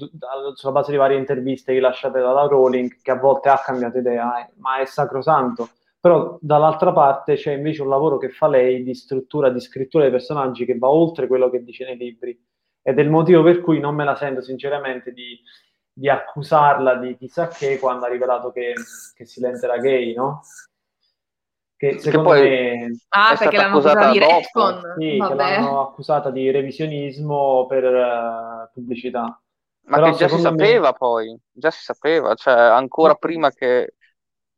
[0.55, 4.51] sulla base di varie interviste rilasciate dalla Rowling, che a volte ha cambiato idea, eh,
[4.57, 5.69] ma è sacrosanto.
[5.99, 10.11] Però dall'altra parte c'è invece un lavoro che fa lei di struttura, di scrittura dei
[10.11, 12.39] personaggi che va oltre quello che dice nei libri.
[12.81, 15.37] Ed è il motivo per cui non me la sento sinceramente di,
[15.97, 18.73] di accusarla di chissà che quando ha rivelato che,
[19.15, 20.41] che Silente era gay, no?
[21.75, 24.93] Che secondo poi me Ah, perché l'hanno accusata di retcon.
[24.97, 29.41] sì, che l'hanno accusata di revisionismo per eh, pubblicità.
[29.89, 33.17] Ma Però che già si secondo me- sapeva poi, già si sapeva, cioè ancora No.
[33.19, 33.93] prima che...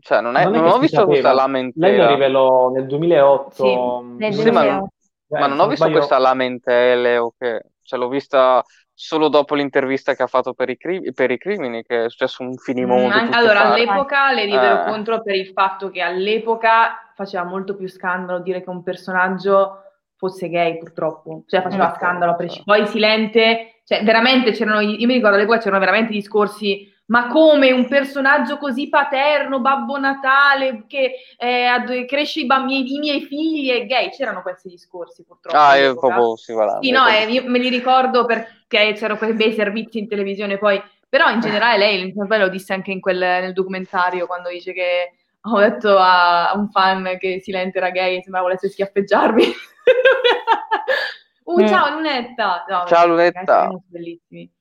[0.01, 1.33] Cioè non, è, Non non che ho visto questa sapeva.
[1.73, 4.01] Lei lo lamentela, rivelò nel 2008.
[4.17, 4.93] Nel Sì, ma- 2008.
[5.31, 7.63] Eh, ma non ho visto sbaglio- questa lamentele o che...
[7.81, 8.63] Cioè l'ho vista
[9.01, 12.43] solo dopo l'intervista che ha fatto per i, cri- per i crimini, che è successo
[12.43, 13.81] un Mm, finimondo tutte allora, pare.
[13.81, 14.83] all'epoca le diedero Eh.
[14.83, 19.83] contro per il fatto che all'epoca faceva molto più scandalo dire che un personaggio
[20.17, 21.43] fosse gay, purtroppo.
[21.47, 22.35] Cioè faceva Ok, scandalo.
[22.49, 22.61] sì.
[22.65, 27.87] Poi Silente, cioè veramente c'erano, io mi ricordo all'epoca c'erano veramente discorsi, ma come un
[27.87, 34.09] personaggio così paterno, Babbo Natale, che eh, cresce i, bambini, i miei figli è gay.
[34.09, 35.57] C'erano questi discorsi, purtroppo.
[35.57, 36.07] Ah, all'epoca.
[36.07, 39.97] proprio sì, voilà, Sì, no, eh, io me li ricordo perché c'erano quei bei servizi
[39.97, 44.27] in televisione poi, però in generale lei, poi lo disse anche in quel, nel documentario
[44.27, 48.47] quando dice che ho detto a, a un fan che Silente era gay e sembrava
[48.47, 49.43] volesse schiaffeggiarmi.
[51.45, 52.65] uh, ciao Lunetta!
[52.67, 53.57] No, Ciao, ragazzi, Lunetta.
[53.61, 54.51] erano bellissimi.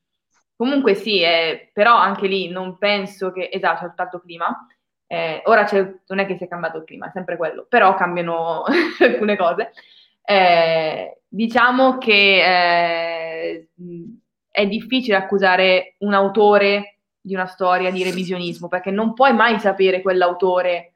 [0.59, 4.67] Comunque sì, eh, però anche lì non penso che, esatto, c'è tanto clima.
[5.07, 5.65] Eh, ora
[6.09, 8.65] non è che sia cambiato il clima, è sempre quello, però cambiano
[8.99, 9.71] alcune cose.
[10.25, 12.43] Eh, diciamo che
[13.55, 13.69] eh,
[14.51, 20.03] è difficile accusare un autore di una storia di revisionismo, perché non puoi mai sapere
[20.03, 20.95] quell'autore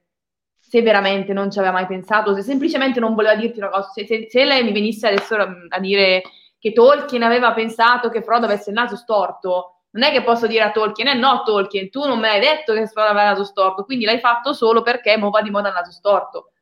[0.59, 3.91] se veramente non ci aveva mai pensato, se semplicemente non voleva dirti una cosa.
[3.93, 6.23] Se, se- se lei mi venisse adesso a dire
[6.63, 10.63] che Tolkien aveva pensato che Frodo avesse il naso storto, non è che posso dire
[10.63, 13.43] a Tolkien, eh no Tolkien, tu non me l'hai detto che Frodo aveva il naso
[13.43, 16.53] storto, quindi l'hai fatto solo perché mo va di moda il naso storto.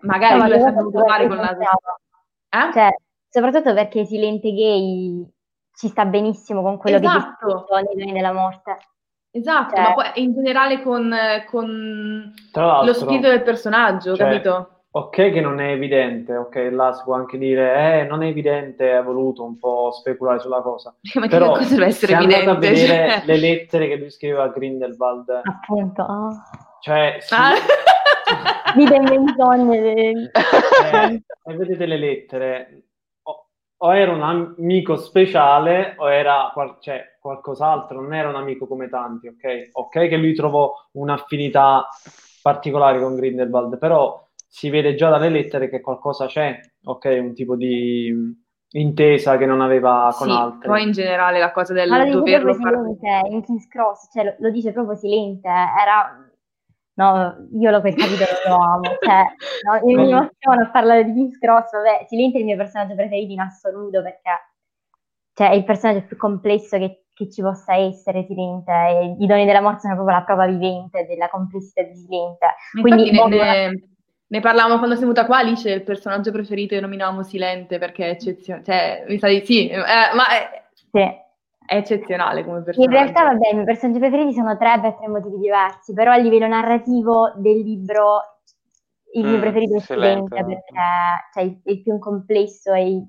[0.00, 2.00] Magari No, ma lui è male perché col naso storto.
[2.50, 2.72] Eh?
[2.74, 2.96] Cioè,
[3.30, 5.26] soprattutto perché Silente Gay
[5.74, 7.46] ci sta benissimo con quello che Esatto.
[7.46, 8.76] dice scritto nei Doni della morte.
[9.30, 11.16] Esatto, Cioè- ma poi in generale con,
[11.50, 14.77] con Tra l'altro, lo spirito del personaggio, cioè, capito?
[14.90, 18.90] Ok che non è evidente, ok, là si può anche dire, eh, non è evidente,
[18.92, 20.94] ha voluto un po' speculare sulla cosa.
[21.14, 22.68] Ma che Però cosa deve essere se andate a evidente?
[22.70, 26.06] vedere Cioè- le lettere che lui scriveva a Grindelwald, Appunto.
[26.80, 27.52] cioè, sì, Ah.
[28.76, 30.30] Vite menzogne.
[30.32, 32.82] eh, e vedete le lettere,
[33.22, 33.46] o,
[33.76, 38.88] o era un amico speciale o era qual- cioè, qualcos'altro, non era un amico come
[38.88, 39.68] tanti, ok?
[39.72, 41.86] Ok che lui trovò un'affinità
[42.42, 47.18] particolare con Grindelwald, però si vede già dalle lettere che qualcosa c'è, ok?
[47.20, 48.12] Un tipo di
[48.70, 50.68] intesa che non aveva con Sì, altri.
[50.68, 52.76] poi in generale la cosa del dice doverlo fare.
[52.76, 56.22] Silente in King's Cross, cioè lo, lo dice proprio Silente, era...
[56.98, 59.22] No, io lo quel capitolo lo amo, cioè,
[59.62, 60.18] no, io mi No.
[60.18, 64.02] emoziono a parlare di King's Cross, vabbè, Silente è il mio personaggio preferito in assoluto
[64.02, 64.30] perché
[65.34, 69.44] cioè, è il personaggio più complesso che, che ci possa essere, Silente, e i doni
[69.44, 72.46] della morte sono proprio la prova vivente della complessità di Silente.
[72.80, 73.88] Quindi, Infatti ne, boh, ne-
[74.28, 78.10] ne parlavamo quando sei venuta qua, Alice, il personaggio preferito che nominavamo Silente perché è
[78.10, 78.64] eccezionale.
[78.64, 80.98] Cioè, mi sa di sì, eh, ma è, sì.
[81.66, 82.90] è eccezionale come In personaggio.
[82.90, 86.46] realtà, vabbè, i miei personaggi preferiti sono tre per tre motivi diversi, però a livello
[86.46, 88.40] narrativo del libro
[89.14, 90.36] il mio Mm, preferito è Silente.
[90.36, 90.80] Silente perché
[91.34, 93.08] cioè, il, il più complesso e il-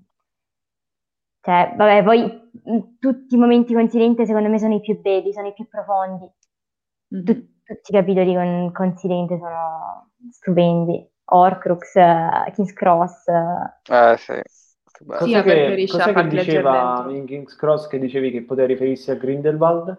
[1.42, 2.22] cioè, vabbè, poi
[2.64, 5.68] mh, tutti i momenti con Silente secondo me sono i più belli, sono i più
[5.68, 6.30] profondi.
[7.12, 7.24] Mhm.
[7.24, 11.09] Tu- tutti i capitoli con, con Silente sono stupendi.
[11.30, 14.34] Horcrux, eh, King's Cross, eh, Eh sì.
[14.86, 19.12] Sì, Cos'è ma che, cos'è che diceva in King's Cross che dicevi che poteva riferirsi
[19.12, 19.98] a Grindelwald?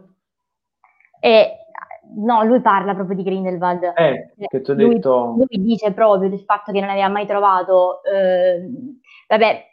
[1.20, 1.56] e
[2.16, 3.92] no, lui parla proprio di Grindelwald.
[3.96, 5.34] Eh, che ti ho Lui- detto...
[5.36, 8.62] lui dice proprio del fatto che non aveva mai trovato, eh,
[9.28, 9.64] vabbè,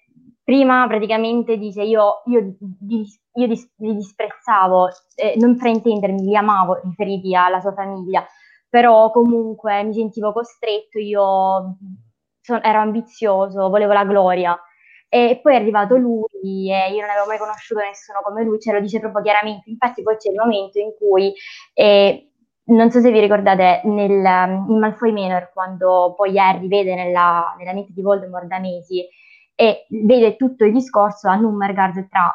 [0.43, 6.79] prima praticamente dice io, io, di- io dis- li disprezzavo, eh, non fraintendermi, li amavo
[6.83, 8.25] riferiti alla sua famiglia,
[8.69, 11.77] però comunque mi sentivo costretto, io
[12.41, 14.57] so- ero ambizioso, volevo la gloria.
[15.09, 18.73] E poi è arrivato lui e io non avevo mai conosciuto nessuno come lui, ce
[18.73, 19.69] lo dice proprio chiaramente.
[19.69, 21.33] Infatti poi c'è il momento in cui
[21.73, 22.31] eh,
[22.65, 24.09] non so se vi ricordate nel,
[24.67, 29.05] in Malfoy Manor quando poi Harry vede nella, nella mente di Voldemort da mesi
[29.55, 32.33] e vede tutto il discorso a Nummergard tra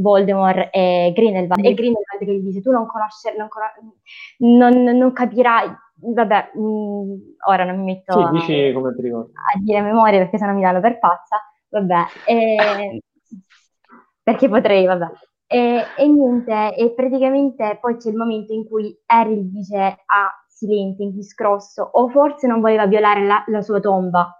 [0.00, 5.68] Voldemort e Grindelwald e Grindelwald che gli dice tu non conosci, non, non, non capirai
[6.00, 7.14] vabbè, mh, mm,
[7.48, 10.98] ora non mi metto sì, dici come a dire memoria perché sennò mi danno per
[10.98, 11.36] pazza,
[11.70, 13.02] vabbè, e,
[14.22, 15.06] perché potrei, vabbè.
[15.50, 21.02] E, e, niente, e praticamente poi c'è il momento in cui Harry dice a Silente
[21.02, 24.37] in discrosso, o forse non voleva violare la, la sua tomba.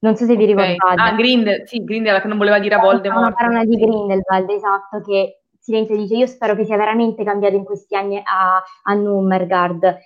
[0.00, 0.72] Non so se vi okay.
[0.72, 1.00] ricordate.
[1.00, 3.26] Ah, Grindel, sì, Grindelwald che non voleva dire a Voldemort.
[3.26, 7.64] Una parola di Grindelwald, esatto, che Silente dice io spero che sia veramente cambiato in
[7.64, 9.98] questi anni a, a Nummergard,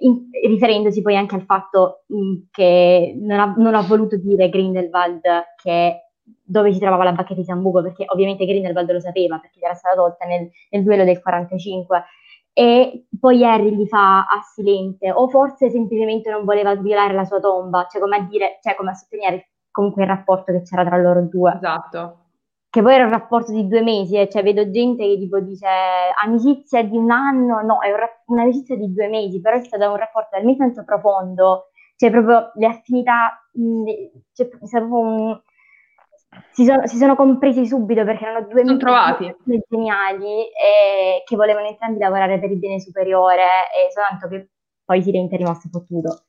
[0.00, 4.48] in, riferendosi poi anche al fatto mh, mm, che non ha, non ha, voluto dire
[4.48, 5.22] Grindelwald
[5.62, 6.00] che
[6.42, 9.94] dove si trovava la bacchetta di Sambuco, perché ovviamente Grindelwald lo sapeva, perché era stata
[9.94, 12.04] tolta nel, nel duello del 45,
[12.54, 17.40] e poi Harry gli fa a Silente, o forse semplicemente non voleva violare la sua
[17.40, 20.96] tomba, cioè come a dire, cioè come a sostenere comunque il rapporto che c'era tra
[20.96, 21.52] loro due.
[21.54, 22.24] Esatto
[22.74, 25.64] che poi era un rapporto di due mesi, eh, cioè vedo gente che tipo dice
[26.24, 29.88] amicizia di un anno, no, è un rapp- un'amicizia di due mesi, però è stato
[29.88, 33.84] un rapporto talmente tanto profondo, cioè proprio le affinità, mh,
[34.32, 34.48] cioè,
[34.80, 35.40] un,
[36.50, 39.34] si, sono, si, sono, compresi subito perché erano due trovati.
[39.68, 44.48] geniali e che volevano entrambi lavorare per il bene superiore e soltanto che
[44.84, 46.24] poi Silente è rimasto fottuto.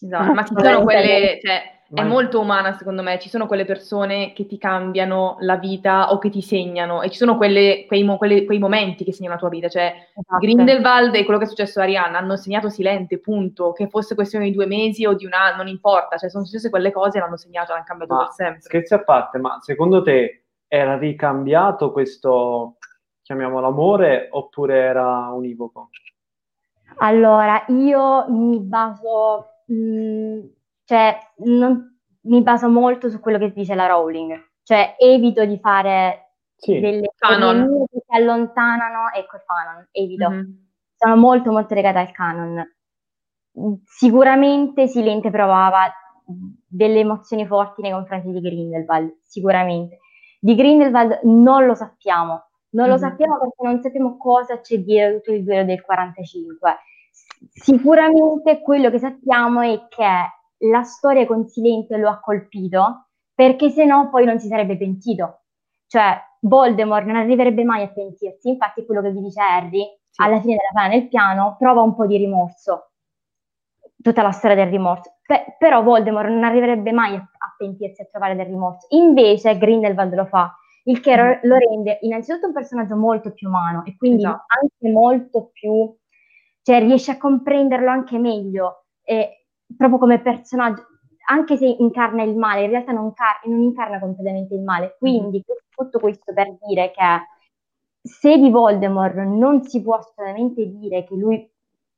[0.00, 4.34] Esatto, ma ci sono quelle, cioè, è molto umana secondo me, ci sono quelle persone
[4.34, 8.18] che ti cambiano la vita o che ti segnano e ci sono quelle, quei, mo,
[8.18, 10.36] quelle, quei, momenti che segnano la tua vita, cioè esatto.
[10.38, 14.44] Grindelwald e quello che è successo a Arianna hanno segnato Silente, punto, che fosse questione
[14.44, 17.20] di due mesi o di un anno, non importa, cioè sono successe quelle cose e
[17.22, 18.60] l'hanno segnato, l'hanno cambiato ma, per sempre.
[18.60, 22.76] Scherzi a parte, ma secondo te era ricambiato questo,
[23.22, 25.88] chiamiamolo amore, oppure era univoco?
[26.98, 29.46] Allora, io mi baso...
[29.68, 30.40] Mh, mm,
[30.88, 36.36] cioè, non, mi baso molto su quello che dice la Rowling, cioè evito di fare
[36.56, 36.80] sì.
[36.80, 40.30] delle canon che si allontanano, ecco il canon, evito.
[40.30, 40.50] Mm-hmm.
[40.96, 42.76] Sono molto molto legata al canon.
[43.84, 45.92] Sicuramente Silente provava
[46.66, 49.98] delle emozioni forti nei confronti di Grindelwald, sicuramente.
[50.40, 52.90] Di Grindelwald non lo sappiamo, non mm-hmm.
[52.90, 56.76] lo sappiamo perché non sappiamo cosa c'è dietro tutto il duello del 45.
[57.50, 63.84] Sicuramente quello che sappiamo è che la storia con Silente lo ha colpito, perché se
[63.84, 65.42] no poi non si sarebbe pentito.
[65.86, 70.22] Cioè, Voldemort non arriverebbe mai a pentirsi, infatti è quello che vi dice Harry, sì.
[70.22, 72.90] alla fine della fine nel piano, prova un po' di rimorso,
[74.02, 75.18] tutta la storia del rimorso.
[75.24, 78.86] Pe- però Voldemort non arriverebbe mai a, a pentirsi, a trovare del rimorso.
[78.90, 80.54] Invece Grindelwald lo fa,
[80.84, 81.38] il che mm.
[81.42, 84.44] lo rende innanzitutto un personaggio molto più umano e quindi esatto.
[84.60, 85.94] anche molto più,
[86.62, 88.84] cioè riesce a comprenderlo anche meglio.
[89.02, 90.86] E proprio come personaggio,
[91.30, 94.96] anche se incarna il male, in realtà non, car- non incarna completamente il male.
[94.98, 95.58] Quindi mm-hmm.
[95.70, 97.02] tutto questo per dire che
[98.00, 101.50] se di Voldemort non si può assolutamente dire che lui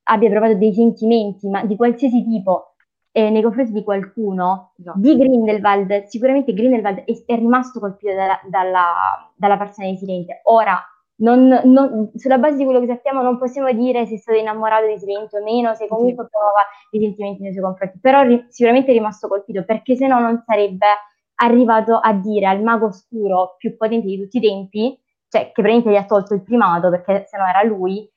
[0.05, 2.75] abbia provato dei sentimenti, ma di qualsiasi tipo,
[3.13, 4.93] eh, nei confronti di qualcuno, no.
[4.97, 10.41] di Grindelwald, sicuramente Grindelwald è, è rimasto colpito dalla, dalla, dalla persona di Silente.
[10.45, 10.81] Ora,
[11.21, 14.87] non, non, sulla base di quello che sappiamo non possiamo dire se è stato innamorato
[14.87, 16.31] di Silente o meno, se comunque sì.
[16.31, 20.21] prova dei sentimenti nei suoi confronti, però ri- sicuramente è rimasto colpito perché se no
[20.21, 20.87] non sarebbe
[21.43, 24.99] arrivato a dire al mago oscuro più potente di tutti i tempi,
[25.29, 28.11] cioè che praticamente gli ha tolto il primato perché se no era lui,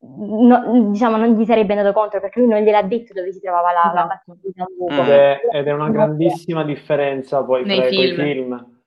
[0.00, 3.72] no, diciamo non gli sarebbe andato contro perché lui non gliel'ha detto dove si trovava
[3.72, 4.36] la, esatto.
[4.86, 8.02] la ed, è, ed è una grandissima differenza poi nei fra film.
[8.02, 8.77] i film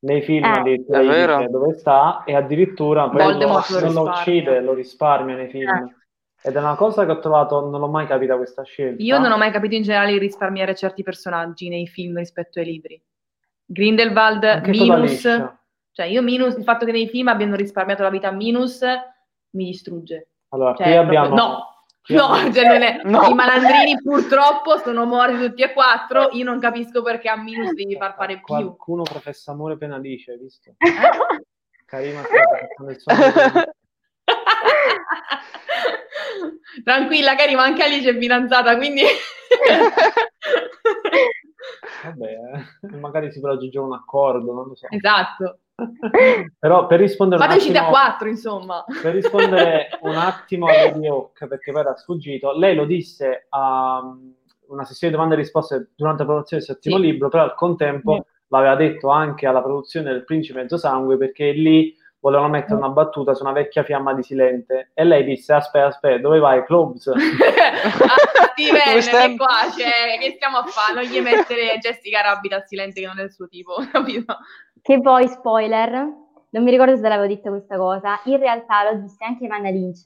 [0.00, 5.36] nei film eh, addirittura dove sta e addirittura poi lo, non lo uccide, lo risparmia
[5.36, 5.68] nei film.
[5.68, 5.94] Eh.
[6.42, 9.02] Ed è una cosa che ho trovato, non l'ho mai capita questa scelta.
[9.02, 13.02] Io non ho mai capito in generale risparmiare certi personaggi nei film rispetto ai libri.
[13.66, 15.20] Grindelwald, Anche Minus,
[15.92, 18.80] cioè io Minus, il fatto che nei film abbiano risparmiato la vita a Minus
[19.50, 20.30] mi distrugge.
[20.48, 21.26] Allora, cioè, qui abbiamo...
[21.26, 21.64] Proprio, no,
[22.14, 23.26] No, cioè non è, no.
[23.28, 26.30] i malandrini purtroppo sono morti tutti e quattro.
[26.32, 28.44] Io non capisco perché a Minus devi far fare più.
[28.44, 30.74] Qualcuno professa amore penalice, hai visto?
[30.78, 30.88] Eh?
[31.86, 33.12] Karima sta il suo
[36.84, 39.02] Tranquilla, Karima, anche Alice è fidanzata, quindi...
[42.04, 42.38] Vabbè,
[42.82, 44.86] eh, magari si può raggiungere un accordo, non lo so.
[44.88, 45.58] Esatto.
[46.58, 48.84] Però per rispondere Fate uscite a quattro, insomma.
[49.02, 54.00] Per rispondere un attimo a Lady Hawk, perché poi era sfuggito, lei lo disse a
[54.02, 54.34] um,
[54.68, 57.02] una sessione di domande e risposte durante la produzione del settimo sì.
[57.02, 58.22] libro, però al contempo sì.
[58.48, 63.34] l'aveva detto anche alla produzione del Principe Mezzo Sangue, perché lì volevano mettere una battuta
[63.34, 67.14] su una vecchia fiamma di Silente e lei disse aspetta aspetta dove vai Clubs ah,
[68.52, 69.30] Steven stai?
[69.30, 73.06] che qua c'è che stiamo a fare non gli mettere Jessica Rabbit a silente che
[73.06, 74.36] non è il suo tipo capito
[74.82, 75.90] Che poi, spoiler,
[76.50, 79.70] non mi ricordo se te l'avevo detto questa cosa, in realtà lo disse anche Vanna
[79.70, 80.04] Lynch.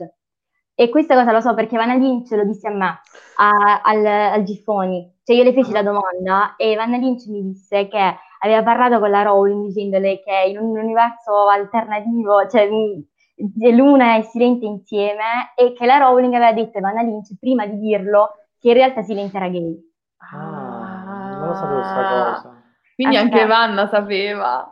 [0.77, 3.01] E questa cosa lo so perché Vanna Lynch lo disse a me,
[3.37, 5.13] a- al, al Giffoni.
[5.23, 9.11] Cioè io le feci la domanda e Vanna Lynch mi disse che aveva parlato con
[9.11, 15.73] la Rowling dicendole che in un universo alternativo, cioè mh, Luna e Silente insieme, e
[15.73, 19.37] che la Rowling aveva detto a Vanna Lynch prima di dirlo che in realtà Silente
[19.37, 19.93] era gay.
[20.19, 22.64] ah, non lo sapevo questa cosa
[22.95, 23.35] quindi Aspetta.
[23.37, 24.69] anche Vanna sapeva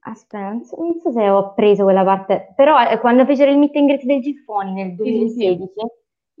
[0.00, 3.58] Aspetta, non so, non so se ho preso quella parte, però eh, quando fecero il
[3.58, 5.56] meet and greet del Giffoni nel Sì, sì, sì.
[5.56, 5.72] 2016,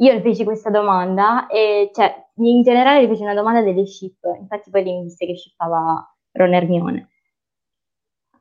[0.00, 4.16] io le feci questa domanda e cioè, in generale le feci una domanda delle ship,
[4.38, 7.08] infatti poi lei mi disse che shippava Ron Hermione.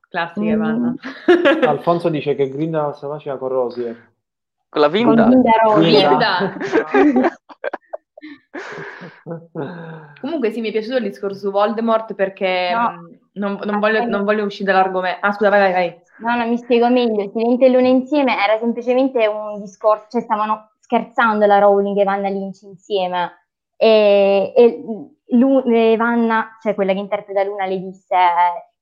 [0.07, 0.59] classica Mm.
[0.61, 0.95] Vanna
[1.67, 4.11] Alfonso dice che Grindelwald se faceva con Rosier
[4.69, 5.29] Con la Con vinda?
[5.63, 6.09] Rosier.
[6.09, 6.57] Linda.
[10.21, 12.91] comunque sì mi è piaciuto il discorso su Voldemort perché No.
[12.91, 16.47] mh, non, non voglio, non voglio uscire dall'argomento ah scusa vai vai vai No, no,
[16.47, 17.29] mi spiego meglio.
[17.31, 22.27] Silente e Luna insieme era semplicemente un discorso, cioè stavano scherzando la Rowling e Vanna
[22.27, 23.33] Lynch insieme.
[23.75, 24.83] E, e
[25.35, 25.61] Lu-
[25.95, 28.15] Vanna, cioè quella che interpreta Luna, le disse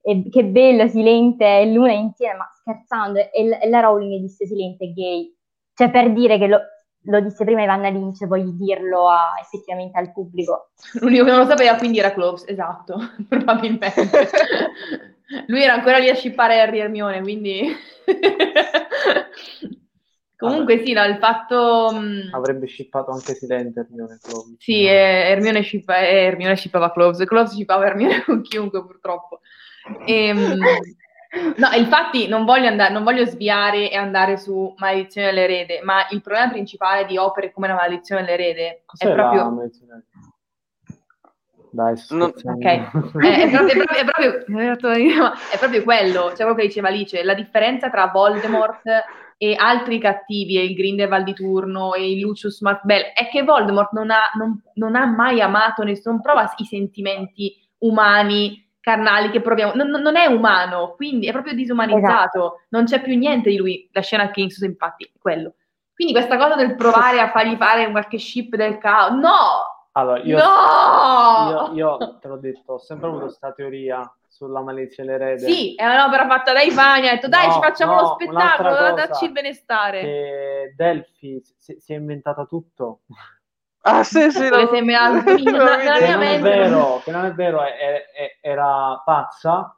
[0.01, 3.19] eh, che bello Silente e Luna insieme, ma scherzando.
[3.19, 5.35] E, e la Rowling disse Silente è gay.
[5.73, 6.59] Cioè per dire che lo,
[7.05, 10.71] lo disse prima Vanna Lynch, voglio dirlo a- effettivamente al pubblico.
[10.99, 12.97] l'unico che non lo sapeva quindi era Cloves esatto
[13.29, 13.93] probabilmente
[15.47, 17.67] lui era ancora lì a scippare Harry e Hermione quindi
[20.37, 24.55] comunque sì no, il fatto mh, avrebbe shippato anche Silente Hermione Club.
[24.57, 29.39] Sì, eh, Hermione, shippa- eh, Hermione shippava Cloves, Cloves shippava Hermione con chiunque purtroppo.
[30.05, 30.57] Ehm,
[31.57, 36.21] no, infatti non voglio, andare, non voglio sviare e andare su Maledizione dell'erede, ma il
[36.21, 39.43] problema principale di opere come la Maledizione dell'erede Cos'è è proprio...
[39.43, 40.05] la maledizione?
[41.75, 43.19] Dai, Ok, Non- scherzando.
[43.19, 47.89] è, è proprio, è, proprio, è, proprio, quello, cioè quello che diceva Alice, la differenza
[47.89, 48.83] tra Voldemort
[49.37, 53.91] e altri cattivi, e il Grindelwald di turno e il Lucius Malfoy, è che Voldemort
[53.91, 59.41] non ha, non- non ha mai amato, nessuno, non prova i sentimenti umani, carnali che
[59.41, 63.89] proviamo, non, non- è umano, quindi è proprio disumanizzato, non c'è più niente di lui,
[63.91, 65.55] la scena Kings infatti è quello.
[65.91, 69.87] Quindi questa cosa del provare a fargli fare qualche ship del caos, no!
[69.93, 71.71] Allora, io, no!
[71.73, 75.47] io, io te l'ho detto, ho sempre avuto questa teoria sulla maledizione erede.
[75.47, 78.93] Sì, è un'opera fatta dai fani, ha detto dai No, ci facciamo no, lo spettacolo,
[78.93, 80.01] dacci il benestare.
[80.01, 82.99] Che Delphi si, si è inventata tutto.
[83.87, 84.49] Ah, sì, sì.
[84.49, 84.67] No.
[84.71, 85.31] sei meato?
[85.35, 89.77] Non è vero, che non è vero, è- è- era pazza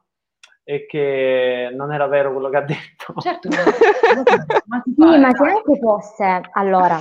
[0.64, 3.14] e che non era vero quello che ha detto.
[3.20, 3.50] Certo,
[4.68, 7.00] ma Sì, ma se anche fosse, allora,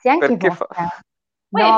[0.00, 1.00] se anche Perché fosse, fa-
[1.48, 1.76] Poi, no,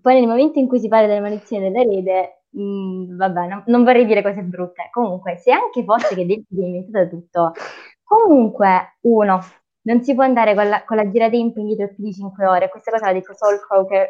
[0.00, 4.06] poi nel momento in cui si parla delle maledizioni dell'erede, mh, vabbè, no- non vorrei
[4.06, 7.52] dire cose brutte, comunque, se anche fosse che Delphi è inventato tutto,
[8.02, 9.40] comunque, uno,
[9.90, 12.90] non si può andare con la, con la giratempo indietro più di 5 ore, questa
[12.90, 14.08] cosa l'ha detto Saul Croker,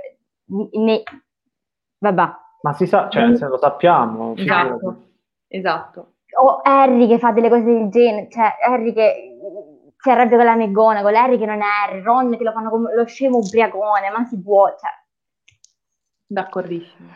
[0.73, 1.02] ne-
[1.98, 2.28] vabbè,
[2.62, 4.35] Ma si sa, cioè, se lo sappiamo.
[4.36, 4.97] Esatto,
[5.48, 6.12] esatto.
[6.39, 9.36] o Harry che fa delle cose del genere, cioè Harry che
[9.97, 12.94] si arrabbia con la McGonagall, Harry che non è Harry, Ron che lo fanno come
[12.94, 15.01] lo scemo ubriacone, ma si può, cioè,
[16.27, 17.09] D'accordissimo.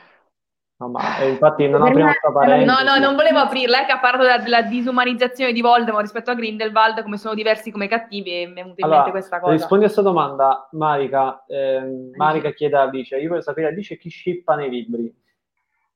[0.85, 2.65] No, ma eh, infatti non apriamo questa parentesi.
[2.67, 6.31] No, no, non volevo aprirla, è che ha parlato della, della disumanizzazione di Voldemort rispetto
[6.31, 9.41] a Grindelwald, come sono diversi come cattivi, e mi è venuta in Allora, mente questa
[9.41, 9.53] cosa.
[9.53, 11.45] rispondi a questa domanda, Marica.
[11.49, 15.23] Ehm, Marica chiede a Alice, io voglio sapere Alice chi shippa nei libri.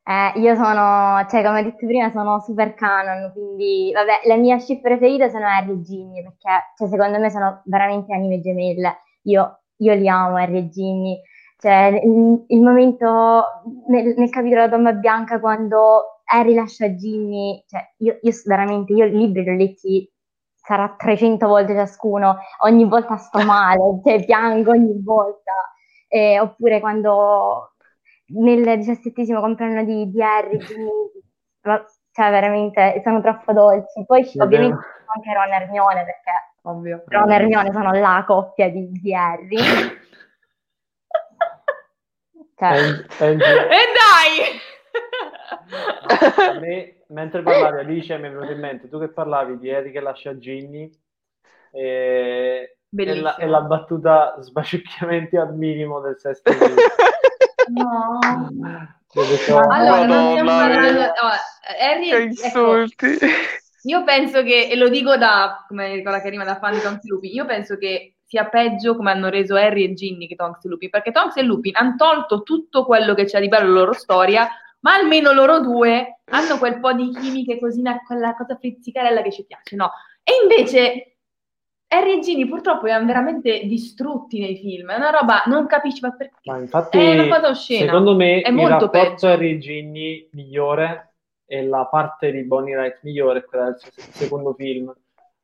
[0.05, 4.59] Eh, io sono, cioè come ho detto prima, sono super canon, quindi vabbè, la mia
[4.59, 9.03] ship preferita sono Harry e Ginny, perché cioè, secondo me sono veramente anime gemelle.
[9.25, 11.21] Io, io li amo, Harry e Ginny.
[11.61, 13.45] Cioè, il, il momento
[13.89, 19.07] nel, nel capitolo della Tomba Bianca quando Harry lascia Ginny, cioè, io, io veramente, io
[19.07, 20.13] i libri li ho letti,
[20.55, 25.53] sarà 300 volte ciascuno, ogni volta sto male, cioè piango ogni volta.
[26.07, 27.73] Eh, oppure quando
[28.29, 30.91] nel diciassettesimo compleanno di, di Harry, Ginny,
[32.13, 34.05] cioè veramente sono troppo dolci.
[34.07, 34.79] Poi Va ovviamente
[35.15, 36.31] anche Ron e Hermione, perché
[36.63, 37.03] Ovvio.
[37.07, 39.57] Ron e Hermione sono la coppia di, di Harry.
[43.69, 44.61] E dai!
[46.49, 49.93] a me, mentre parlavi Alice mi è venuto in mente, tu che parlavi di Harry
[49.93, 50.91] che lascia Ginny
[51.71, 56.53] e, e, la, e la battuta sbaciucchiamenti al minimo del sesto.
[57.69, 58.19] No.
[59.71, 61.01] Allora, non stiamo parlando...
[61.01, 61.31] oh,
[61.81, 63.19] Harry, Che ecco, insulti.
[63.83, 67.09] Io penso che, e lo dico da, come ricorda Karima, da fan di Tonks e
[67.09, 70.69] Lupin, io penso che sia peggio come hanno reso Harry e Ginny che Tonks e
[70.69, 73.93] Lupin, perché Tonks e Lupin hanno tolto tutto quello che c'è di bello nella loro
[73.95, 74.47] storia,
[74.81, 79.47] ma almeno loro due hanno quel po' di chimiche così, quella cosa frizzicarella che ci
[79.47, 79.91] piace, no?
[80.23, 81.17] E invece
[81.89, 86.15] Harry e Ginny purtroppo erano veramente distrutti nei film, è una roba, non capisci ma
[86.15, 87.87] perché, Ma infatti, è una cosa oscena.
[87.87, 89.27] secondo me, È il molto rapporto peggio.
[89.29, 91.15] Harry e Ginny migliore
[91.47, 94.95] e la parte di Bonnie Wright migliore è quella del se- secondo film.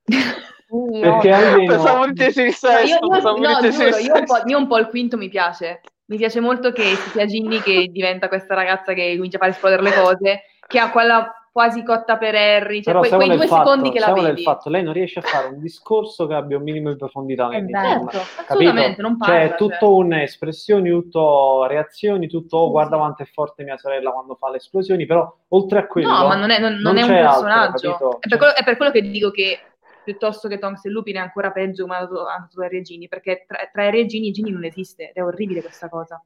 [0.82, 1.72] Quindi Perché io- almeno...
[1.72, 2.86] Pensavo dicessi il No, sesto.
[2.86, 4.48] io, io- no, giuro, il io un, po', sesto.
[4.48, 5.80] io un po' il quinto mi piace.
[6.06, 6.82] Mi piace molto che
[7.12, 10.90] sia Ginny che diventa questa ragazza che comincia a far esplodere le cose, che ha
[10.90, 14.12] quella quasi cotta per Harry, cioè Però que- quei nel due fatto, secondi che la
[14.12, 14.42] nel vedi.
[14.42, 17.64] fatto, lei non riesce a fare un discorso che abbia un minimo di profondità vero.
[17.64, 18.08] film.
[18.10, 18.18] Certo,
[18.48, 19.34] assolutamente, non parla.
[19.34, 19.56] Cioè, cioè.
[19.56, 24.50] tutto un espressioni, tutto reazioni, tutto oh, guarda quanto è forte mia sorella quando fa
[24.50, 27.10] le esplosioni, però oltre a quello No, ma non è, non- non non è un
[27.12, 27.90] altro, personaggio.
[27.92, 28.10] capito?
[28.10, 29.58] è, per Cioè- quello, è per quello che dico che
[30.04, 32.82] piuttosto che Tonks e Lupin è ancora peggio come ha dato ha dato Harry e
[32.82, 36.22] Ginny, perché tra, tra Harry e Ginny, Ginny non esiste, ed è orribile questa cosa.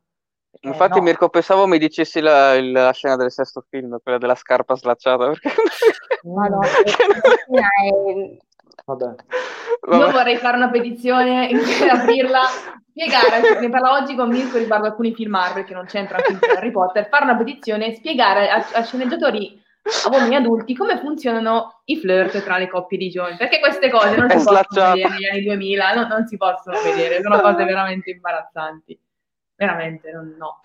[0.51, 1.05] Perché Infatti, no.
[1.05, 5.27] Mirko, pensavo mi dicessi la, il- la scena del sesto film, quella della scarpa slacciata.
[5.29, 5.51] Perché...
[6.25, 6.67] Madonna,
[7.47, 8.37] questa è-
[8.85, 9.05] Vabbè.
[9.91, 10.13] Io Vabbè.
[10.13, 11.51] vorrei fare una petizione,
[11.91, 12.41] aprirla,
[12.91, 16.71] spiegare, ne parlo oggi con Mirko riguardo alcuni film Marvel che non c'entrano con Harry
[16.71, 21.97] Potter, fare una petizione e spiegare a, a sceneggiatori, a uomini adulti, come funzionano i
[21.97, 25.43] flirt tra le coppie di giovani, perché queste cose non si possono vedere negli anni
[25.45, 28.99] 2000, no- non si possono vedere, sono cose veramente imbarazzanti.
[29.57, 30.61] Veramente, non- no.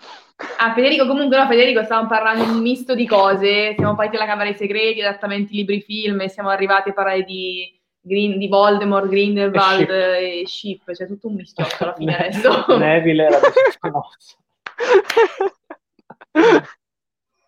[0.58, 4.28] Ah, Federico, comunque no, Federico, stavamo parlando di un misto di cose, siamo partiti dalla
[4.28, 9.08] Camera dei Segreti, adattamenti, libri, film, e siamo arrivati a parlare di, Green- di Voldemort,
[9.08, 12.76] Grindelwald E Ship, c'è tutto un mischiotto alla fine adesso.
[12.76, 13.38] Neville era.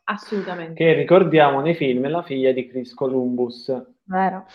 [0.08, 0.74] Assolutamente.
[0.74, 3.74] che ricordiamo nei film è la figlia di Chris Columbus.
[4.04, 4.46] Vero.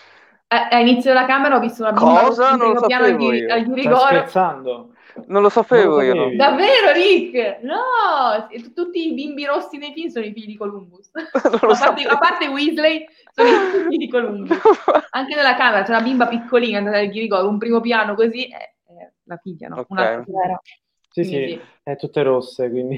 [0.47, 2.55] A, a inizio della Camera ho visto una bimba Cosa?
[2.55, 3.97] Non lo primo piano al Stai Ghirigoro.
[3.99, 4.93] scherzando?
[5.27, 6.35] Non lo sapevo Non lo io.
[6.37, 7.59] Davvero, Rick?
[7.63, 8.47] No!
[8.73, 11.11] Tutti i bimbi rossi nei film sono i figli di Columbus.
[11.15, 14.57] A, parte, a parte Weasley, sono i figli di Columbus.
[15.11, 18.55] Anche nella camera c'è una bimba piccolina andata al Ghirigoro, un primo piano così, è,
[18.85, 19.79] è la figlia, no?
[19.79, 19.89] Ok.
[19.89, 20.61] Un'altra.
[21.09, 22.97] Sì, Quindi sì, è tutte rosse, quindi...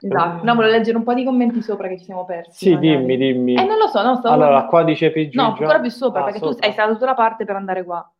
[0.00, 0.44] Esatto.
[0.44, 2.64] No, volevo leggere un po' di commenti sopra che ci siamo persi.
[2.66, 2.96] Sì, magari.
[2.96, 3.54] dimmi, dimmi.
[3.54, 5.40] Eh, non lo so, no, stavo Allora, qua dice Pigigio.
[5.40, 6.66] No, ancora più sopra, Ah, perché tu sopra.
[6.66, 8.10] hai saltato la parte per andare qua.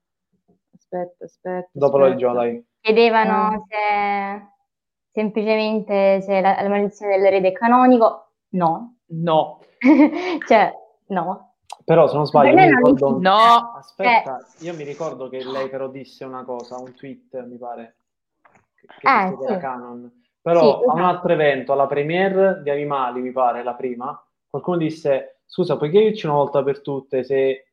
[0.76, 1.68] Aspetta, aspetta.
[1.72, 2.20] Dopo lo aspetta.
[2.26, 2.66] leggo, dai.
[2.80, 4.46] Chiedevano se
[5.10, 8.32] semplicemente se la, la maledizione dell'erede è canonico.
[8.50, 8.98] No.
[9.08, 9.60] No.
[10.46, 10.72] cioè,
[11.08, 11.54] no.
[11.84, 13.18] Però, se non sbaglio, mi non ricordo...
[13.20, 13.72] No.
[13.76, 14.64] Aspetta, Eh.
[14.64, 17.96] io mi ricordo che lei però disse una cosa, un tweet, mi pare,
[18.74, 19.10] che, che Eh,
[19.44, 19.58] era sì.
[19.60, 20.24] canon.
[20.46, 21.16] Però Sì, a un esatto.
[21.16, 26.26] altro evento, alla premiere di Animali, mi pare, la prima, qualcuno disse, scusa, puoi chiederci
[26.26, 27.72] una volta per tutte se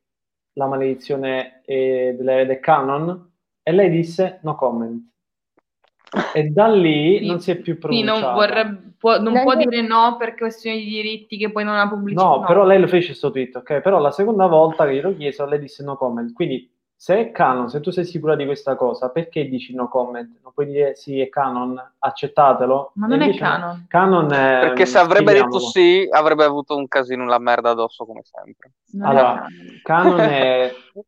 [0.54, 3.32] la maledizione è, dell'erede è canon?
[3.62, 5.08] E lei disse, no comment.
[6.34, 7.28] E da lì Sì.
[7.28, 8.26] non si è più Sì, pronunciata.
[8.26, 11.88] non, vorrebbe, può, non può dire no per questioni di diritti che poi non ha
[11.88, 12.24] pubblicità.
[12.24, 13.82] No, però lei lo fece questo tweet, ok?
[13.82, 16.34] Però la seconda volta che glielo chiesto, lei disse no comment.
[16.34, 16.73] Quindi,
[17.04, 20.40] se è canon, se tu sei sicura di questa cosa, perché dici no comment?
[20.42, 22.92] Non puoi dire sì, è canon, accettatelo?
[22.96, 23.86] Ma E non è canon.
[23.90, 24.60] Canon è...
[24.62, 28.72] Perché se avrebbe detto sì, avrebbe avuto un casino, la merda addosso come sempre.
[28.94, 30.16] Non Allora, è canon.
[30.16, 30.74] Canon è...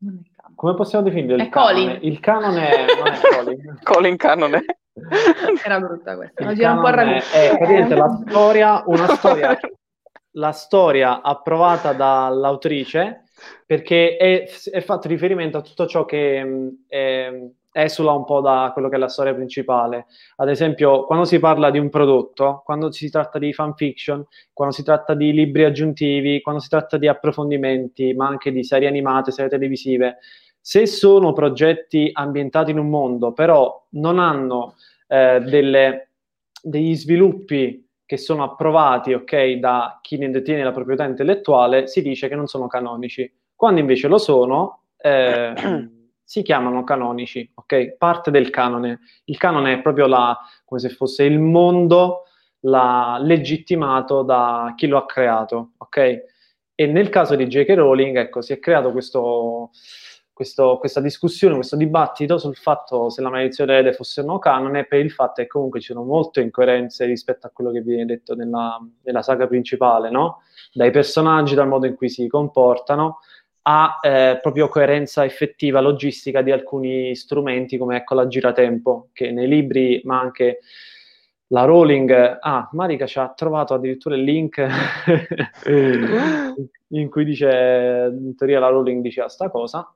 [0.00, 0.54] Non è canon.
[0.54, 1.72] Come possiamo definire il È canone?
[1.72, 1.98] Colin.
[2.02, 2.84] Il canon è...
[2.98, 3.78] non è Colin.
[3.82, 4.64] Colin Canone.
[5.64, 6.42] Era brutta questa.
[6.42, 9.58] Il Oggi un po' è, è praticamente la storia, una storia,
[10.32, 13.22] la storia approvata dall'autrice
[13.66, 17.32] perché è, è fatto riferimento a tutto ciò che mh, è-
[17.70, 20.06] esula un po' da quello che è la storia principale.
[20.36, 24.82] Ad esempio, quando si parla di un prodotto, quando si tratta di fanfiction, quando si
[24.82, 29.50] tratta di libri aggiuntivi, quando si tratta di approfondimenti, ma anche di serie animate, serie
[29.50, 30.18] televisive,
[30.60, 34.74] se sono progetti ambientati in un mondo, però non hanno
[35.06, 36.10] eh, delle-
[36.62, 42.26] degli sviluppi che sono approvati, ok, da chi ne detiene la proprietà intellettuale, si dice
[42.26, 43.30] che non sono canonici.
[43.54, 45.52] Quando invece lo sono, eh,
[46.24, 47.96] si chiamano canonici, ok?
[47.98, 49.00] Parte del canone.
[49.24, 52.22] Il canone è proprio la, come se fosse il mondo
[52.60, 56.22] la- legittimato da chi lo ha creato, ok?
[56.74, 57.74] E nel caso di J.K.
[57.74, 59.68] Rowling, ecco, si è creato questo,
[60.38, 64.84] questo- questa discussione, questo dibattito sul fatto se la maledizione erede fosse o no canone,
[64.84, 68.36] per il fatto che comunque ci sono molte incoerenze rispetto a quello che viene detto
[68.36, 70.42] nella, nella saga principale, no?
[70.72, 73.18] Dai personaggi, dal modo in cui si comportano,
[73.62, 79.48] a eh, proprio coerenza effettiva, logistica di alcuni strumenti, come ecco la giratempo, che nei
[79.48, 80.60] libri, ma anche
[81.48, 84.64] la Rowling, ah, Marica ci ha trovato addirittura il link
[86.90, 89.92] in cui dice, in teoria la Rowling diceva sta cosa.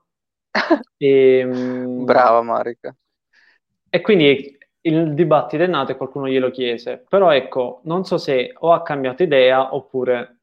[0.97, 2.95] E, mm, Brava Marica.
[3.89, 8.53] E quindi il dibattito è nato e qualcuno glielo chiese, però ecco, non so se
[8.57, 10.39] o ha cambiato idea oppure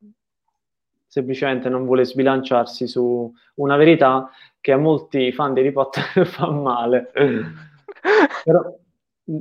[1.06, 4.30] semplicemente non vuole sbilanciarsi su una verità
[4.60, 7.10] che a molti fan di Harry Potter fa male.
[8.44, 8.62] però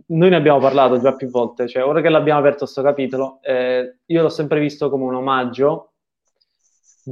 [0.07, 3.99] noi ne abbiamo parlato già più volte, cioè ora che l'abbiamo aperto questo capitolo, eh,
[4.05, 5.88] io l'ho sempre visto come un omaggio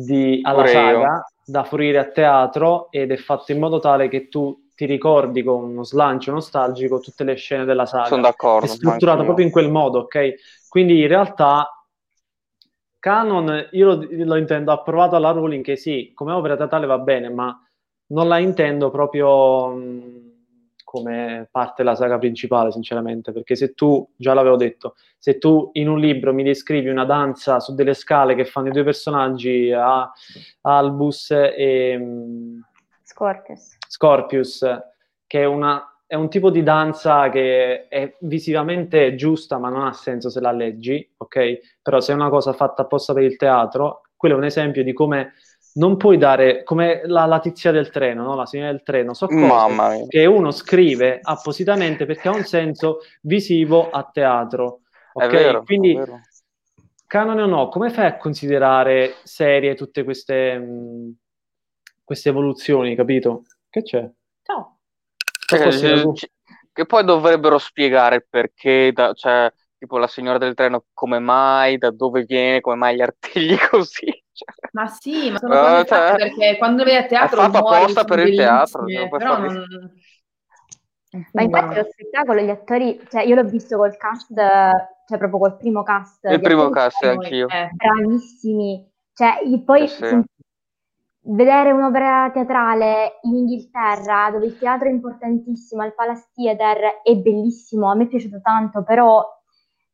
[0.04, 4.68] di, alla saga da fruire a teatro ed è fatto in modo tale che tu
[4.76, 8.08] ti ricordi con uno slancio nostalgico tutte le scene della saga.
[8.08, 8.66] Sono d'accordo.
[8.66, 10.34] È strutturato proprio in quel modo, ok?
[10.68, 11.72] Quindi in realtà
[13.00, 17.30] Canon, io lo, lo intendo approvato alla Rowling che sì, come opera teatrale va bene,
[17.30, 17.58] ma
[18.08, 20.27] non la intendo proprio mh,
[20.88, 25.90] come parte della saga principale, sinceramente, perché se tu, già l'avevo detto, se tu in
[25.90, 30.10] un libro mi descrivi una danza su delle scale che fanno i due personaggi, a,
[30.62, 32.00] Albus e...
[33.04, 33.76] Scorpius.
[33.86, 34.66] Scorpius,
[35.26, 39.92] che è, una, è un tipo di danza che è visivamente giusta, ma non ha
[39.92, 41.80] senso se la leggi, ok?
[41.82, 44.94] Però se è una cosa fatta apposta per il teatro, quello è un esempio di
[44.94, 45.34] come
[45.78, 48.36] non puoi dare come la, la tizia del treno, no?
[48.36, 53.90] la signora del treno, so cose che uno scrive appositamente perché ha un senso visivo
[53.90, 54.82] a teatro.
[55.14, 55.44] Okay?
[55.44, 56.00] Vero, Quindi,
[57.06, 61.16] canone o no, come fai a considerare serie tutte queste, mh,
[62.04, 63.44] queste evoluzioni, capito?
[63.70, 64.10] Che c'è?
[64.44, 64.80] Ciao.
[65.48, 65.70] Cioè,
[66.74, 71.92] che poi dovrebbero spiegare perché, da, cioè, tipo la signora del treno, come mai, da
[71.92, 74.24] dove viene, come mai gli artigli così.
[74.32, 74.70] Cioè.
[74.74, 77.42] Ma sì, ma sono uh, cose cioè, perché quando vedi a teatro...
[77.42, 78.86] È fatto apposta per il teatro.
[79.10, 79.66] Però non...
[81.32, 85.58] Ma infatti lo spettacolo, gli attori, cioè io l'ho visto col cast, cioè proprio col
[85.58, 86.26] primo cast.
[86.26, 87.48] Il primo cast, anch'io.
[87.48, 87.70] Eh.
[87.74, 88.92] Bravissimi.
[89.14, 90.22] Cioè, poi eh sì.
[91.22, 97.90] vedere un'opera teatrale in Inghilterra, dove il teatro è importantissimo, al Palace Theatre, è bellissimo,
[97.90, 99.26] a me è piaciuto tanto, però,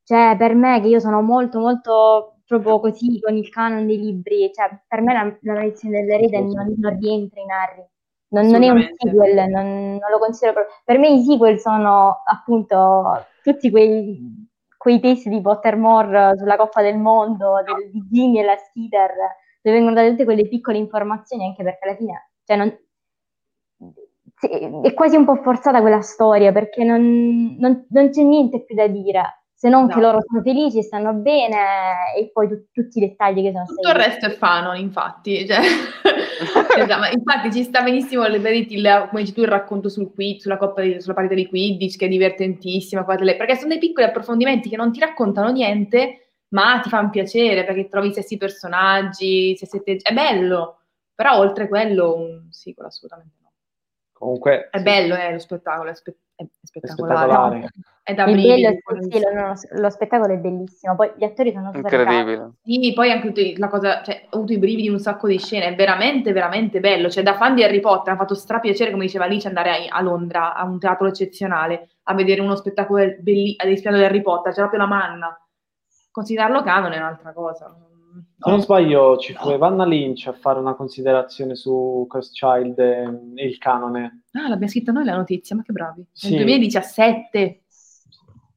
[0.04, 4.52] cioè, per me, che io sono molto, molto proprio così con il canon dei libri,
[4.54, 7.86] cioè per me la, la maledizione dell'erede non, non rientra in Harry,
[8.30, 10.76] non, non è un sequel, non, non, lo considero proprio.
[10.84, 16.98] Per me i sequel sono appunto tutti quei, quei testi di Pottermore sulla Coppa del
[16.98, 19.12] Mondo, del, di Ginny e la Skeeter,
[19.62, 22.76] dove vengono date tutte quelle piccole informazioni, anche perché alla fine, cioè non,
[24.84, 28.88] è quasi un po' forzata quella storia, perché non, non, non c'è niente più da
[28.88, 29.94] dire se non no.
[29.94, 33.81] che loro sono felici, stanno bene e poi tu, tutti i dettagli che sono Tutto
[33.81, 33.98] stati.
[33.98, 35.48] il resto è fanon, infatti.
[35.48, 35.60] Cioè,
[36.84, 40.57] esatto, infatti ci sta benissimo, vedete, il, come dici tu, il racconto sul quiz, sulla,
[40.57, 44.76] coppa di, sulla partita di Quidditch, che è divertentissima, perché sono dei piccoli approfondimenti che
[44.76, 49.95] non ti raccontano niente, ma ti fanno piacere, perché trovi i stessi personaggi, se siete...
[50.02, 50.81] è bello,
[51.15, 53.52] però oltre quello un sequel assolutamente no.
[54.11, 54.68] Comunque...
[54.69, 54.84] È sì.
[54.84, 57.20] bello, eh, lo spettacolo, è, spe- è spettacolare.
[57.20, 57.74] È spettacolare.
[58.03, 58.82] È da brividi.
[59.10, 62.52] Sì, lo, lo, spettacolo è bellissimo, poi gli attori sono super Incredibile.
[62.61, 65.68] Sì, poi anche la cosa, cioè, ho avuto i brividi in un sacco di scene,
[65.68, 67.10] è veramente, veramente bello.
[67.10, 69.98] Cioè, da fan di Harry Potter mi ha fatto strapiacere, come diceva Alice, andare a,
[69.98, 74.52] a, Londra, a un teatro eccezionale, a vedere uno spettacolo bellissimo, all'ispiano di Harry Potter,
[74.52, 75.48] c'è proprio la manna.
[76.11, 77.74] Considerarlo canone è un'altra cosa.
[78.44, 83.45] Se non sbaglio, ci fu Evanna Lynch a fare una considerazione su Cursed Child e
[83.45, 84.24] il canone.
[84.34, 86.06] Ah, l'abbiamo scritta noi la notizia, ma che bravi.
[86.24, 87.64] Nel 2017.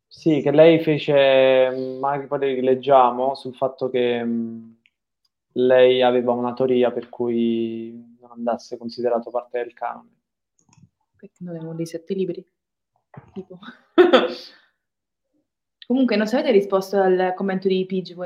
[0.08, 4.76] Sì, che lei fece, ma che poi leggiamo, sul fatto che mh,
[5.52, 10.10] lei aveva una teoria per cui non andasse considerato parte del canone.
[11.16, 12.44] Perché non uno dei sette libri?
[13.32, 13.60] Tipo.
[15.86, 18.16] Comunque, non sapete risposto al commento di Pidge?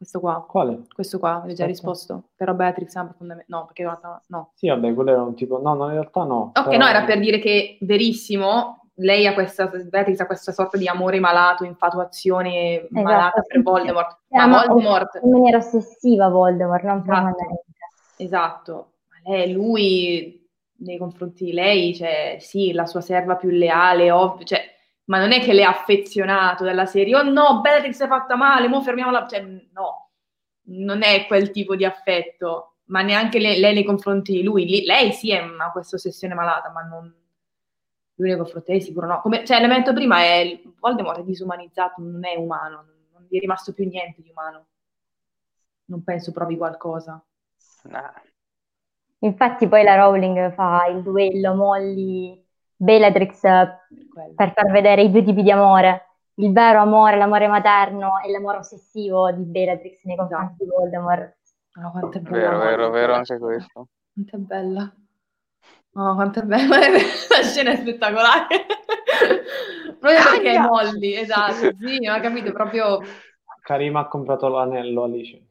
[0.00, 0.42] Questo qua.
[0.48, 0.84] Quale?
[0.94, 2.30] Questo qua, avete già risposto?
[2.34, 3.52] Però Beatrix è profondamente...
[3.52, 4.52] No, perché in realtà no.
[4.54, 5.60] Sì, vabbè, quello era un tipo...
[5.60, 6.52] No, no in realtà no.
[6.54, 6.78] Ok, però...
[6.78, 11.20] no, era per dire che verissimo, lei ha questa, Beatrix ha questa sorta di amore
[11.20, 14.20] malato, infatuazione esatto, malata per Voldemort.
[14.28, 15.20] Ma Voldemort...
[15.22, 17.64] In maniera ossessiva Voldemort, non esatto.
[18.16, 18.92] esatto.
[19.10, 24.46] Ma lei, lui, nei confronti di lei, cioè, sì, la sua serva più leale, ovvio,
[24.46, 24.62] cioè,
[25.10, 28.68] ma non è che le ha affezionato dalla serie, oh no, Beatrix è fatta male,
[28.68, 29.40] mo fermiamola, cioè,
[29.72, 30.10] no,
[30.66, 35.10] non è quel tipo di affetto, ma neanche lei, lei nei confronti di lui, lei
[35.12, 37.12] sì è una, questa ossessione malata, ma non
[38.14, 39.20] l'unico fratello sicuro no.
[39.20, 43.36] Come, cioè, l'elemento prima è il Voldemort è disumanizzato, non è umano, non, non gli
[43.36, 44.66] è rimasto più niente di umano.
[45.86, 47.20] Non penso provi qualcosa.
[47.84, 48.12] Nah.
[49.20, 52.46] Infatti poi la Rowling fa il duello Molly
[52.82, 58.30] Bellatrix per far vedere i due tipi di amore, il vero amore, l'amore materno e
[58.30, 61.36] l'amore ossessivo di Bellatrix nei confronti di Voldemort.
[61.76, 62.38] Oh, quanto è bella.
[62.38, 63.88] Vero, vero, vero anche questo.
[64.14, 64.94] Quanto è bella.
[65.92, 66.78] Oh, quanto è bella.
[66.88, 68.46] La scena è spettacolare.
[69.98, 70.66] Proprio perché è Cagna!
[70.66, 71.76] Molly, esatto.
[71.78, 72.98] Sì, ho capito, proprio...
[73.62, 75.48] Karima ha comprato l'anello, Alice.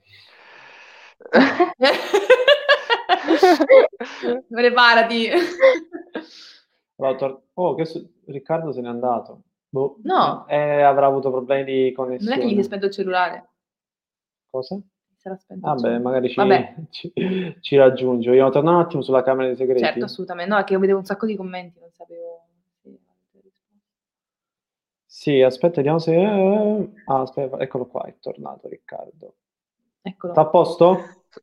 [4.50, 5.30] Preparati.
[7.18, 9.42] Tor- oh, che su- Riccardo se n'è andato.
[9.70, 9.98] Boh.
[10.04, 10.46] No.
[10.48, 12.40] Eh, avrà avuto problemi di Non è connessione.
[12.40, 13.50] che gli si è spento il cellulare.
[14.50, 14.80] Cosa?
[15.16, 16.04] Sarà spento Vabbè, cellulare.
[16.04, 16.76] magari ci, Vabbè.
[16.90, 17.14] ci,
[17.62, 18.30] ci raggiunge.
[18.30, 19.84] Vogliamo tornare un attimo sulla Camera dei Segreti?
[19.84, 20.52] Certo, assolutamente.
[20.54, 22.48] No, è che io vedevo un sacco di commenti, non sapevo...
[22.82, 23.00] Sì,
[25.06, 26.16] Sì, aspetta, vediamo se...
[27.06, 29.36] Ah, aspetta, eccolo qua, è tornato Riccardo.
[30.02, 30.32] Eccolo.
[30.34, 30.98] Sta a posto?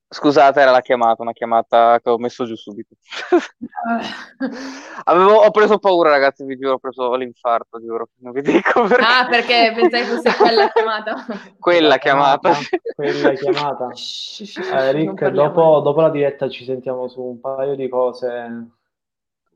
[0.08, 2.96] Scusate, era la chiamata, una chiamata che ho messo giù subito.
[5.04, 8.08] Avevo, ho preso paura, ragazzi, vi giuro, ho preso l'infarto, giuro.
[8.16, 9.04] Non vi dico perché.
[9.04, 11.24] Ah, perché pensai fosse quella chiamata?
[11.58, 12.52] Quella chiamata.
[12.96, 13.90] Quella chiamata.
[13.90, 18.68] Eh, Rick, dopo, dopo la diretta ci sentiamo su un paio di cose.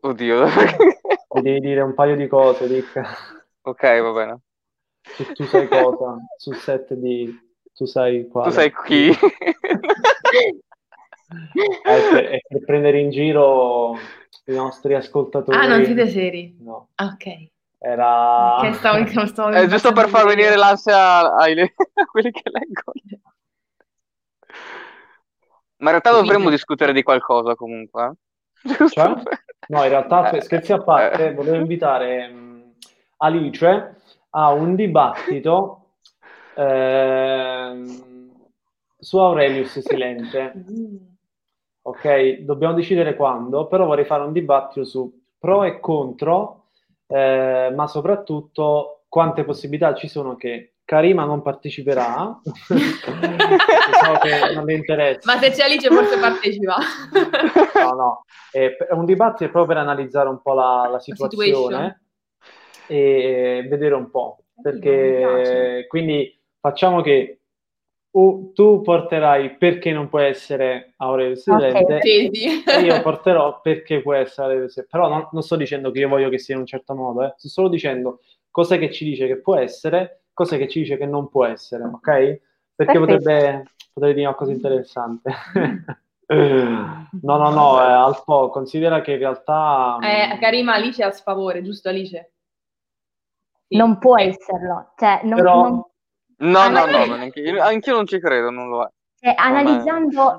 [0.00, 0.44] Oddio.
[1.34, 3.00] Mi devi dire un paio di cose, Rick.
[3.62, 4.40] ok, va bene.
[5.02, 6.16] Su tu sai cosa?
[6.36, 7.48] Sul set di...
[7.80, 8.48] Tu sai quale?
[8.50, 9.08] Tu sai chi?
[9.08, 10.60] Eh,
[12.12, 13.94] per, è per prendere in giro
[14.44, 15.56] i nostri ascoltatori.
[15.56, 16.58] Ah, non siete seri?
[16.60, 17.46] No, ok.
[17.78, 18.58] era...
[18.60, 21.58] Che stavo, che stavo È giusto per far venire l'ansia ai-
[21.94, 23.22] a quelli che leggono.
[25.78, 28.12] Ma in realtà dovremmo Quindi- discutere di qualcosa comunque.
[28.62, 28.88] eh?
[28.90, 29.14] Cioè?
[29.68, 31.32] No, in realtà, Eh, scherzi a parte, eh.
[31.32, 32.72] volevo invitare mh,
[33.18, 33.94] Alice
[34.32, 35.76] a un dibattito
[36.60, 38.32] ehm,
[38.98, 40.52] su Aurelius Silente.
[41.82, 46.66] Ok, dobbiamo decidere quando, però vorrei fare un dibattito su pro e contro,
[47.06, 54.74] eh, ma soprattutto quante possibilità ci sono che Karima non parteciperà, so che non le
[54.74, 55.32] interessa.
[55.32, 56.76] Ma se c'è Alice forse partecipa.
[57.82, 62.00] No, no, è un dibattito proprio per analizzare un po' la, la situazione situation.
[62.88, 67.40] e vedere un po', perché quindi facciamo che
[68.12, 72.02] u- tu porterai perché non può essere Aurelius Silente Ok.
[72.02, 72.62] Sì, sì.
[72.64, 74.90] e io porterò perché può essere Aurelius Silente.
[74.96, 77.34] Però non, non sto dicendo che io voglio che sia in un certo modo, eh.
[77.36, 78.20] sto solo dicendo
[78.50, 81.84] cos'è che ci dice che può essere, cos'è che ci dice che non può essere,
[81.84, 82.02] ok?
[82.02, 82.40] Perché
[82.74, 83.00] Perfetto.
[83.00, 85.30] potrebbe, potrebbe dire una cosa interessante.
[86.30, 89.98] No, no, no, eh, Alpo, considera che in realtà...
[90.00, 92.32] Eh, Karima Alice a sfavore, giusto Alice?
[93.68, 93.76] Sì.
[93.76, 94.92] Non può esserlo.
[94.96, 95.84] Cioè, non- Però- non-
[96.40, 98.88] No, Ah, no, ma- no, non anche io, anch'io non ci credo, non lo è.
[99.20, 100.36] cioè, analizzando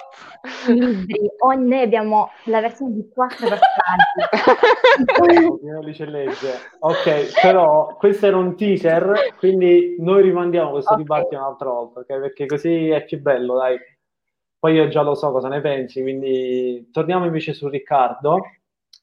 [0.68, 4.22] i libri, o- noi abbiamo la versione di quattro personaggi.
[5.64, 6.60] Io dice legge.
[6.80, 11.00] Ok, però questo era un teaser, quindi noi rimandiamo questo Ok.
[11.00, 12.06] dibattito un'altra volta, ok?
[12.20, 13.78] Perché così è più bello, dai.
[14.60, 18.40] Poi io già lo so cosa ne pensi, quindi torniamo invece su Riccardo.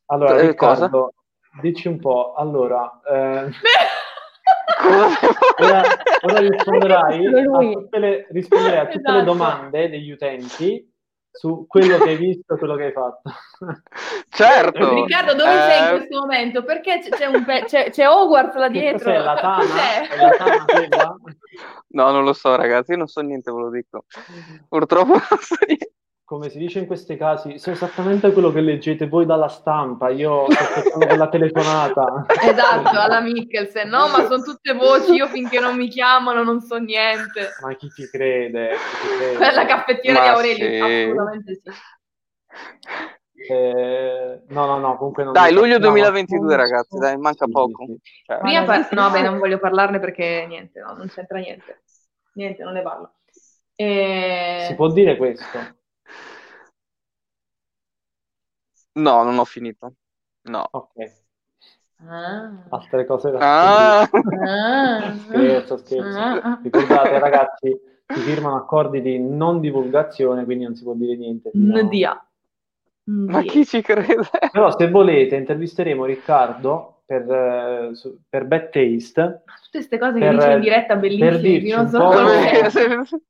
[0.07, 1.13] Allora, Eh, Riccardo,
[1.61, 3.51] dici un po', allora, eh, Cosa
[5.59, 5.83] ora,
[6.23, 9.33] ora risponderai, a tutte le, risponderai a tutte le Esatto.
[9.33, 10.93] domande degli utenti
[11.31, 13.31] su quello che hai visto e quello che hai fatto.
[14.31, 14.95] Certo.
[14.95, 16.63] Riccardo, dove sei in Eh, questo momento?
[16.63, 18.99] Perché c'è, c'è un pe- c'è, c'è Hogwarts là dietro?
[18.99, 19.57] cos'è, la tana?
[19.65, 20.09] Cos'è?
[20.09, 20.65] È la tana?
[21.91, 24.05] No, non lo so, ragazzi, io non so niente, ve lo dico.
[24.69, 25.93] Purtroppo non so niente.
[26.29, 30.45] Come si dice in questi casi, so esattamente quello che leggete voi dalla stampa, io
[30.51, 32.27] sto aspettando quella telefonata.
[32.45, 33.89] Esatto, alla Mikkelsen.
[33.89, 37.49] No, ma sono tutte voci, io finché non mi chiamano non so niente.
[37.63, 38.73] Ma chi ti crede?
[38.73, 39.37] Chi ti crede?
[39.37, 40.77] Quella caffettiera Ma di Aurelio, sì.
[40.77, 41.71] assolutamente sì.
[43.51, 46.57] Eh, no, no, no, comunque non Dai, luglio No, 2022, no.
[46.57, 47.87] ragazzi, dai, manca poco.
[47.87, 48.01] sì, sì.
[48.27, 51.39] Cioè, Prima Ma par- non no, beh, non voglio parlarne perché niente, no, non c'entra
[51.39, 51.81] niente.
[52.35, 53.13] Niente, non ne parlo.
[53.77, 55.77] Eh, Si può dire questo?
[58.93, 59.93] No, non ho finito.
[60.43, 60.67] No.
[60.71, 61.13] Ok,
[62.09, 62.51] Ah.
[62.71, 65.15] altre cose da Ah, Ah.
[65.29, 66.19] Scherzo, scherzo.
[66.19, 66.59] Ah.
[66.63, 71.51] Ricordate, ragazzi, si firmano accordi di non divulgazione, quindi non si può dire niente.
[71.51, 72.23] fino- Ndia.
[73.11, 74.29] ma chi ci crede?
[74.53, 77.91] Però se volete intervisteremo Riccardo per, eh,
[78.29, 81.89] per Bad Taste Tutte queste cose che Per- dici in diretta per bellissime, non un
[81.91, 82.11] so po'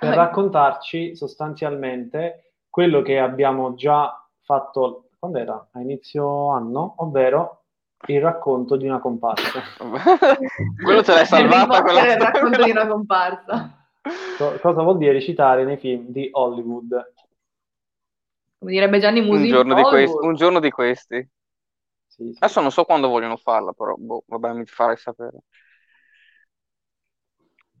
[0.00, 4.16] per raccontarci sostanzialmente quello che abbiamo già
[4.52, 5.68] fatto, quando era?
[5.72, 7.64] A inizio anno, ovvero
[8.08, 9.60] il racconto di una comparsa.
[10.82, 11.76] Quello ce l'hai salvata.
[11.76, 13.86] È il quella- racconto di una comparsa.
[14.36, 17.12] Co- cosa vuol dire recitare nei film di Hollywood?
[18.58, 21.28] Come direbbe Gianni Un Musi, giorno, di questi, un giorno di questi.
[22.06, 22.36] Sì, sì.
[22.38, 25.38] Adesso non so quando vogliono farla, però boh, vabbè, mi farai sapere.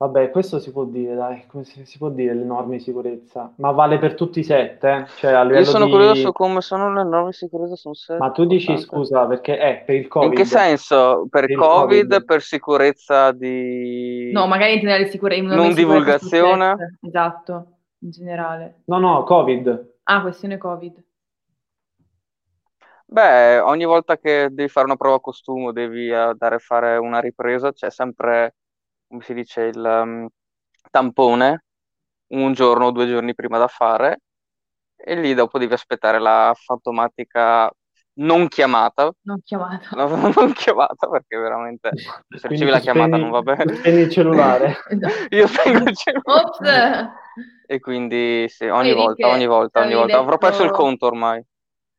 [0.02, 3.52] Vabbè, questo si può dire, dai, come si, si può dire le norme di sicurezza?
[3.58, 5.06] Ma vale per tutti i set, eh?
[5.16, 5.90] Cioè, a Io livello sono di...
[5.92, 8.18] curioso come sono le norme di sicurezza sul set.
[8.18, 9.06] Ma tu dici, importante.
[9.06, 10.36] scusa, perché è per il In Covid?
[10.38, 11.26] che senso?
[11.30, 12.24] Per Per il Covid, Covid.
[12.24, 14.32] per sicurezza di...
[14.32, 16.98] No, magari intendere sicure- Non sicurezza sul divulgazione?
[17.00, 17.66] Esatto,
[18.00, 18.82] in generale.
[18.86, 19.94] No, no, Covid.
[20.04, 21.00] Ah, questione Covid.
[23.06, 26.96] Beh, ogni volta che devi fare una prova costume, o devi eh, andare a fare
[26.96, 28.54] una ripresa, c'è sempre,
[29.12, 30.26] come si dice, il um,
[30.90, 31.64] tampone
[32.28, 34.20] un giorno o due giorni prima da fare
[34.96, 37.70] e lì dopo devi aspettare la fantomatica
[38.14, 39.88] non chiamata, Non chiamata.
[39.96, 43.74] no, non chiamata perché veramente se Quindi ricevi la chiamata spegni- non va bene.
[43.74, 44.76] spegni il cellulare.
[44.88, 45.34] Esatto.
[45.34, 46.42] Io spengo il cellulare.
[46.44, 47.10] Ops!
[47.66, 50.18] E quindi sì, ogni Vedi volta, ogni volta, ogni volta.
[50.18, 51.44] Avrò perso il detto- conto ormai.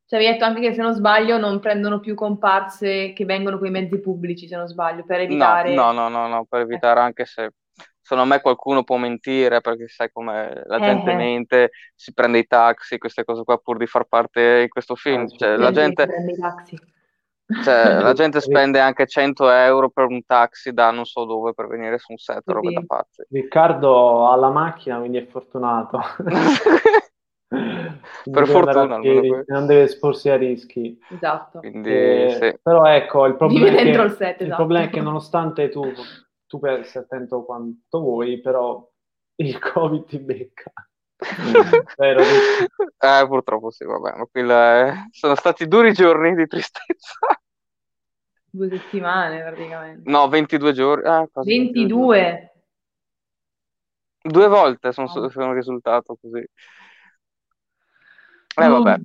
[0.05, 3.67] Ci avevi detto anche che se non sbaglio non prendono più comparse che vengono con
[3.67, 5.73] i mezzi pubblici, se non sbaglio, per No, evitare...
[5.73, 7.51] no, no, no, no, per evitare anche se
[8.01, 11.15] secondo me qualcuno può mentire perché sai come la Eh, gente eh.
[11.15, 15.27] mente, si prende i taxi, queste cose qua pur di far parte in questo film.
[15.27, 15.37] sì.
[15.37, 16.77] Cioè, la Gente che gente, prende i taxi.
[17.59, 21.67] cioè, la gente spende anche 100 euro per un taxi da non so dove per
[21.67, 22.73] venire su un set, robe Sì.
[22.73, 23.23] da pazzi.
[23.29, 25.99] Riccardo ha la macchina, quindi è fortunato.
[28.31, 30.99] Per fortuna, almeno non deve esporsi a rischi.
[31.09, 31.59] Esatto.
[31.59, 32.57] Quindi Eh, sì.
[32.61, 34.55] Però ecco, il problema, è che, il set, il esatto.
[34.55, 35.83] problema è che nonostante tu,
[36.47, 38.89] tu essere attento quanto vuoi, però
[39.35, 40.71] il Covid ti becca.
[41.97, 47.17] Vero, Eh, purtroppo sì, vabbè, ma quella è- sono stati duri giorni di tristezza.
[48.45, 50.09] Due settimane praticamente.
[50.09, 51.07] No, 22 giorni.
[51.07, 52.13] Ah, quasi 22 giorni.
[52.13, 52.51] 22.
[54.25, 55.29] Due volte sono, Oh.
[55.29, 56.45] sono risultato così.
[58.55, 58.95] Eh, vabbè.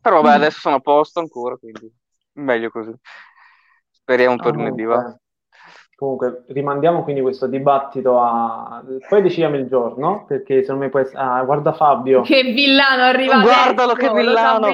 [0.00, 0.40] Però vabbè, Mm.
[0.40, 1.92] adesso sono a posto ancora, quindi
[2.34, 2.92] meglio così.
[3.90, 4.94] Speriamo per lunedì, va.
[4.94, 5.18] Comunque,
[5.96, 8.82] comunque, rimandiamo quindi questo dibattito a...
[9.08, 11.18] Poi decidiamo il giorno, perché secondo me può essere...
[11.18, 12.22] Ah, guarda Fabio.
[12.22, 14.68] Che villano arriva Guardalo adesso, che lo villano.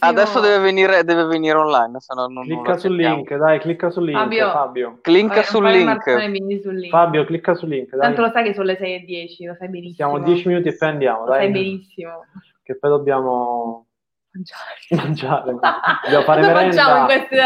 [0.00, 3.16] Adesso deve venire, deve venire online, se no non, non Clicca lo sul accettiamo.
[3.16, 4.50] link, dai, clicca sul link, Fabio.
[4.50, 4.98] Fabio.
[5.00, 6.60] Clicca Vabbè, sul non link.
[6.62, 6.90] sul link.
[6.90, 8.00] Fabio, clicca sul link, dai.
[8.00, 9.94] Tanto lo sai che sono le 6.10, lo sai benissimo.
[10.10, 11.62] Siamo 10 minuti e poi andiamo, Lo sai dai.
[11.62, 12.24] benissimo.
[12.64, 13.86] Che poi dobbiamo
[14.32, 15.04] Mangiare.
[15.06, 15.52] mangiare.
[16.02, 17.04] Dobbiamo fare Cosa merenda.
[17.04, 17.36] queste...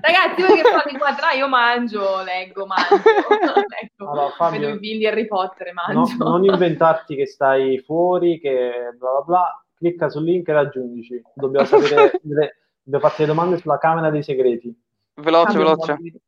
[0.00, 2.86] Ragazzi, voi che fate qua tra io mangio, leggo, mangio.
[3.82, 6.16] Ecco, Allora, Fabio, vedo i film di Harry Potter e No, mangio.
[6.24, 9.64] non inventarti che stai fuori, che bla bla bla.
[9.76, 11.20] Clicca sul link e raggiungici.
[11.34, 14.74] Dobbiamo sapere, delle- dobbiamo farti le domande sulla Camera dei Segreti.
[15.14, 15.92] Veloce, Fabio veloce.
[15.92, 16.20] Mobili.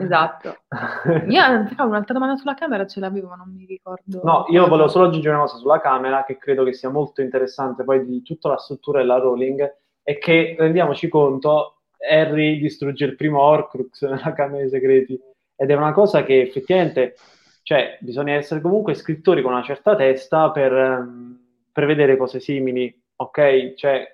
[0.00, 0.56] Esatto.
[1.28, 4.20] Io realtà, un'altra domanda sulla camera ce l'avevo, ma non mi ricordo.
[4.22, 7.84] No, io volevo solo aggiungere una cosa sulla Camera che credo che sia molto interessante
[7.84, 13.40] poi di tutta la struttura della Rowling è che rendiamoci conto Harry distrugge il primo
[13.40, 15.18] Horcrux nella Camera dei Segreti
[15.56, 17.14] ed è una cosa che effettivamente
[17.62, 21.38] cioè bisogna essere comunque scrittori con una certa testa per ehm,
[21.72, 23.72] prevedere cose simili, ok?
[23.74, 24.13] Cioè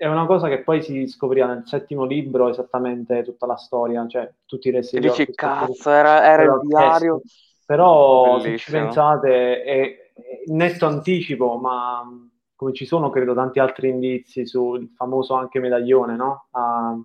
[0.00, 4.32] è una cosa che poi si scoprirà nel settimo libro esattamente tutta la storia, cioè
[4.46, 5.34] tutti i resti E di dici, Horcrux.
[5.34, 7.20] cazzo, era, era il diario.
[7.20, 7.22] testo.
[7.64, 8.70] Però se ci Bellissimo.
[8.70, 9.80] pensate è,
[10.14, 12.02] è netto anticipo, ma
[12.56, 16.48] come ci sono credo tanti altri indizi sul famoso anche medaglione, no?
[16.52, 16.98] Ah,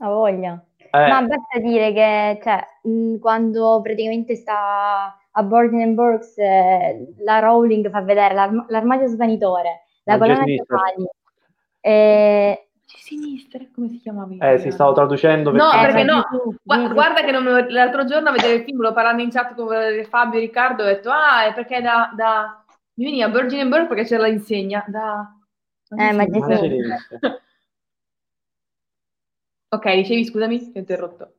[0.00, 0.62] Ha voglia.
[0.92, 7.38] eh, Ma basta dire che, cioè, mh, quando praticamente sta a Borden Burks, eh, la
[7.40, 10.78] Rowling fa vedere l'arm- l'armadio svanitore, la colonna di sinistra.
[11.82, 11.94] Pali.
[11.94, 12.68] E...
[12.86, 14.52] sinistra, come si chiamava?
[14.52, 16.92] eh, si stavo traducendo No, perché- perché no, Sì, sì, Gua- sì.
[16.92, 19.54] Guarda che non me lo- l'altro giorno a vedere il film, lo parlando in chat
[19.54, 19.66] con
[20.08, 22.64] Fabio e Riccardo, ho detto, ah, è perché da, da...
[22.94, 25.36] mi veniva Virgin and Birth perché c'era l'insegna, da...
[25.96, 26.24] Eh, ma.
[29.74, 31.32] Ok, dicevi, scusami, ti ho interrotto.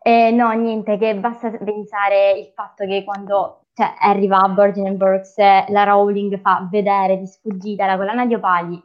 [0.00, 4.96] Eh, no, niente, che basta pensare il fatto che quando cioè, arriva a Virgin
[5.36, 8.82] eh, la Rowling fa vedere di sfuggita la collana di opali,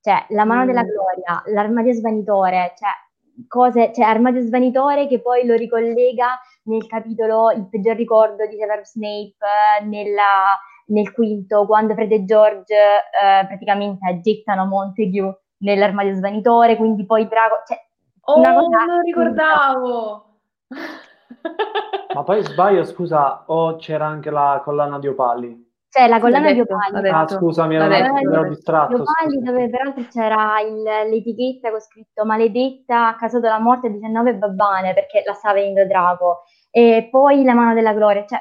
[0.00, 0.66] cioè la mano Mm.
[0.66, 2.88] della gloria, l'armadio svanitore, cioè
[3.48, 8.90] cose, cioè armadio svanitore che poi lo ricollega nel capitolo Il peggior ricordo di Severus
[8.92, 9.34] Snape,
[9.80, 17.04] eh, nella- nel quinto, quando Fred e George eh, praticamente gettano Montague nell'armadio svanitore, quindi
[17.06, 17.78] poi Drago, cioè
[18.24, 20.24] Oh, una cosa non lo ricordavo!
[22.14, 25.70] Ma poi sbaglio, scusa, o c'era anche la collana di opali?
[25.88, 26.92] Cioè la collana di detto, opali.
[26.92, 27.34] l'ha detto.
[27.34, 28.94] Ah, scusami, ero, ero distratto.
[28.94, 29.50] opali scusa.
[29.50, 34.94] dove peraltro c'era il- l'etichetta con scritto maledetta a causa della morte di 19 babbane
[34.94, 38.38] perché la stava venendo Drago e poi la mano della gloria cioè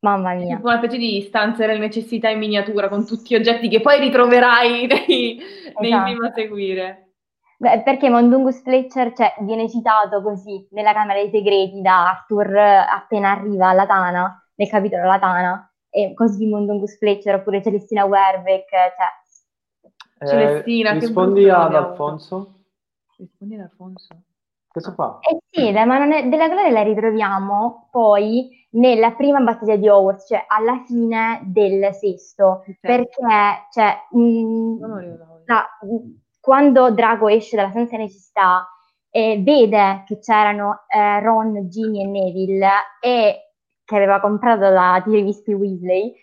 [0.00, 3.80] mamma mia una specie di stanze delle necessità in miniatura con tutti gli oggetti che
[3.80, 5.38] poi ritroverai nei,
[5.80, 6.06] nei Esatto.
[6.06, 7.05] film a seguire.
[7.58, 13.30] Beh, perché Mondungus Fletcher cioè, viene citato così nella Camera dei Segreti da Arthur appena
[13.30, 19.90] arriva alla Tana, nel capitolo alla Tana, e così Mondungus Fletcher oppure Celestina Werbeck, cioè...
[20.18, 22.64] Eh, Celestina, che rispondi ad Alfonso.
[23.16, 24.14] Rispondi ad Alfonso.
[24.68, 25.18] Questo qua.
[25.20, 30.44] Eh sì, la mano della gloria la ritroviamo poi nella prima battaglia di Hogwarts, cioè
[30.46, 32.76] alla fine del sesto, Sì.
[32.80, 33.08] perché
[33.70, 36.02] cioè, mh, Non lo ricordavo.
[36.46, 38.68] Quando Drago esce dalla senza necessità
[39.10, 42.68] e vede che c'erano eh, Ron, Ginny e Neville
[43.00, 43.50] e
[43.84, 46.14] che aveva comprato la Tiri Vispi Weasley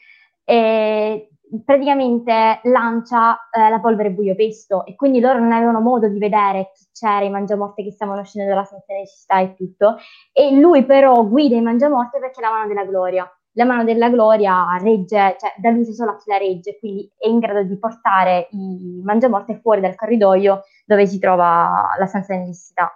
[0.45, 1.27] e
[1.65, 4.85] praticamente lancia eh, la polvere buio pesto.
[4.85, 8.55] E quindi loro non avevano modo di vedere chi c'era, i mangiamorte che stavano scendendo
[8.55, 9.97] dalla senza necessità e tutto.
[10.31, 14.09] E lui però guida i mangiamorte perché è la mano della gloria la mano della
[14.09, 17.63] gloria regge, cioè da lui c'è solo a chi la regge, quindi è in grado
[17.63, 22.91] di portare i mangiamorte fuori dal corridoio dove si trova la stanza di necessità.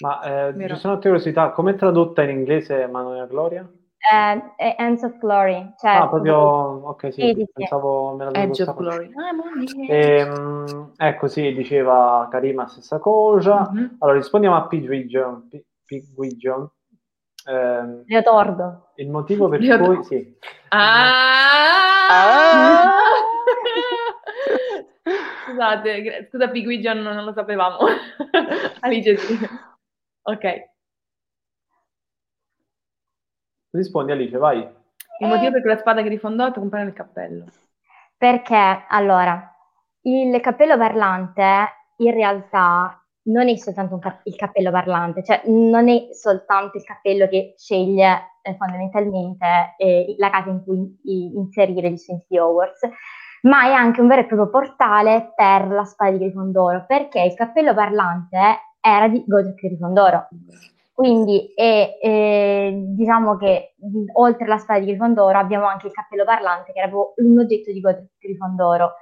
[0.00, 1.50] Ma eh, ci sono curiosità.
[1.50, 3.68] Com'è tradotta in inglese Mano della Gloria?
[4.10, 6.36] Eh, è Hands of Glory, cioè Ah, proprio...
[6.36, 9.10] Ok, sì, Sì, pensavo me l'avevo Edge of Glory.
[9.14, 9.92] Ah.
[9.92, 13.68] Ehm, ecco, sì, diceva Karima stessa cosa.
[13.72, 13.96] Mhm.
[13.98, 15.48] Allora, rispondiamo a Pigwidgeon.
[15.48, 16.70] Pi- Pigwidgeon.
[17.48, 18.90] Ehm, Leotordo.
[18.96, 20.04] il motivo per Io- cui...
[20.04, 20.36] Sì,
[20.68, 22.04] Ah!
[25.46, 27.78] Scusate, gra- scusa Pigwidgeon, non lo sapevamo.
[28.80, 29.38] Alice sì.
[30.22, 30.66] Ok.
[33.70, 34.58] rispondi Alice, vai.
[35.20, 37.46] Il motivo per cui la spada Grifondoro compare nel cappello.
[38.16, 39.50] Perché allora
[40.02, 46.08] il cappello parlante in realtà non è soltanto cap- il cappello parlante, cioè non è
[46.12, 51.96] soltanto il cappello che sceglie eh, fondamentalmente eh, la casa in cui i- inserire gli
[51.96, 52.88] studenti Hogwarts,
[53.42, 57.34] ma è anche un vero e proprio portale per la spada di Grifondoro, perché il
[57.34, 58.38] cappello parlante
[58.80, 60.28] era di Godric Grifondoro.
[60.92, 63.74] Quindi è, eh, diciamo che
[64.14, 67.80] oltre alla spada di Grifondoro abbiamo anche il cappello parlante che era un oggetto di
[67.80, 68.94] Godric Grifondoro.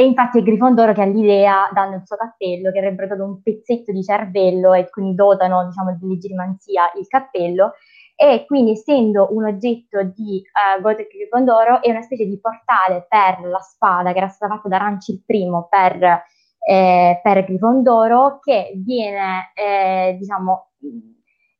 [0.00, 3.42] E infatti è Grifondoro che ha l'idea, dando il suo cappello, che avrebbero dato un
[3.42, 7.72] pezzetto di cervello e quindi dotano, diciamo, di leggimanzia il cappello.
[8.14, 13.44] E quindi, essendo un oggetto di eh, Godric Grifondoro, è una specie di portale per
[13.48, 16.22] la spada che era stata fatta da Ranci il primo per,
[16.64, 20.68] eh, per Grifondoro, che viene, eh, diciamo,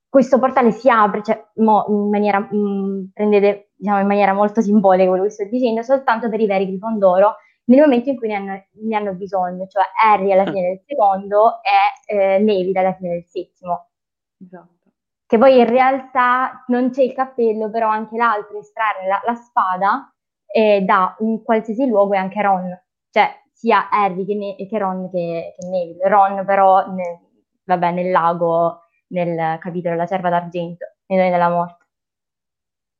[0.08, 5.08] questo portale si apre, cioè, mo, in maniera, mh, prendete, diciamo, in maniera molto simbolica
[5.08, 7.34] quello che sto dicendo, soltanto per i veri Grifondoro,
[7.68, 11.60] nel momento in cui ne hanno, ne hanno bisogno, cioè Harry alla fine del secondo
[11.62, 13.88] e eh, Neville alla fine del settimo.
[14.42, 14.76] Esatto.
[15.26, 20.12] Che poi in realtà non c'è il cappello, però anche l'altro estrarre la, la spada
[20.46, 25.10] eh, da un qualsiasi luogo è anche Ron, cioè sia Harry che, Ne- che Ron
[25.10, 26.08] che, che Neville.
[26.08, 27.20] Ron però, ne-
[27.64, 31.84] vabbè, nel lago, nel capitolo La Cerva d'Argento, nei Doni della Morte.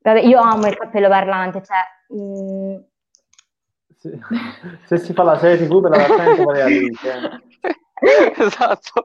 [0.00, 1.78] Vabbè, io amo il cappello parlante, cioè...
[2.14, 2.76] mm,
[3.98, 4.16] Se,
[4.84, 7.40] se si fa la serie TV per la rassegna vale Alice.
[8.38, 9.04] esatto.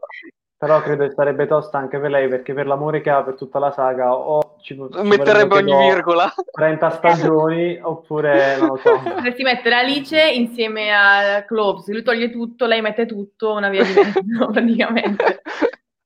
[0.55, 3.57] Però credo che sarebbe tosta anche per lei perché per l'amore che ha per tutta
[3.57, 6.31] la saga o ci, ci Metterebbe ogni virgola.
[6.51, 8.97] 30 stagioni oppure non lo so.
[9.03, 13.93] Potresti mettere Alice insieme a Cloves, lui toglie tutto, lei mette tutto, una via di
[13.93, 14.21] mezzo
[14.51, 15.41] praticamente.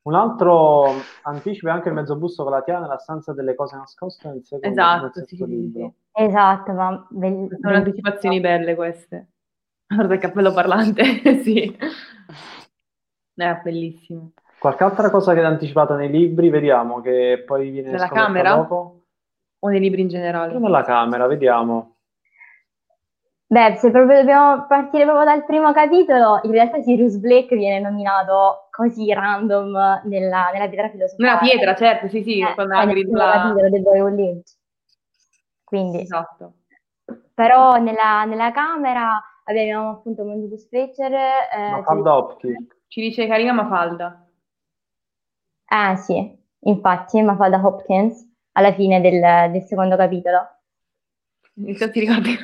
[0.03, 4.68] Un altro anticipo è anche il mezzobusto Galatiano nella stanza delle cose nascoste nel secondo
[4.68, 5.93] Esatto, nel sì, sesto sì, libro.
[6.18, 7.07] Esatto, ma...
[7.10, 9.27] bell- Sono anticipazioni belle queste.
[9.88, 11.03] Guarda il cappello parlante,
[11.44, 11.77] sì.
[13.35, 14.31] È bellissimo.
[14.60, 18.56] Qualche altra cosa che è anticipata nei libri, vediamo che poi viene Nella camera?
[18.56, 19.03] dopo.
[19.60, 20.57] O nei libri in generale.
[20.57, 21.98] Nella camera, vediamo.
[23.49, 28.68] Beh, se proprio dobbiamo partire proprio dal primo capitolo, in realtà Sirius Black viene nominato
[28.72, 31.30] così random nella, nella pietra filosofale.
[31.30, 33.31] Nella pietra, certo, sì, sì, Eh, quando Hagrid la...
[33.31, 34.44] capitolo del Boy.
[35.68, 36.53] Quindi, Esatto.
[37.34, 41.11] però nella, nella camera abbiamo appunto Mondibus Fletcher.
[41.11, 42.68] Eh, Ma Falda Hopkins.
[42.88, 44.26] Ci dice Carina Mafalda.
[45.65, 50.38] Ah sì, infatti, Mafalda Hopkins alla fine del, del secondo capitolo.
[51.56, 52.38] Non ti ricordi?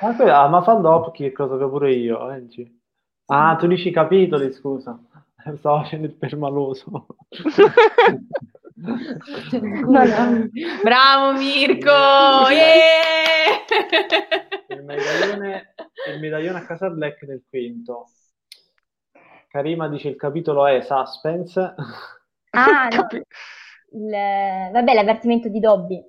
[0.00, 2.26] Ah, quella, ma Falda Hopkins lo sapevo pure io.
[2.26, 2.80] leggi.
[3.28, 4.98] Ah, tu dici i capitoli, scusa.
[5.56, 7.06] Stavo facendo il permaloso.
[8.74, 10.48] No, no.
[10.82, 11.90] Bravo Mirko!
[12.50, 13.64] Yeah!
[14.68, 15.74] il, medaglione,
[16.14, 18.06] il medaglione a casa Black del quinto.
[19.48, 21.74] Karima dice il capitolo è Suspense.
[22.50, 26.02] Ah, no, il- vabbè, l'avvertimento di Dobby.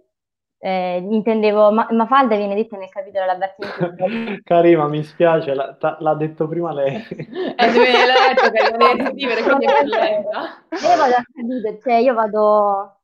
[0.65, 5.98] Eh, intendevo ma- Mafalda viene detta nel capitolo La battaglia Karima, mi spiace, la- ta-
[5.99, 6.95] l'ha detto prima lei.
[6.95, 10.64] Eh, dove l'ha detto che non devi scrivere, quindi è per lenta.
[10.69, 12.98] Io vado a capitoli, cioè io vado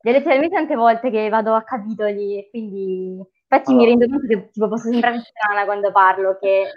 [0.00, 3.86] delle talmente tante volte che vado a capitoli e quindi infatti mi Allora.
[3.86, 6.70] rendo conto che tipo posso sembrare strana quando parlo che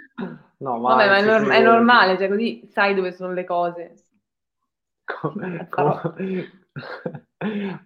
[0.59, 3.93] No, ma Vabbè, ma è, norm- è normale, cioè così sai dove sono le cose.
[5.05, 6.47] Com- com-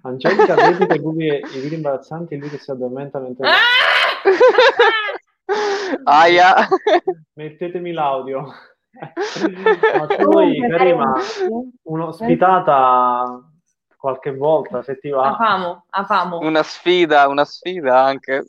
[0.01, 3.47] Angelica, vedi che cuffie i video imbarazzanti e lui che si addormenta mentre...
[3.47, 3.53] Ah!
[6.05, 6.67] Aia.
[7.33, 8.45] Mettetemi l'audio.
[9.01, 11.13] Ma Comunque, Karima,
[11.83, 13.41] un'ospitata
[13.97, 15.35] qualche volta, se ti va.
[15.35, 16.39] famo, a famo.
[16.39, 18.45] Una sfida, una sfida anche.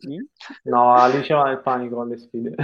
[0.65, 2.55] No, Alice va nel panico alle sfide.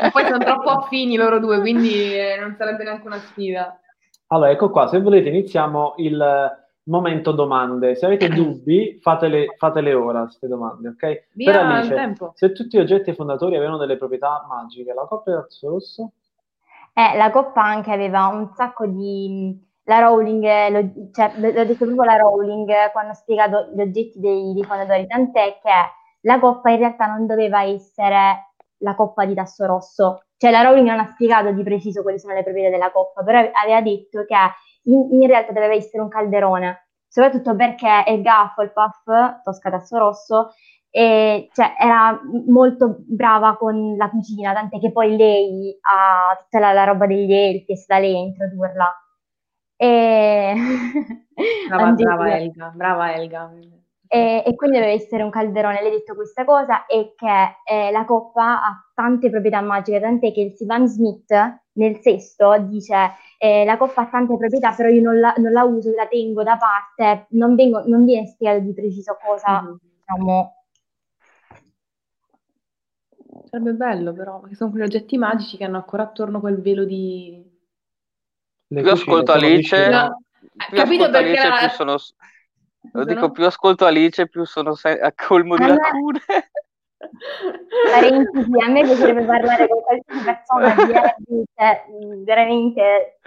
[0.00, 3.80] E poi sono troppo affini loro due, quindi eh, non sarebbe neanche una sfida.
[4.28, 7.94] Allora, ecco qua, se volete iniziamo il momento domande.
[7.94, 11.28] Se avete dubbi, fatele, fatele ora, queste domande, ok?
[11.32, 12.32] Via per Alice, tempo.
[12.34, 16.12] se tutti gli oggetti fondatori avevano delle proprietà magiche, la coppia del Terzo rosso?
[16.92, 19.68] Eh, la Coppa anche aveva un sacco di...
[19.84, 24.52] La Rowling, lo, cioè, l'ho detto proprio la Rowling quando ha spiegato gli oggetti dei,
[24.52, 25.70] dei fondatori, tant'è che
[26.20, 30.22] la Coppa in realtà non doveva essere la Coppa di tasso rosso.
[30.36, 33.38] Cioè la Rowling non ha spiegato di preciso quali sono le proprietà della Coppa, però
[33.38, 34.34] aveva detto che
[34.92, 40.50] in, in realtà doveva essere un calderone, soprattutto perché il Hufflepuff, Tosca tasso rosso,
[40.90, 46.72] e cioè, era molto brava con la cucina, tant'è che poi lei ha tutta la,
[46.72, 49.04] la roba degli elfi, è stata lei a introdurla.
[49.76, 50.54] E...
[51.68, 53.50] Brava, brava Elga, brava Elga.
[54.12, 55.80] E, e quindi deve essere un calderone.
[55.80, 60.32] Lei ha detto questa cosa e che eh, la coppa ha tante proprietà magiche, tant'è
[60.32, 61.32] che il Sivan Smith
[61.74, 65.62] nel sesto dice eh, la coppa ha tante proprietà, però io non la, non la
[65.62, 69.78] uso, la tengo da parte, non, vengo- non viene spiegato di preciso cosa, Mhm.
[69.80, 70.54] diciamo,
[73.44, 77.42] Sarebbe bello però, perché sono quegli oggetti magici che hanno ancora attorno quel velo di...
[78.66, 80.22] Le Più cucine ascolto Alice, No.
[80.56, 81.96] Capito ascolto perché Alice, la- più sono...
[82.92, 86.20] Lo dico, più ascolto Alice, più sono se- a colmo di lacune.
[87.90, 93.18] parentesi, a me piacerebbe parlare con qualsiasi persona di Reddit, cioè, mh, veramente.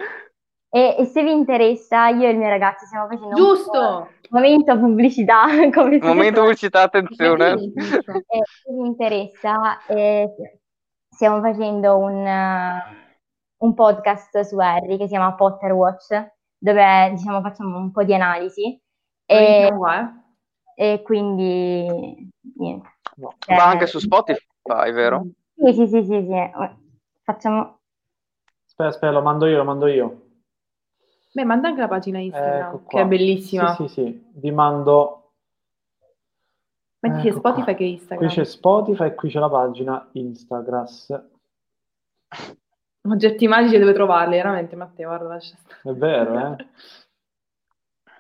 [0.69, 4.09] E, e se vi interessa, io e il mio ragazzo stiamo facendo un Giusto!
[4.29, 7.57] momento pubblicità, come Momento pubblicità, attenzione.
[7.59, 7.73] Sì.
[7.75, 10.33] E se vi interessa, eh,
[11.09, 12.81] stiamo facendo un, eh,
[13.57, 16.07] un podcast su Harry che si chiama Potter Watch,
[16.57, 18.81] dove diciamo facciamo un po' di analisi.
[19.25, 19.69] E,
[20.75, 20.93] eh.
[20.93, 22.89] e quindi niente.
[23.15, 23.33] no.
[23.47, 25.25] Eh, Ma anche su Spotify, vero?
[25.55, 26.51] Sì, sì, sì, sì, sì.
[27.23, 27.79] Facciamo.
[28.65, 30.21] Aspetta, aspetta, lo mando io, lo mando io.
[31.33, 33.01] Beh, manda anche la pagina Instagram, Ecco che qua.
[33.01, 33.75] è bellissima.
[33.75, 35.19] Sì, sì, sì, vi mando...
[36.99, 37.73] Metti Ecco Spotify qua.
[37.73, 38.29] che Qui Instagram.
[38.29, 40.85] c'è Spotify e qui c'è la pagina Instagram.
[43.09, 45.81] Oggetti magici dove trovarli, veramente, Matteo, guarda, lascia stare.
[45.83, 46.65] È vero, eh?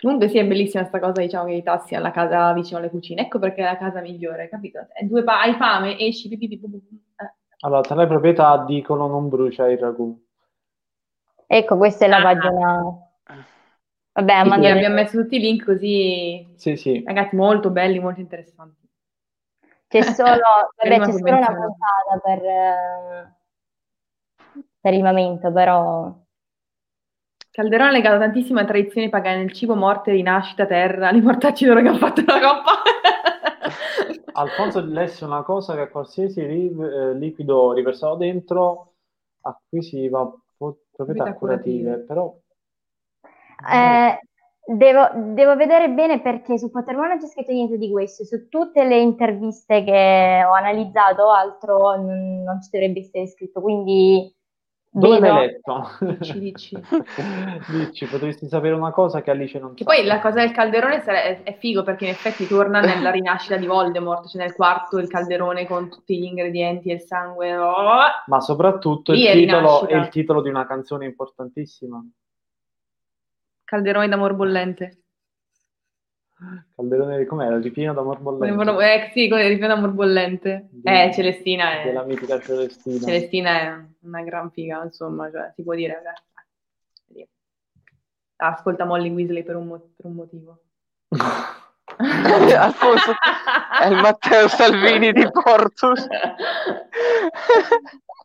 [0.03, 3.21] Comunque sì, è bellissima sta cosa, diciamo, che i tassi alla casa vicino alle cucine.
[3.21, 4.85] Ecco perché è la casa migliore, capito?
[4.91, 6.95] È due pa- hai fame, esci, pi, pi, pi, pu, pu, pu.
[7.23, 7.33] Eh.
[7.61, 10.21] Allora, tra le proprietà dicono non brucia il ragù.
[11.47, 12.21] Ecco, questa è la Ah.
[12.21, 12.81] pagina.
[14.15, 17.01] Vabbè, Quindi mandate- abbiamo messo tutti i link così, Sì, sì.
[17.05, 18.81] ragazzi, molto belli, molto interessanti.
[19.87, 20.41] C'è solo,
[20.75, 23.33] vabbè, c'è solo una puntata per, eh,
[24.81, 26.13] per il momento, però
[27.53, 31.81] Calderone è legato tantissimo a tradizioni pagane nel cibo, morte, rinascita, terra, li mortacci loro
[31.83, 32.81] che hanno fatto la coppa.
[34.35, 38.95] Alfonso lesse una cosa che qualsiasi ri- eh, liquido riversato dentro
[39.41, 40.25] acquisiva
[40.57, 42.05] po- proprietà Proprietà curative, curative.
[42.05, 42.35] però
[43.71, 44.19] eh,
[44.65, 48.25] devo, devo vedere bene perché su Pottermore non c'è scritto niente di questo.
[48.25, 54.33] Su tutte le interviste che ho analizzato, altro non, non ci dovrebbe essere scritto, quindi
[54.99, 55.33] dove vedo.
[55.33, 55.89] l'hai letto?
[55.99, 56.77] Dici, dici.
[57.69, 59.91] Dici, potresti sapere una cosa che Alice non Che sa.
[59.91, 64.27] poi la cosa del calderone è, figo perché in effetti torna nella rinascita di Voldemort,
[64.27, 67.55] cioè nel quarto il calderone con tutti gli ingredienti e il sangue.
[67.55, 68.01] oh!
[68.27, 72.03] Ma soprattutto il titolo è il titolo di una canzone importantissima.
[73.63, 75.02] Calderone d'amor bollente.
[76.75, 77.57] Calderone di com'era?
[77.59, 78.55] Ripieno d'amor bollente.
[78.65, 80.67] Con- Eh, sì, ripieno d'amor bollente.
[80.71, 83.05] Di- Eh, Celestina è, della mitica Celestina.
[83.05, 86.01] Celestina è una gran figa, insomma, cioè, si può dire.
[87.15, 87.27] eh.
[88.37, 90.59] Ascolta Molly Weasley per un, mo- per un motivo.
[91.95, 93.11] Alfonso
[93.81, 96.07] è il Matteo Salvini di Portus.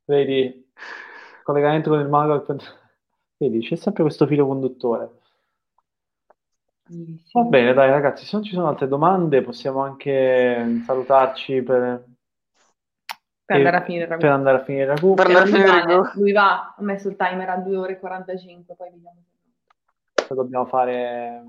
[0.07, 0.71] Vedi,
[1.43, 2.45] collegamento con il mago.
[3.37, 5.18] Vedi, c'è sempre questo filo conduttore.
[6.89, 7.45] Bellissimo.
[7.45, 12.05] Va bene, dai ragazzi, se non ci sono altre domande possiamo anche salutarci per,
[13.45, 14.21] Per andare a finire il ragù.
[14.23, 15.15] per andare a finire il ragù.
[15.15, 16.05] Per Lui andare a finire il va, ragù.
[16.07, 19.23] eh, Lui va, ho messo il timer a 2 ore e 45, poi vediamo
[20.29, 21.43] dobbiamo fare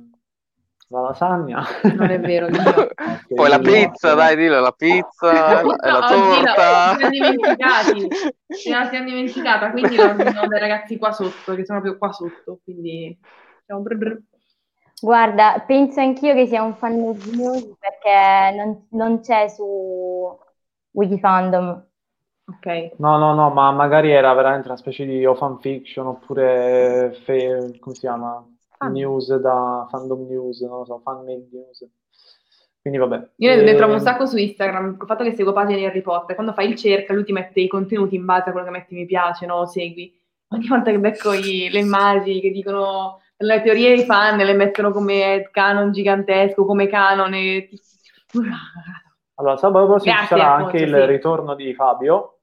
[0.87, 1.63] la lasagna.
[1.95, 2.47] non è vero.
[2.49, 2.89] Dio.
[3.35, 6.91] Poi la pizza, dai, dillo, la pizza, la, e la Oggi la- torta.
[6.91, 8.07] ci siamo dimenticati.
[8.59, 12.59] Ce la siamo dimenticata, quindi la dai ragazzi qua sotto, che sono proprio qua sotto,
[12.63, 13.17] quindi
[13.65, 14.21] brr brr.
[15.01, 20.37] Guarda, penso anch'io che sia un fan news perché non, non c'è su
[20.91, 21.87] Wikifandom.
[22.45, 22.97] Ok.
[22.99, 27.95] No, no, no, ma magari era veramente una specie di o fanfiction oppure fe- come
[27.95, 28.45] si chiama?
[28.79, 28.91] Fan.
[28.91, 31.87] News da fandom news, non lo so, fan-made news.
[32.81, 33.29] Quindi vabbè.
[33.37, 35.85] Io ne, ne trovo un Eh, sacco su Instagram, il fatto che seguo pagine di
[35.85, 38.65] Harry Potter, quando fai il cerca lui ti mette i contenuti in base a quello
[38.67, 39.65] che metti mi piace, no?
[39.65, 40.13] Segui.
[40.49, 44.91] Ogni volta che becco i- le immagini che dicono le teorie dei fan le mettono
[44.91, 47.67] come canon gigantesco, come canon e...
[47.67, 47.79] ti-
[49.39, 51.05] Allora, sabato prossimo ci sarà anche il sì.
[51.05, 52.39] ritorno di Fabio.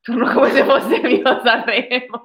[0.00, 2.24] Torno come se fosse mio Sanremo.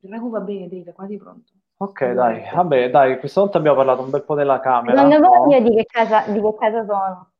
[0.00, 1.52] Il ragù va bene, Dave, è quasi pronto.
[1.76, 5.02] Ok, dai, vabbè, dai, questa volta abbiamo parlato un bel po' della camera.
[5.02, 5.54] Secondo voi no?
[5.54, 7.32] io di che casa, di che casa sono?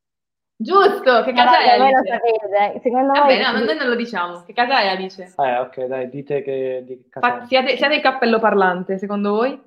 [0.58, 2.12] Giusto, che casa è vabbè, voi lo Alice?
[2.12, 2.80] sapete.
[2.80, 4.42] Secondo Vabbè, voi no, noi non lo diciamo.
[4.44, 5.34] Che casa è Alice?
[5.36, 9.60] Eh, ok, dai, dite che di casa Fa- siate, siate il cappello parlante, secondo voi?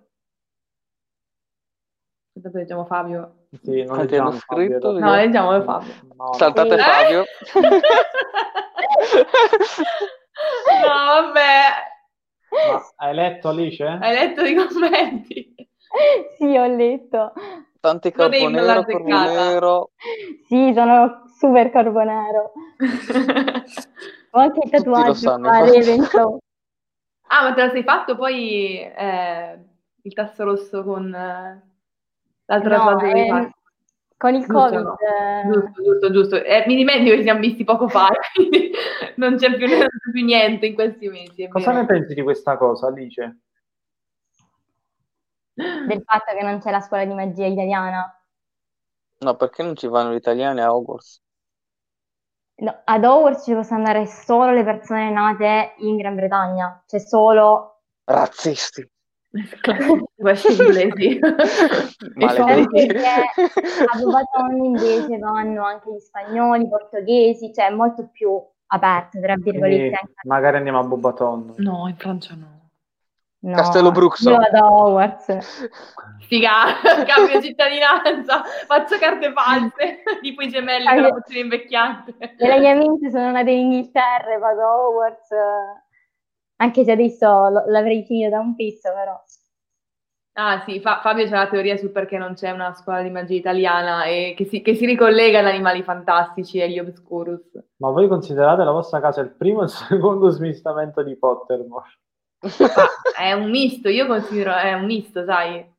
[2.36, 3.46] Aspetta, leggiamo Fabio.
[3.62, 4.40] Sì, non leggiamo Fabio,
[4.70, 4.92] scritto?
[4.92, 5.06] realtà.
[5.06, 5.94] No, leggiamo Fabio.
[6.16, 6.78] No, Saltate Eh?
[6.78, 7.24] Fabio.
[10.82, 11.60] no, vabbè.
[12.72, 13.84] Ma hai letto Alice?
[13.86, 15.56] Hai letto i commenti?
[16.38, 17.34] Sì, ho letto.
[17.80, 19.50] Tanti Lo devi corpo non l'ha nero, corpo azzeccata.
[19.50, 19.92] nero.
[20.48, 22.52] Sì, sono super carbonero.
[24.32, 25.34] Ho anche il tatuaggio
[27.32, 29.60] ah, ma te lo sei fatto poi eh,
[30.02, 31.64] il tasto rosso con eh,
[32.46, 33.50] l'altro No, che hai ehm,
[34.18, 34.80] con il Giusto, Covid.
[34.82, 34.98] no?
[35.00, 36.44] eh, Giusto, giusto, giusto.
[36.44, 38.72] Eh, mi dimentico che ci siamo visti poco fa, quindi
[39.16, 41.48] non c'è più, non c'è più niente in questi mesi.
[41.48, 41.82] Cosa vero.
[41.82, 43.38] ne pensi di questa cosa, Alice?
[45.88, 48.14] Del fatto che non c'è la scuola di magia italiana.
[49.20, 51.22] No, perché non ci vanno gli italiani a Hogwarts?
[52.62, 57.82] No, ad Hogwarts ci possono andare solo le persone nate in Gran Bretagna, cioè solo
[58.06, 58.90] Razzisti.
[60.16, 61.20] Questi inglesi.
[61.20, 69.20] Perché a Bobaton invece vanno anche gli spagnoli, i portoghesi, cioè è molto più aperto,
[69.22, 69.78] tra virgolette.
[69.78, 71.54] Quindi magari andiamo a Bobaton.
[71.58, 72.59] No, in Francia no.
[73.42, 74.30] No, Castello Bruxo.
[74.32, 75.70] Io vado a Hogwarts.
[76.28, 76.76] Figa,
[77.08, 82.16] cambio cittadinanza, faccio carte false, tipo i gemelli Ah, della io- pozione invecchiante.
[82.38, 85.30] Le mie amiche sono nate in Inghilterra, e vado a Hogwarts,
[86.58, 89.18] anche se adesso l'avrei finito da un pizzo, però.
[90.34, 93.36] Ah sì, Fa- Fabio c'ha la teoria sul perché non c'è una scuola di magia
[93.36, 97.52] italiana e che si, che si ricollega ad Animali Fantastici e gli Obscurus.
[97.78, 101.88] Ma voi considerate la vostra casa il primo e il secondo smistamento di Pottermore?
[103.18, 105.78] È un misto, io considero, è un misto, sai.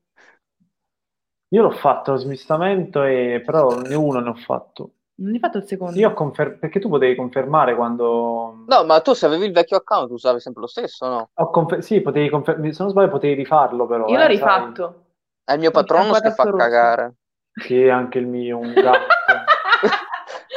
[1.52, 3.42] Io l'ho fatto lo smistamento, e...
[3.44, 4.92] però né uno ne ho fatto.
[5.20, 5.98] Non hai fatto il secondo?
[5.98, 8.64] Io ho confer- perché tu potevi confermare quando...
[8.66, 11.30] No, ma tu se avevi il vecchio account usavi sempre lo stesso, no?
[11.34, 14.06] Ho confer- sì, potevi confer- se non sbaglio potevi rifarlo però.
[14.06, 14.28] Io eh, l'ho sai.
[14.28, 15.04] rifatto.
[15.44, 16.56] È il mio patrono che fa Rosso.
[16.56, 17.14] cagare.
[17.52, 19.06] Sì, anche il mio, un gatto.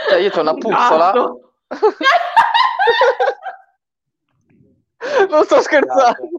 [0.10, 1.14] Cioè, io c'ho una puzzola.
[5.30, 6.30] Non sto scherzando.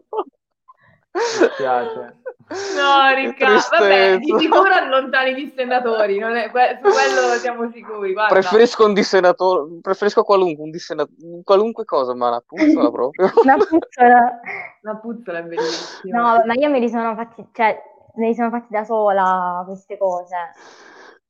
[1.11, 2.17] Mi spiace.
[2.47, 3.79] No, Riccardo, tristezza.
[3.79, 8.33] vabbè, di sicuro allontani gli stendatori, non è- que- su quello siamo sicuri, guarda.
[8.33, 11.07] Preferisco un dissennatore, preferisco qualunque, un dissena-
[11.43, 13.31] qualunque cosa, ma la puzzola proprio.
[13.43, 14.39] Una puzzola.
[14.85, 16.19] La puzzola è bellissima.
[16.19, 17.81] No, ma io me li sono fatti, cioè,
[18.15, 20.35] me li sono fatti da sola queste cose.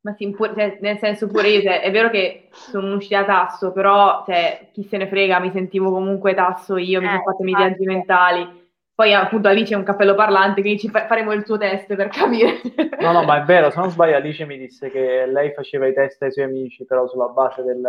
[0.06, 3.26] Ma sì, pure- cioè, nel senso pure io, cioè, è vero che sono uscita a
[3.26, 7.23] tasso, però cioè, chi se ne frega, mi sentivo comunque tasso io, mi Eh, sono
[7.23, 8.64] fatte i viaggi mentali.
[8.94, 12.10] Poi appunto Alice è un cappello parlante, quindi ci fa- faremo il tuo test per
[12.10, 12.61] capire.
[12.99, 15.94] No, no, ma è vero, se non sbaglio Alice mi disse che lei faceva i
[15.94, 17.82] test ai suoi amici, però sulla base del...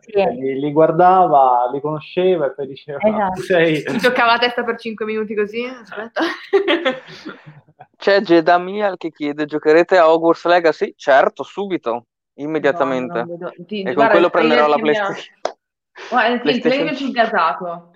[0.00, 0.12] Sì.
[0.12, 3.42] cioè, li, li guardava, li conosceva e poi diceva, Esatto.
[3.42, 3.84] sei...
[3.88, 6.22] Mi toccava la testa per 5 minuti così, aspetta.
[8.02, 10.92] C'è Jedamiel che chiede: giocherete a Hogwarts Legacy?
[10.96, 12.06] Certo, subito,
[12.40, 13.20] immediatamente.
[13.20, 15.34] No, vedo- ti- e con guarda, quello il trailer prenderò la ha- PlayStation.
[16.10, 17.90] Guarda, sì, il trailer più gasato.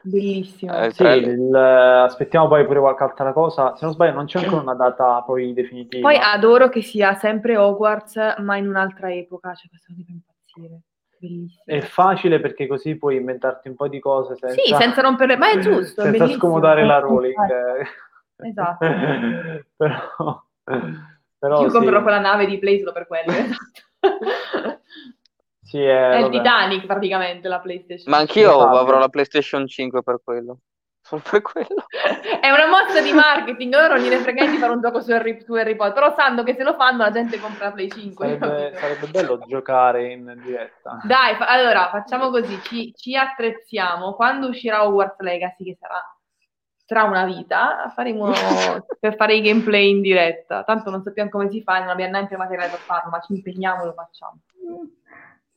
[0.00, 0.76] Bellissimo.
[0.82, 3.76] Eh, Sì, il- aspettiamo poi pure qualche altra cosa.
[3.76, 6.08] Se non sbaglio non c'è ancora una data poi definitiva.
[6.08, 10.80] Poi adoro che sia sempre Hogwarts, ma in un'altra epoca, cioè questo mi fa impazzire.
[11.22, 11.62] Bellissimo.
[11.66, 15.50] è facile perché così puoi inventarti un po' di cose senza, Sì, senza rompere, ma
[15.52, 16.36] è giusto, è senza bellissimo.
[16.40, 17.36] scomodare la Rowling.
[18.42, 18.86] Esatto.
[19.76, 20.42] però,
[21.38, 21.74] però Io sì.
[21.74, 24.70] comprerò quella nave di Play solo per quello, esatto.
[25.62, 26.30] Sì, eh, È il.
[26.30, 28.10] Titanic praticamente la PlayStation.
[28.12, 28.78] Ma anch'io Fabio.
[28.78, 30.58] avrò la PlayStation 5 per quello.
[31.04, 31.84] Solo per quello.
[32.40, 35.10] È una mossa di marketing, loro non gliene frega niente di fare un gioco su
[35.10, 37.88] Harry, su Harry Potter, però sanno che se lo fanno la gente compra la Play
[37.90, 38.38] 5.
[38.38, 41.00] Sarebbe, sarebbe bello giocare in diretta.
[41.02, 46.00] Dai, fa- allora facciamo così, ci, ci attrezziamo, quando uscirà Hogwarts Legacy, che sarà
[46.92, 48.30] tra una vita, faremo
[49.00, 50.62] per fare i gameplay in diretta.
[50.62, 53.82] Tanto non sappiamo come si fa, non abbiamo neanche materiale per farlo, ma ci impegniamo
[53.82, 54.38] e lo facciamo.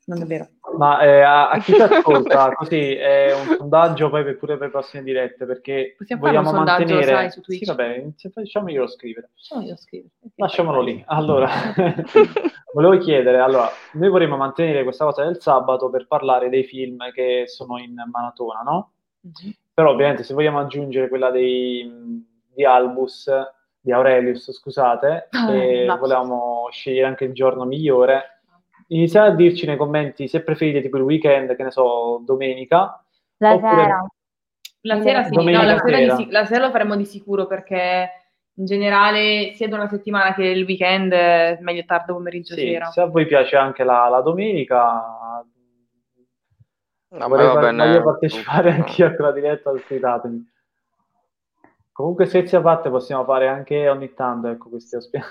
[0.06, 0.48] Non è vero.
[0.78, 4.68] Ma eh, a, a chi ci ascolta, così è un sondaggio poi per, pure per
[4.68, 7.18] le prossime dirette, perché Possiamo fare un vogliamo sondaggio, mantenere...
[7.18, 7.64] sai, su Twitch.
[7.64, 9.30] Sì, vabbè, facciamoglielo scrivere.
[9.34, 10.14] Lasciamolo scrivere.
[10.36, 11.04] Lasciamolo lì.
[11.08, 11.50] Allora,
[12.72, 17.44] volevo chiedere, allora, noi vorremmo mantenere questa cosa del sabato per parlare dei film che
[17.48, 18.92] sono in maratona, no?
[19.20, 19.54] Mhm.
[19.76, 22.24] Però ovviamente se vogliamo aggiungere quella dei,
[22.54, 23.30] di Albus,
[23.82, 26.00] di Aurelius, scusate, Ah, e lapsus.
[26.08, 28.40] volevamo scegliere anche il giorno migliore,
[28.88, 33.04] iniziate a dirci nei commenti se preferite tipo il weekend, che ne so, domenica,
[33.40, 34.06] La Oppure- sera.
[34.86, 38.10] La sera sì, Domenica no, la sera, sic- la sera lo faremo di sicuro perché
[38.54, 42.86] in generale sia da una settimana che il weekend è meglio tardo pomeriggio sì, sera.
[42.86, 45.44] se a voi piace anche la, la domenica,
[47.18, 48.82] No, vorrei ma va far- voglio partecipare tutto.
[48.84, 50.52] anch'io a quella diretta, ospitatemi.
[51.92, 55.24] Comunque scherzi a parte possiamo fare anche ogni tanto, ecco, questi ospiti.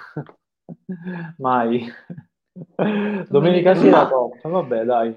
[1.39, 1.93] Mai.
[3.29, 5.15] Domenica sera Ma- vabbè dai.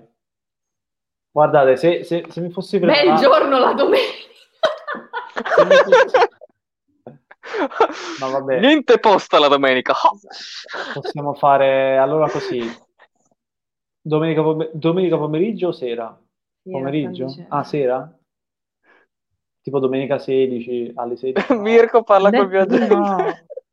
[1.32, 3.22] Guardate, se, se, se mi fossi Bel preparato...
[3.22, 4.28] giorno la domenica.
[5.86, 6.28] se
[8.30, 8.60] vabbè.
[8.60, 9.94] Niente posta la domenica.
[10.94, 12.60] Possiamo fare allora così.
[14.02, 16.20] Domenica, pom- domenica pomeriggio o sera?
[16.72, 17.34] Pomeriggio?
[17.50, 18.12] Ah, sera?
[19.62, 21.54] Tipo domenica 16 alle 16.
[21.60, 22.96] Mirko parla col mio Detto agente.
[22.96, 23.18] no.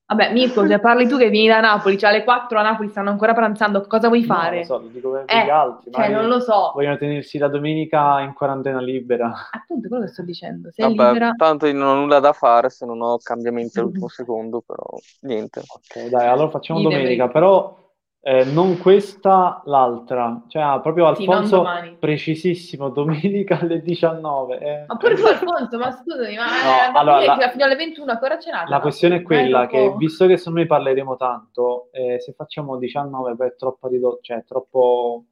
[0.07, 3.09] Vabbè, Mirko, se parli tu che vieni da Napoli, cioè alle 4 a Napoli stanno
[3.11, 4.59] ancora pranzando, cosa vuoi No, fare?
[4.59, 5.91] lo so, lo dico per Eh, gli altri.
[5.93, 6.73] Cioè, non lo so.
[6.75, 9.33] Vogliono tenersi la domenica in quarantena libera.
[9.51, 10.71] Appunto, quello che sto dicendo.
[10.73, 11.33] Sei Vabbè, libera.
[11.37, 14.85] tanto io non ho nulla da fare se non ho cambiamenti all'ultimo secondo, però
[15.23, 15.61] niente.
[15.61, 17.83] Ok, dai, allora facciamo domenica, però
[18.27, 20.45] eh, non questa, l'altra.
[20.49, 21.97] Cioè, ah, proprio Sì, Alfonso, domani.
[21.99, 24.59] precisissimo, domenica alle 19.
[24.61, 24.85] eh.
[24.87, 28.11] Ma pure tu, Alfonso, ma scusami, ma No, eh, ma allora, la- fino alle 21
[28.13, 28.71] ancora cenate?
[28.71, 28.83] La no?
[28.83, 33.37] questione è quella Eh, che, dopo- visto che me parleremo tanto, eh, se facciamo 19
[33.37, 35.25] poi è troppo ridotto, cioè è troppo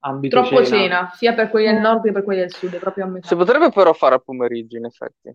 [0.00, 1.10] ambito Troppo cena.
[1.14, 3.26] sia per quelli del nord che per quelli del sud, è proprio a metà.
[3.26, 5.34] Si potrebbe però fare a pomeriggio, in effetti.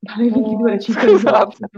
[0.00, 1.68] Dalle 22 alle 5 di Esatto.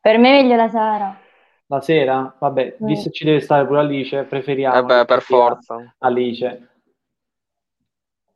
[0.00, 1.18] Per me è meglio la sera.
[1.66, 2.34] La sera?
[2.38, 2.86] Vabbè, Mm.
[2.86, 5.94] visto che ci deve stare pure Alice, preferiamo Eh beh, per forza.
[5.98, 6.68] Alice.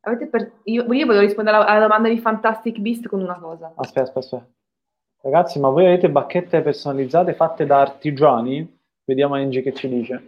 [0.00, 3.72] Avete per- io, io volevo rispondere alla, alla domanda di Fantastic Beast con una cosa.
[3.76, 4.46] Aspetta, aspetta, aspetta.
[5.20, 8.80] Ragazzi, ma voi avete bacchette personalizzate fatte da artigiani?
[9.04, 10.26] Vediamo Angie che ci dice.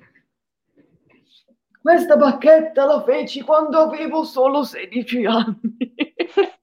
[1.80, 5.94] Questa bacchetta la feci quando avevo solo 16 anni.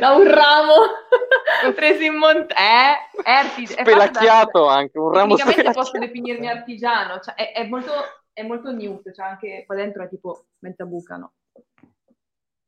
[0.00, 0.74] da un ramo
[1.74, 2.94] preso in montagna.
[2.94, 5.72] Eh, è arti- è fatta da- Spelacchiato anche, un ramo spelacchiato.
[5.78, 7.92] posso definirmi artigiano, cioè è, è molto,
[8.32, 11.32] è molto nude, cioè anche qua dentro è tipo mezza buca, no?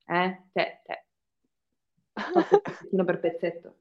[0.06, 0.42] Eh?
[0.52, 1.04] Te, te.
[2.12, 3.74] Pezzettino per pezzetto.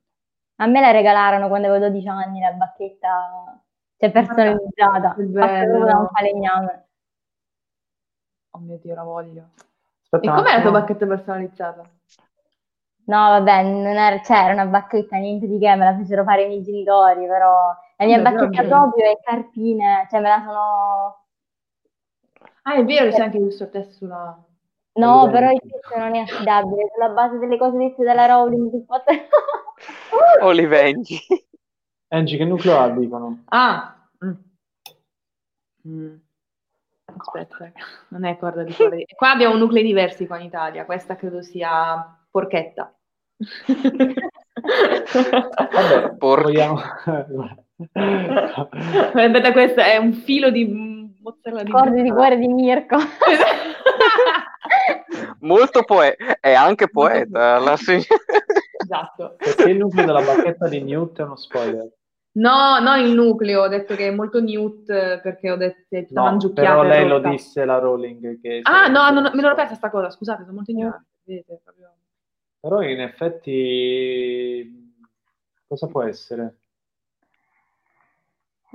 [0.57, 3.59] A me la regalarono quando avevo 12 anni la bacchetta,
[3.97, 6.87] cioè personalizzata, fatta da un falegname.
[8.51, 9.49] Oh mio Dio, la voglio.
[10.03, 10.71] Aspetta E com'è la tua attimo.
[10.71, 11.89] bacchetta personalizzata?
[13.05, 16.43] No, vabbè, non era, cioè, era una bacchetta, niente di che, me la fecero fare
[16.43, 21.25] i miei genitori, però la mia Vabbè, bacchetta proprio è carpine, cioè me la sono...
[22.63, 24.41] Ah, è vero, c'è anche il suo testo sulla...
[24.93, 28.85] No, però il testo non è affidabile, sulla base delle cose dette dalla Rowling sul
[28.85, 29.11] fatto...
[30.41, 31.19] O li vendi.
[32.09, 33.43] Angie, che nucleo ha, dicono?
[33.45, 34.07] Ah!
[34.23, 34.33] Mm.
[35.89, 36.15] Mm.
[37.17, 37.71] Aspetta,
[38.09, 39.05] non è corda di cuore.
[39.13, 42.91] Qua abbiamo nuclei diversi qua in Italia, questa credo sia porchetta.
[45.71, 46.43] Vabbè, Porca.
[46.43, 46.79] vogliamo...
[47.93, 50.65] Aspetta, questo è un filo di
[51.21, 52.97] mozzarella di Corde di cuore di Mirko.
[55.41, 57.59] Molto poeta, è anche poeta.
[57.59, 58.07] La sig-
[58.77, 59.35] esatto.
[59.37, 61.91] Perché il nucleo della bacchetta di Newt è uno spoiler.
[62.35, 66.05] No, no, il nucleo, ho detto che è molto nude perché ho detto che è
[66.09, 69.27] No, mangiucchiata però lei lo disse la Rowling che Ah, no, sarebbe no, no, me
[69.29, 69.53] spoiler.
[69.55, 71.05] persa sta cosa, scusate, sono molto ignorante.
[71.23, 71.91] Vedete, proprio...
[72.63, 74.91] Però in effetti
[75.67, 76.59] cosa può essere?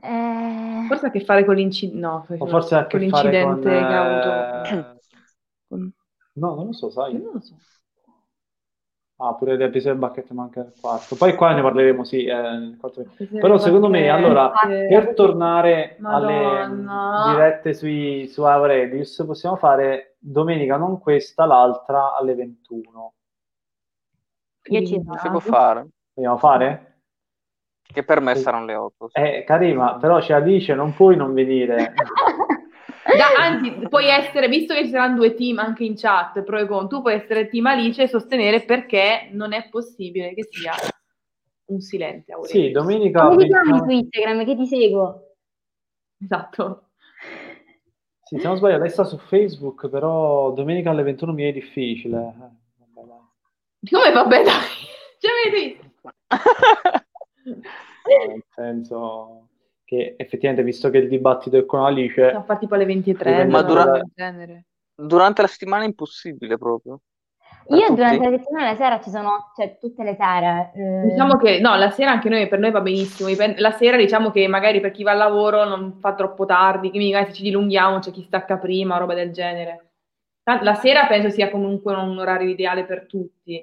[0.01, 1.98] Eh, Forse ha a che fare con l'incidente.
[1.98, 3.60] No, O forse ha a con che fare con...
[3.60, 4.28] l'incidente che ha avuto.
[4.69, 5.01] eh,
[5.69, 5.93] con-
[6.36, 7.12] No, non lo so, sai.
[7.15, 7.56] Io non lo so.
[9.20, 11.16] Ah, pure l'episodio del bacchetto manca il quarto.
[11.16, 12.24] Poi qua ne parleremo, sì.
[12.24, 12.77] eh,
[13.40, 14.52] Però secondo me, allora,
[14.86, 17.24] per tornare Madonna.
[17.24, 23.15] alle dirette sui, su Aurelius, possiamo fare domenica, non questa, l'altra alle 21.
[24.69, 25.86] Io ci Non si può fare.
[26.15, 27.01] Vogliamo fare?
[27.90, 29.11] Che per me saranno le 8.
[29.12, 31.95] Eh, Karima, però c'è Alice, non puoi non venire.
[33.09, 36.66] Da- anzi, puoi essere, visto che ci saranno due team anche in chat, pro e
[36.66, 40.74] con, tu puoi essere team Alice e sostenere perché non è possibile che sia
[41.69, 42.62] un silente Aurelio.
[42.62, 45.23] Sì, domenica Come ti chiami 29 su Instagram che ti seguo?
[46.23, 46.90] Esatto.
[48.24, 52.35] Sì, se non sbaglio, lei sta su Facebook, però domenica alle 21 mi è difficile.
[53.90, 54.66] Come vabbè dai,
[55.18, 55.80] cioè vedi?
[57.44, 59.48] No, nel senso
[59.84, 63.62] che effettivamente, visto che il dibattito è con Alice, Siamo fatti tipo alle 23, Ma
[63.62, 64.02] dura-.
[64.94, 67.00] Durante la settimana è impossibile proprio.
[67.68, 67.94] Io tutti?
[67.94, 70.72] durante la settimana la sera ci sono, cioè tutte le sere.
[70.74, 73.28] eh, Diciamo che no, la sera anche noi, per noi va benissimo.
[73.56, 77.12] La sera diciamo che magari per chi va al lavoro non fa troppo tardi, quindi
[77.12, 79.88] magari se ci dilunghiamo c'è chi stacca prima, roba del genere.
[80.49, 83.62] Tant- La sera penso sia comunque un orario ideale per tutti,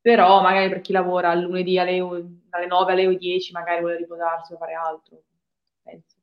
[0.00, 1.98] però magari per chi lavora al lunedì alle,
[2.48, 5.20] dalle 9 alle 10 magari vuole riposarsi o fare altro.
[5.82, 6.16] Penso.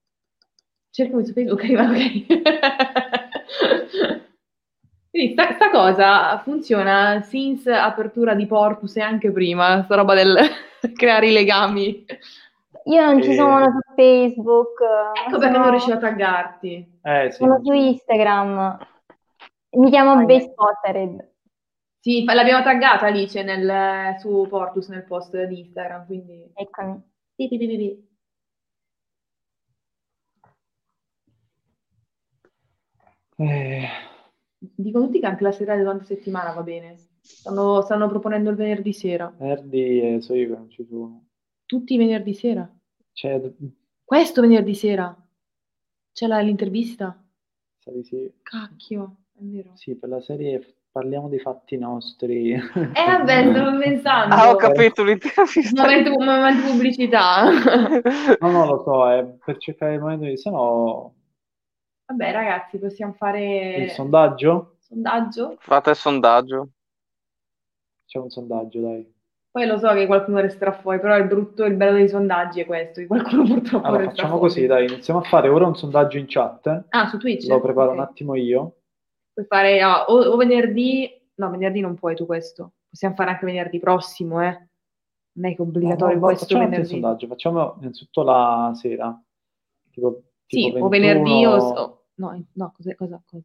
[0.90, 2.26] Cercami su Facebook, arriva ok.
[5.12, 10.36] Quindi sta, sta cosa funziona since apertura di Portus e anche prima, sta roba del
[10.98, 12.04] creare i legami.
[12.86, 13.36] Io non ci Eh.
[13.36, 14.80] sono su Facebook.
[15.28, 17.00] Ecco perché non riuscivo a taggarti.
[17.04, 18.88] eh sì, Sono su Instagram.
[19.74, 21.32] Mi chiamo Ah, Base Pottered.
[22.00, 26.52] Sì, l'abbiamo taggata Alice nel- su Portus nel post di Instagram, quindi...
[26.54, 27.02] Eccomi.
[27.36, 28.12] Sì, sì, sì, sì, sì.
[33.38, 33.88] Eh,
[34.58, 36.96] Dicono tutti che anche la sera durante la settimana va bene.
[37.22, 39.34] Stanno, stanno proponendo il venerdì sera.
[39.38, 41.26] venerdì eh, so io che non ci sono.
[41.66, 42.70] Tutti i venerdì sera.
[43.12, 43.42] C'è,
[44.04, 45.16] Questo venerdì sera.
[46.12, 47.22] C'è la- l'intervista.
[47.86, 48.32] di sì.
[48.42, 49.16] Cacchio,
[49.52, 49.70] vero.
[49.76, 52.52] Sì, per la serie parliamo dei fatti nostri.
[52.54, 52.60] Eh
[52.94, 54.36] vabbè, stavo pensando.
[54.36, 55.82] Ah, ho capito l'intervista.
[55.82, 57.50] Momento, momento pubblicità.
[58.40, 60.38] No, no, lo so, è per cercare il momento di...
[60.38, 61.14] Se no,
[62.06, 64.76] Vabbè, ragazzi, possiamo fare il sondaggio?
[64.80, 65.56] sondaggio.
[65.60, 66.70] Fate il sondaggio.
[68.06, 69.12] C'è un sondaggio, dai.
[69.50, 72.60] Poi lo so che qualcuno resterà fuori, però il brutto e il bello dei sondaggi
[72.62, 74.42] è questo, che qualcuno purtroppo Allora, facciamo fuori.
[74.54, 76.86] così, dai, iniziamo a fare ora un sondaggio in chat.
[76.90, 77.48] Ah, su Twitch?
[77.48, 77.94] Lo preparo Ok.
[77.96, 78.76] un attimo io.
[79.34, 82.74] Puoi fare ah, o, o venerdì, no, venerdì non puoi tu questo.
[82.90, 84.68] Possiamo fare anche venerdì prossimo, eh.
[85.36, 86.90] Non è che è obbligatorio No, no, questo facciamo venerdì.
[86.90, 89.24] sondaggio, facciamo innanzitutto la sera.
[89.92, 91.52] Tipo, Sì, tipo o venerdì o...
[91.52, 93.44] 21 No, no, cos'è- cosa, cosa?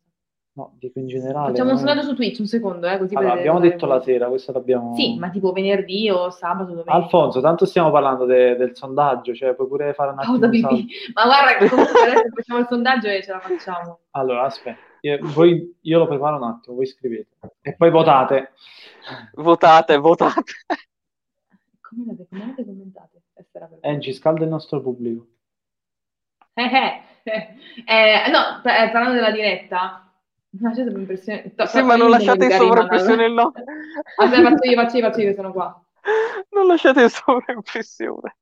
[0.52, 1.50] No, dico in generale.
[1.50, 1.82] Facciamo un no?
[1.86, 4.94] sondaggio su Twitch, un secondo, eh, così Allora, abbiamo cosa detto la sera, questo l'abbiamo...
[4.96, 6.92] Sì, ma tipo venerdì o sabato, domenica.
[6.92, 10.38] Alfonso, tanto stiamo parlando de- del sondaggio, cioè puoi pure fare un attimo...
[10.38, 10.88] Pausa pipì.
[11.14, 14.00] Ma guarda, comunque adesso facciamo il sondaggio e ce la facciamo.
[14.10, 14.78] Allora, aspetta,
[15.20, 17.36] voi- io lo preparo un attimo, voi scrivete.
[17.60, 18.52] E poi votate.
[19.34, 20.42] Votate, votate.
[21.80, 22.14] Come
[23.52, 25.26] era per- Angie, scalda il nostro pubblico.
[26.54, 27.54] Eh, eh, eh.
[27.86, 30.12] Eh, no, pa- eh, parlando della diretta,
[30.50, 31.54] non impressione.
[31.66, 33.52] Sì, ma non lasciate in sovrappressione il no.
[34.16, 35.82] Aspetta, faccio io, faccio io, faccio io, sono qua.
[36.50, 38.36] Non lasciate in sovraimpressione.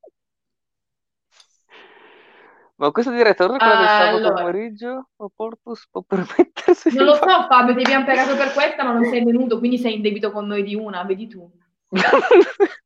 [2.76, 4.42] Ma questa diretta ora quella del sabato Allora.
[4.42, 5.08] pomeriggio?
[5.16, 8.92] O Portus può permettersi Non lo so, fare- Fabio, ti abbiamo pagato per questa, ma
[8.92, 11.50] non sei venuto, quindi sei in debito con noi di una, vedi tu.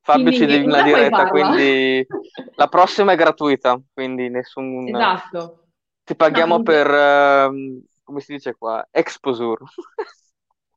[0.00, 2.06] Fabio Quindi ci devi una diretta, quindi
[2.56, 4.88] la prossima è gratuita, quindi nessun...
[4.88, 5.64] Esatto.
[6.04, 9.64] Ti paghiamo No, per, ehm, come si dice qua, exposure,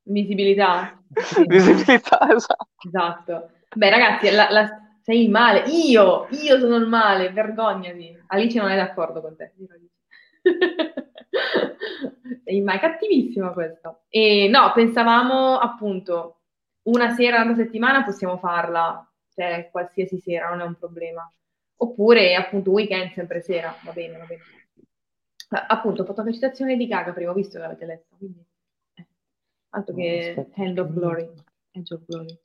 [0.06, 1.00] Visibilità.
[1.48, 2.68] Visibilità, esatto.
[2.86, 3.50] Esatto.
[3.74, 5.64] Beh, ragazzi, la- la- sei il male.
[5.70, 8.18] Io, io sono il male, vergognati.
[8.28, 9.54] Alice non è d'accordo con te.
[12.46, 14.04] Il male, cattivissima questo.
[14.10, 16.42] E no, pensavamo appunto
[16.84, 21.30] una sera alla settimana possiamo farla, cioè qualsiasi sera, non è un problema.
[21.78, 24.42] Oppure appunto weekend sempre sera, va bene, va bene.
[25.50, 28.46] Ma, Appunto, ho fatto una citazione di Gaga prima, ho visto che l'avete letta, quindi...
[28.96, 29.08] eh,
[29.70, 30.48] Altro che.
[30.56, 31.30] Hand of Glory.
[31.74, 32.40] Hand of Glory.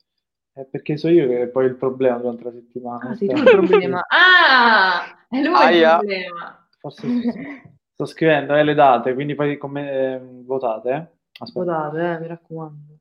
[0.57, 3.09] È perché so io che è poi il problema durante la settimana.
[3.11, 3.57] Ah, sei tu Aspetta.
[3.59, 4.05] il problema.
[4.09, 5.91] Ah, è lui Aia.
[5.93, 6.67] il problema.
[6.79, 7.07] Forse
[7.93, 10.89] sto scrivendo eh, le date, quindi poi come, eh, votate.
[10.89, 11.07] eh.
[11.39, 11.65] Aspetta.
[11.65, 12.97] Scusate, eh, mi raccomando.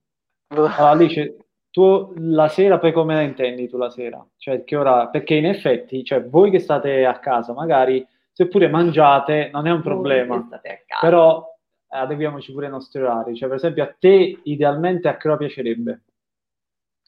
[0.48, 1.36] Allora, Alice,
[1.70, 4.24] tu la sera poi come la intendi tu la sera?
[4.36, 9.48] Cioè, che ora, perché in effetti, cioè, voi che state a casa, magari, seppure mangiate,
[9.52, 11.00] non è un problema, Voi che state a casa.
[11.06, 11.44] però
[11.90, 13.34] eh, adeguiamoci pure ai nostri orari.
[13.34, 16.02] Cioè, per esempio, a te idealmente a che ora piacerebbe?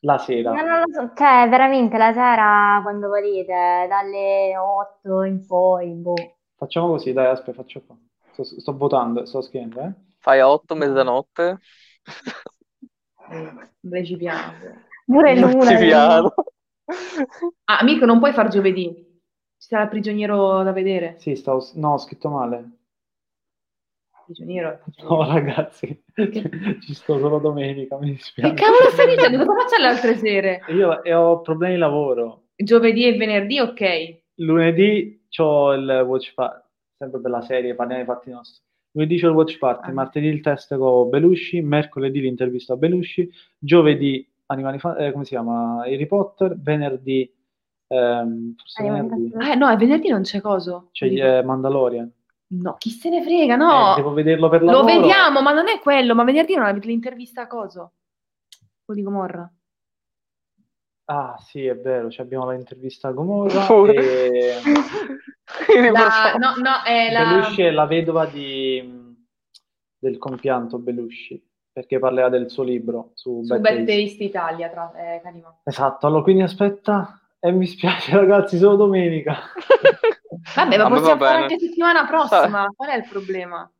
[0.00, 0.52] La sera.
[0.52, 6.14] Ma non lo so, cioè veramente la sera quando volete, dalle 8 in poi, boh.
[6.56, 7.96] Facciamo così, dai, aspetta, faccio qua.
[8.32, 9.92] Sto, sto votando, sto scrivendo, eh?
[10.18, 11.58] Fai a 8 mezzanotte?
[13.30, 14.52] Eh, Recipiano.
[15.04, 15.66] Pure l'una.
[15.66, 16.34] Civiano.
[17.64, 18.94] Ah, amico, non puoi far giovedì.
[19.58, 21.16] Ci sarà il prigioniero da vedere.
[21.18, 22.77] Sì, stavo, no, ho scritto male.
[24.32, 24.78] Prigioniero.
[25.08, 26.02] No, ragazzi,
[26.82, 28.55] ci sto solo domenica, mi Che dispiace.
[28.55, 29.44] cavolo stai dicendo?
[29.44, 30.60] Cosa faccio le altre sere?
[30.68, 32.42] Io e ho problemi di lavoro.
[32.55, 34.18] Giovedì e venerdì, ok.
[34.36, 36.62] Lunedì c'ho il watch party,
[36.97, 38.62] sempre per la serie, parliamo dei fatti nostri.
[38.92, 39.92] Lunedì c'ho il watch party, Ah.
[39.92, 45.31] martedì il test con Belushi, mercoledì l'intervista a Belushi, giovedì Animali Fa- eh, come si
[45.31, 45.82] chiama?
[45.84, 47.31] Harry Potter, venerdì,
[47.89, 49.32] ehm, forse venerdì.
[49.50, 50.89] Eh, no, venerdì non c'è coso.
[50.92, 52.10] c'è eh, Mandalorian.
[52.50, 53.92] No, chi se ne frega, no.
[53.92, 54.86] Eh, devo vederlo per Lo lavoro.
[54.86, 56.14] vediamo, ma non è quello.
[56.14, 57.92] Ma venerdì non avete l'intervista a coso?
[58.84, 59.52] Quello di Gomorra.
[61.10, 63.94] Ah, sì, è vero, ci abbiamo l'intervista a Gomorra Pure.
[63.94, 64.60] e
[65.90, 67.24] La- no, no, è la...
[67.24, 69.16] Belushi è la vedova di,
[69.98, 74.02] del compianto Belushi, perché parlerà del suo libro su Su Bad Bad Taste.
[74.02, 74.92] Taste Italia, tra...
[74.94, 75.60] eh, Karima.
[75.64, 79.36] Esatto, allora quindi aspetta, e mi spiace ragazzi, solo domenica.
[80.55, 82.68] Vabbè, ma possiamo va fare anche settimana prossima.
[82.75, 83.70] Qual è il problema?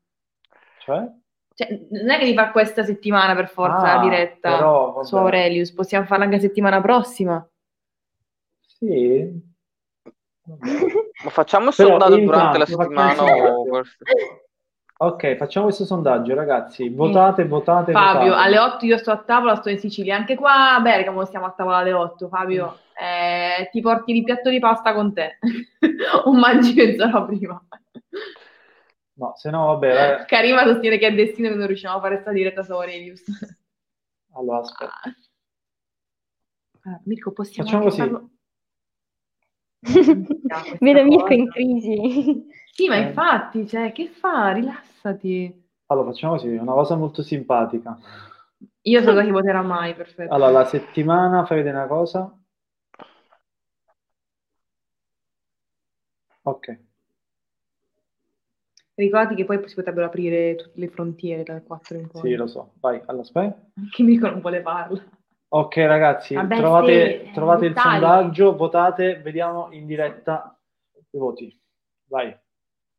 [0.81, 1.07] Cioè?
[1.55, 5.17] Cioè, non è che di fa questa settimana per forza Ah, la diretta però, su
[5.17, 7.47] Aurelius, possiamo farla anche settimana prossima.
[8.61, 9.29] Sì.
[11.25, 13.23] Ma facciamo il Però sondaggio intanto durante la settimana?
[15.01, 18.47] Ok, facciamo questo sondaggio ragazzi, votate, votate, Fabio, votate.
[18.47, 21.51] alle 8 io sto a tavola, sto in Sicilia, anche qua a Bergamo stiamo a
[21.57, 22.29] tavola alle 8.
[22.29, 25.39] Fabio, eh, ti porti il piatto di pasta con te
[26.25, 27.63] o mangi mezz'ora prima?
[29.15, 30.25] No, se no vabbè, eh.
[30.27, 33.23] Karima sostiene che è destino che non riusciamo a fare questa diretta su Aurelius.
[34.35, 34.93] allora aspetta.
[36.85, 37.99] Ah, Mirko, possiamo Facciamo così.
[37.99, 38.31] farlo-
[40.81, 42.47] Vedo Mirko in crisi.
[42.73, 43.03] Sì, ma Eh.
[43.09, 44.53] infatti, cioè, che fa?
[44.53, 45.67] Rilassati.
[45.87, 47.97] Allora facciamo così, una cosa molto simpatica.
[48.83, 50.33] Io so da chi voterà mai, perfetto.
[50.33, 52.33] Allora, la settimana fai vedere una cosa.
[56.49, 56.79] Ok.
[58.95, 62.21] Ricordati che poi si potrebbero aprire tutte le frontiere dal 4 in poi.
[62.23, 62.73] Sì, lo so.
[62.81, 63.57] Vai, allora aspetta.
[63.91, 65.03] Che Mirko non vuole farlo.
[65.51, 70.59] Ok, ragazzi, Vabbè, trovate, sì, trovate il sondaggio, votate, vediamo in diretta
[71.11, 71.59] i voti.
[72.07, 72.37] Vai.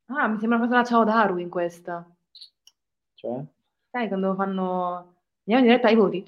[0.05, 2.09] Ah, mi sembra cosa da Ciao Daru in questa.
[3.13, 3.43] Cioè?
[3.91, 5.18] Sai, quando fanno...
[5.49, 6.23] Andiamo in diretta ai voti.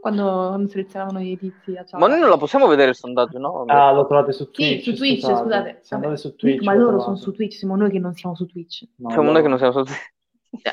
[0.00, 3.62] Quando, selezionavano i tizi Ciao Ma noi non la possiamo vedere il sondaggio, no?
[3.66, 5.78] Ah, lo trovate su Sì, Twitch, su Twitch, scusate.
[5.82, 6.34] Se andate su.
[6.34, 7.04] Twitch Ma lo loro trovate.
[7.04, 8.82] sono su Twitch, siamo noi che non siamo su Twitch.
[8.96, 9.92] No, Siamo loro- noi che non siamo su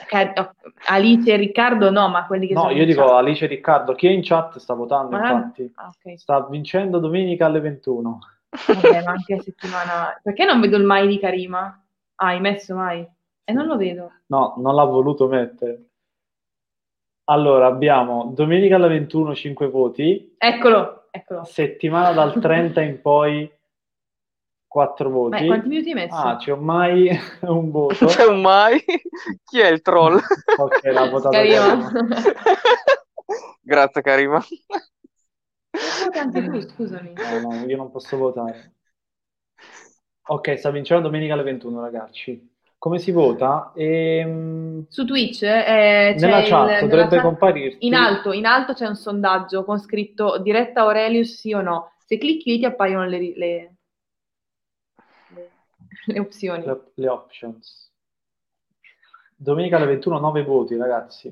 [0.09, 0.51] Cioè, oh,
[0.87, 3.11] Alice e Riccardo no, ma quelli che No, sono io dico chat.
[3.11, 5.71] Alice e Riccardo, chi è in chat sta votando, Ma- infatti.
[5.75, 6.17] Ah, ok.
[6.17, 8.19] Sta vincendo domenica alle 21.
[8.49, 10.19] Vabbè, ma anche settimana...
[10.23, 11.65] Perché non vedo il mai di Karima?
[12.15, 13.07] Ah, hai messo mai?
[13.43, 14.11] E non lo vedo.
[14.27, 15.89] No, non l'ha voluto mettere.
[17.25, 21.43] Allora, abbiamo domenica alle 21 5 voti, Eccolo, eccolo.
[21.45, 23.49] settimana dal 30 in poi
[24.67, 25.45] 4 Ma voti.
[25.45, 26.15] quanti minuti hai messo?
[26.15, 27.09] Ah, c'è ormai
[27.41, 28.05] un voto.
[28.07, 28.83] C'è un mai.
[29.45, 30.19] Chi è il troll?
[30.57, 31.91] Ok, l'ha votato Karima.
[33.61, 34.43] Grazie, Karima.
[36.19, 37.13] Anche tu, scusami.
[37.13, 38.73] No, no, io non posso votare.
[40.27, 42.52] Ok, sta vincendo domenica alle 21, ragazzi.
[42.83, 43.71] Come si vota?
[43.77, 47.85] Ehm, Su Twitch eh, c'è nella il- chat nella dovrebbe chat- comparirti.
[47.85, 51.93] In alto, in alto c'è un sondaggio con scritto diretta Aurelius sì o no.
[52.05, 53.75] Se clicchi lì ti appaiono le, le, le-
[56.07, 56.65] le opzioni.
[56.65, 57.89] le, le options.
[59.33, 61.29] Domenica alle 21, 9 voti, ragazzi.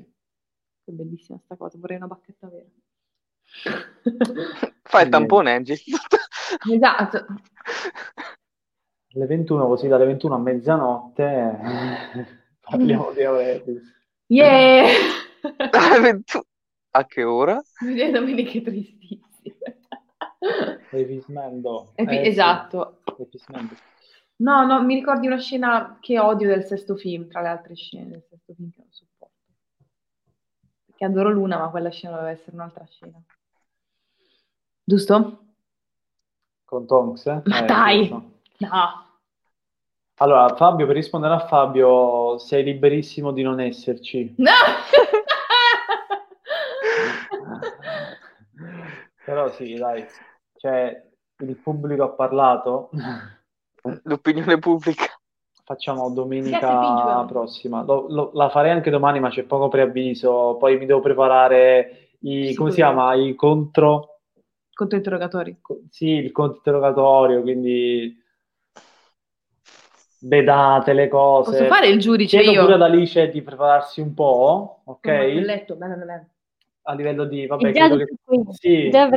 [0.84, 2.64] Che bellissima sta cosa, vorrei una bacchetta vera.
[4.84, 5.76] Fai il tampone, Angie.
[6.72, 7.26] esatto.
[9.14, 11.58] Alle 21, così dalle 21 a mezzanotte
[12.60, 13.82] parliamo di Aurelius.
[14.26, 14.86] Yeah!
[16.94, 17.60] A che ora?
[17.80, 19.20] Mi vedo domeniche tristissime.
[20.90, 21.92] Epismendo.
[21.94, 23.00] Epi- Eh, sì, esatto.
[23.18, 23.74] Epismendo.
[24.36, 28.08] No, no, mi ricordi una scena che odio del sesto film, tra le altre scene
[28.10, 29.34] del sesto film che non sopporto.
[30.86, 33.20] Perché adoro Luna, ma quella scena doveva essere un'altra scena.
[34.84, 35.44] Giusto?
[36.64, 37.42] Con Tonks, eh?
[37.44, 38.06] Ma Eh, dai!
[38.08, 38.30] so.
[38.62, 39.10] No.
[40.18, 44.34] Allora, Fabio, per rispondere a Fabio, sei liberissimo di non esserci.
[44.38, 44.50] No!
[49.56, 50.04] sì, dai.
[50.56, 51.02] Cioè,
[51.38, 52.90] il pubblico ha parlato.
[54.04, 55.06] L'opinione pubblica.
[55.64, 57.24] Facciamo domenica Pincio.
[57.26, 57.82] prossima.
[57.82, 60.56] Lo- lo- la farei anche domani, ma c'è poco preavviso.
[60.58, 63.14] Poi mi devo preparare i, Sì, come si chiama?
[63.14, 64.12] I contro,
[64.72, 65.58] Conto interrogatori.
[65.60, 68.16] co- sì, il conto interrogatorio, quindi
[70.24, 71.50] le date, le cose.
[71.50, 72.62] Posso fare il giudice Chiedo io?
[72.62, 75.06] pure ad Alice di prepararsi un po', ok?
[75.06, 76.28] Oh, il letto, bene, bene.
[76.84, 78.06] A livello di, vabbè, È già che...
[78.24, 78.90] qui, Sì.
[78.90, 79.10] già in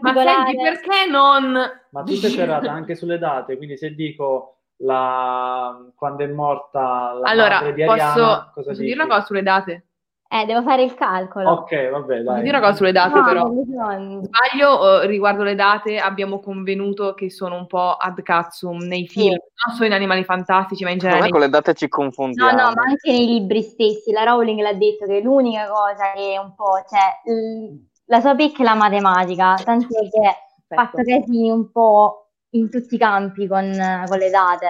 [0.00, 1.52] Ma senti, perché non...
[1.90, 5.76] Ma tu sei ferrata anche sulle date, quindi se dico la...
[5.94, 8.82] quando è morta la Allora, madre di posso, Ariana, cosa posso dici?
[8.82, 9.86] dire una cosa sulle date?
[10.30, 11.50] Eh, devo fare il calcolo.
[11.50, 12.42] Ok, vabbè, dai.
[12.42, 13.44] dire una cosa sulle date, No, però?
[13.46, 14.20] non.
[14.24, 19.30] Sbaglio, eh, riguardo le date, abbiamo convenuto che sono un po' ad cazzum nei film,
[19.66, 21.32] non solo in Animali Fantastici, ma in Secondo genere.
[21.32, 22.50] me con le date ci No, confondiamo.
[22.50, 26.36] no, ma anche nei libri stessi, la Rowling l'ha detto che l'unica cosa che è
[26.36, 30.34] un po', cioè, l- la sua pecca è la matematica, tant'è che ha
[30.74, 33.64] fatto casini un po' in tutti i campi con,
[34.06, 34.66] con le date,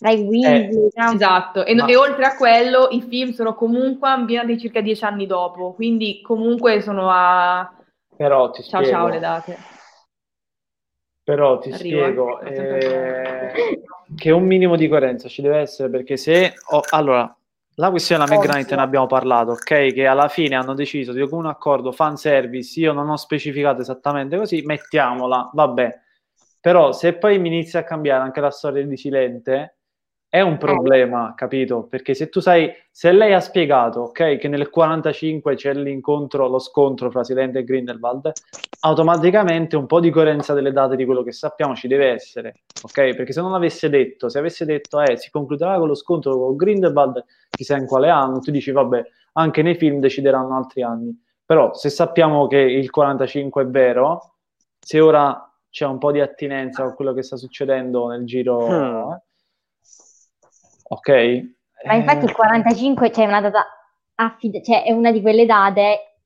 [0.00, 4.08] tra i Weasley, tra- Esatto, e, Ma- e oltre a quello i film sono comunque
[4.08, 7.70] ambientati circa dieci anni dopo, quindi comunque sono a...
[8.16, 9.56] Però ti Ciao spiego, ciao le date.
[11.22, 12.52] però ti Arrivo, eh.
[12.52, 13.82] spiego sempre- eh,
[14.16, 16.54] che un minimo di coerenza ci deve essere perché se...
[16.70, 17.32] oh, allora,
[17.76, 18.38] la questione della.
[18.40, 19.92] Knight ne abbiamo parlato, ok?
[19.92, 24.36] Che alla fine hanno deciso di comune accordo fan service, io non ho specificato esattamente
[24.36, 26.00] così, mettiamola, vabbè.
[26.60, 29.78] Però se poi mi inizia a cambiare anche la storia di Silente,
[30.30, 31.88] è un problema, capito?
[31.88, 36.60] Perché se tu sai, se lei ha spiegato, ok, che nel 45 c'è l'incontro, lo
[36.60, 38.30] scontro fra Silente e Grindelwald,
[38.82, 43.14] automaticamente un po' di coerenza delle date di quello che sappiamo ci deve essere, ok?
[43.16, 46.54] Perché se non l'avesse detto, se avesse detto, eh, si concluderà con lo scontro con
[46.54, 49.02] Grindelwald, chissà in quale anno, tu dici, vabbè,
[49.32, 51.12] anche nei film decideranno altri anni.
[51.44, 54.34] Però se sappiamo che il 45 è vero,
[54.78, 59.10] se ora c'è un po' di attinenza con quello che sta succedendo nel giro, Hmm.
[59.10, 59.22] eh,
[60.90, 61.42] ok?
[61.86, 63.64] Ma infatti il 45 c'è una data
[64.16, 66.16] affid- cioè è una di quelle date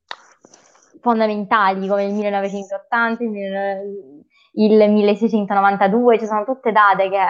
[1.01, 7.23] fondamentali come il 1980, il, il 1692, ci sono tutte date che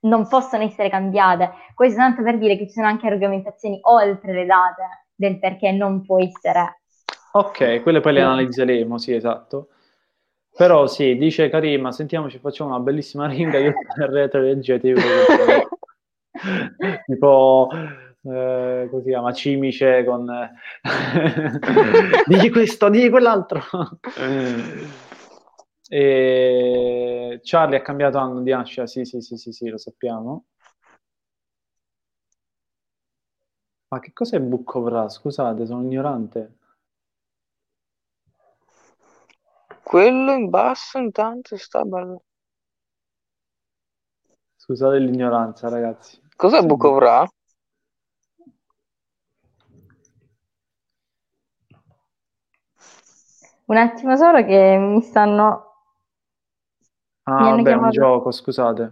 [0.00, 1.52] non possono essere cambiate.
[1.74, 4.82] Questo tanto per dire che ci sono anche argomentazioni oltre le date
[5.14, 6.80] del perché non può essere.
[7.32, 9.68] Ok, quelle poi le analizzeremo, sì, esatto.
[10.56, 15.24] Però sì, dice Karima, sentiamoci, facciamo una bellissima ringa, io nel retro leggete, io quello
[15.26, 15.68] che-
[17.06, 20.26] tipo, eh, come si chiama, cimice con...
[22.26, 23.60] digli questo, digli quell'altro.
[25.86, 27.40] E...
[27.44, 30.46] Charlie ha cambiato anno di nascita, sì, sì, sì, sì, sì, lo sappiamo.
[33.88, 35.08] Ma che cos'è Book of Ra?
[35.08, 36.56] Scusate, sono ignorante.
[39.84, 42.24] Quello in basso intanto sta bello.
[44.56, 46.20] Scusate l'ignoranza, ragazzi.
[46.36, 47.26] Cos'è Book of Ra?
[53.66, 55.72] Un attimo solo che mi stanno...
[57.26, 58.82] Ah, Mi hanno vabbè, un chiamato- gioco, scusate.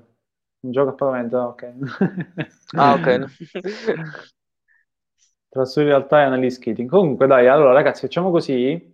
[0.61, 1.75] Un gioco a pagamento, ah, ok.
[2.77, 3.09] Ah, ok.
[5.49, 6.89] Trasferire realtà e analisi skating.
[6.91, 8.93] Comunque, dai, allora, ragazzi, facciamo così.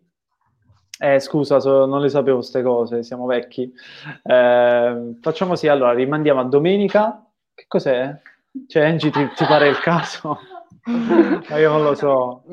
[1.00, 3.72] Eh, scusa, so- non le sapevo queste cose, siamo vecchi.
[4.24, 7.24] Eh, facciamo così, allora, rimandiamo a domenica.
[7.54, 8.20] Che cos'è?
[8.66, 10.38] Cioè, Angie, ti, ti pare il caso?
[10.88, 12.44] Ma io non lo so.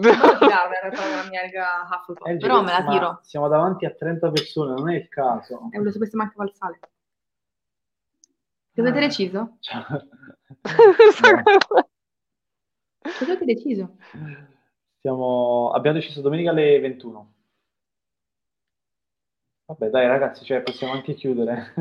[2.24, 3.20] Angie, però me la tiro.
[3.24, 5.70] Siamo davanti a 30 persone, non è il caso.
[5.72, 6.80] E lo sapesse manco al sale.
[8.74, 9.58] Cosa avete deciso?
[9.62, 9.86] Cioè,
[13.02, 13.96] Cosa avete deciso?
[14.98, 15.72] Stiamo...
[15.74, 17.34] Abbiamo deciso domenica alle 21.
[19.68, 21.74] Vabbè, dai, ragazzi, cioè, possiamo anche chiudere.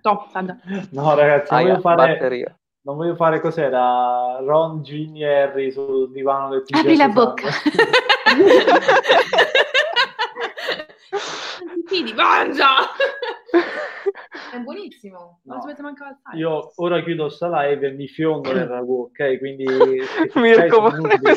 [0.00, 0.32] Top.
[0.90, 2.12] No, ragazzi, Aia, voglio fare...
[2.12, 2.59] batteria.
[2.82, 7.48] Non voglio fare cos'era Ron, Ginny e Harry sul divano del TG Apri la bocca.
[11.62, 12.68] Non ti fidi, mangia!
[14.52, 15.54] È buonissimo, non No.
[15.56, 15.82] lo sapete
[16.22, 16.38] sale.
[16.38, 19.38] Io ora chiudo sta live e mi fiondo nel ragù, ok?
[19.38, 19.64] Quindi...
[20.34, 20.90] Mirko,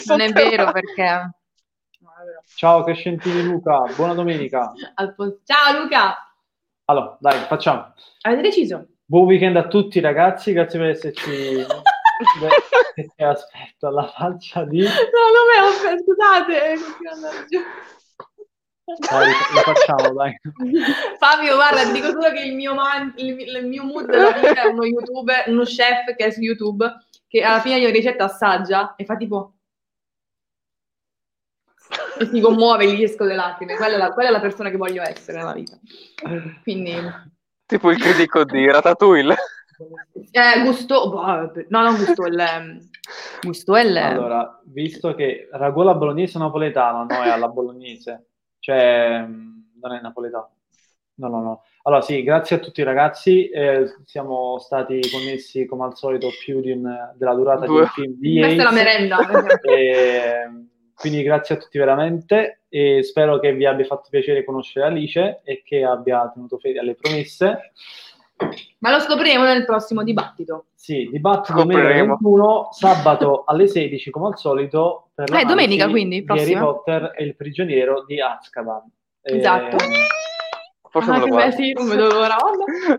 [0.08, 1.32] Non è vero perché...
[2.56, 4.72] Ciao Crescentini Luca, buona domenica.
[5.44, 6.16] Ciao Luca!
[6.86, 7.94] Allora, dai, facciamo.
[8.22, 8.88] Avete deciso?
[9.06, 11.66] Buon weekend a tutti ragazzi, grazie per esserci...
[12.40, 14.82] Beh, aspetto alla faccia di...
[14.82, 16.76] No, non me lo scusate,
[17.50, 17.60] giù.
[19.10, 20.40] Dai, lo facciamo, dai.
[21.20, 24.68] Fabio, guarda, dico solo che il mio, man- il, il mio mood della vita è
[24.68, 26.90] uno youtuber, uno chef che è su YouTube,
[27.28, 29.56] che alla fine di una ricetta assaggia e fa tipo...
[32.18, 33.76] che si commuove, gli escono le lacrime.
[33.76, 35.78] Quella è, la, quella è la persona che voglio essere nella vita.
[36.62, 37.32] Quindi...
[37.74, 39.36] Tipo il critico di Ratatouille.
[40.30, 41.10] Eh, gusto...
[41.10, 42.88] boh, no, non gusto, il...
[43.42, 43.98] Gusto è il...
[43.98, 48.28] Allora, visto che ragù alla bolognese è napoletano, no, è alla bolognese.
[48.60, 50.52] Cioè, mh, non è napoletano.
[51.16, 51.64] No, no, no.
[51.82, 53.50] Allora, sì, grazie a tutti i ragazzi.
[53.50, 57.82] eh, siamo stati connessi come al solito più di un- della durata di Due.
[57.82, 59.18] un film di Questa è la merenda.
[59.64, 60.50] E,
[60.96, 65.62] quindi grazie a tutti veramente e spero che vi abbia fatto piacere conoscere Alice e
[65.64, 67.72] che abbia tenuto fede alle promesse.
[68.80, 70.66] Ma lo scopriremo nel prossimo dibattito.
[70.74, 72.18] Sì, dibattito domenica Scopriremo.
[72.22, 76.60] 21, sabato alle 16 come al solito per Eh, domenica, quindi, di Harry prossima.
[76.62, 78.82] Potter e il prigioniero di Azkaban.
[79.22, 79.78] Eh, Esatto.
[80.94, 81.56] Forse Ah, me lo guardo.
[81.56, 82.36] sì, non vedo l'ora.
[82.36, 82.98] Vabbè.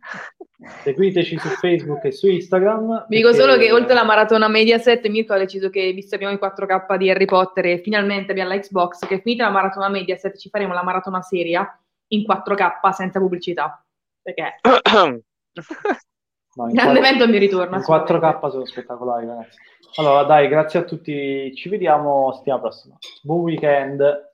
[0.82, 3.06] seguiteci su Facebook e su Instagram.
[3.08, 6.24] Vi dico perché- solo che oltre alla maratona Mediaset, Mirko ha deciso che, visto che
[6.24, 9.88] abbiamo i 4K di Harry Potter e finalmente abbiamo la Xbox, che finita la maratona
[9.88, 13.80] Mediaset ci faremo la maratona seria in 4K senza pubblicità.
[14.20, 14.56] Perché
[16.56, 17.76] No, in grande quattro- evento il mio ritorno.
[17.76, 19.56] in 4K sono spettacolari ragazzi.
[19.96, 22.96] Allora dai, grazie a tutti, ci vediamo settimana prossima.
[23.22, 24.30] Buon weekend.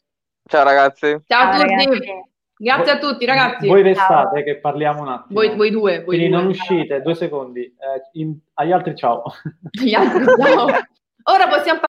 [0.48, 1.18] Ciao ragazzi.
[1.26, 1.68] Ciao a tutti.
[1.68, 2.28] ragazzi.
[2.62, 3.66] Grazie a tutti, ragazzi.
[3.66, 5.40] Voi restate che parliamo un attimo.
[5.40, 6.36] Voi, voi due, voi Quindi due.
[6.36, 7.62] non uscite, due secondi.
[7.62, 7.74] Eh,
[8.20, 9.22] in- agli altri ciao.
[9.70, 10.66] Gli altri, ciao.
[11.24, 11.80] Ora possiamo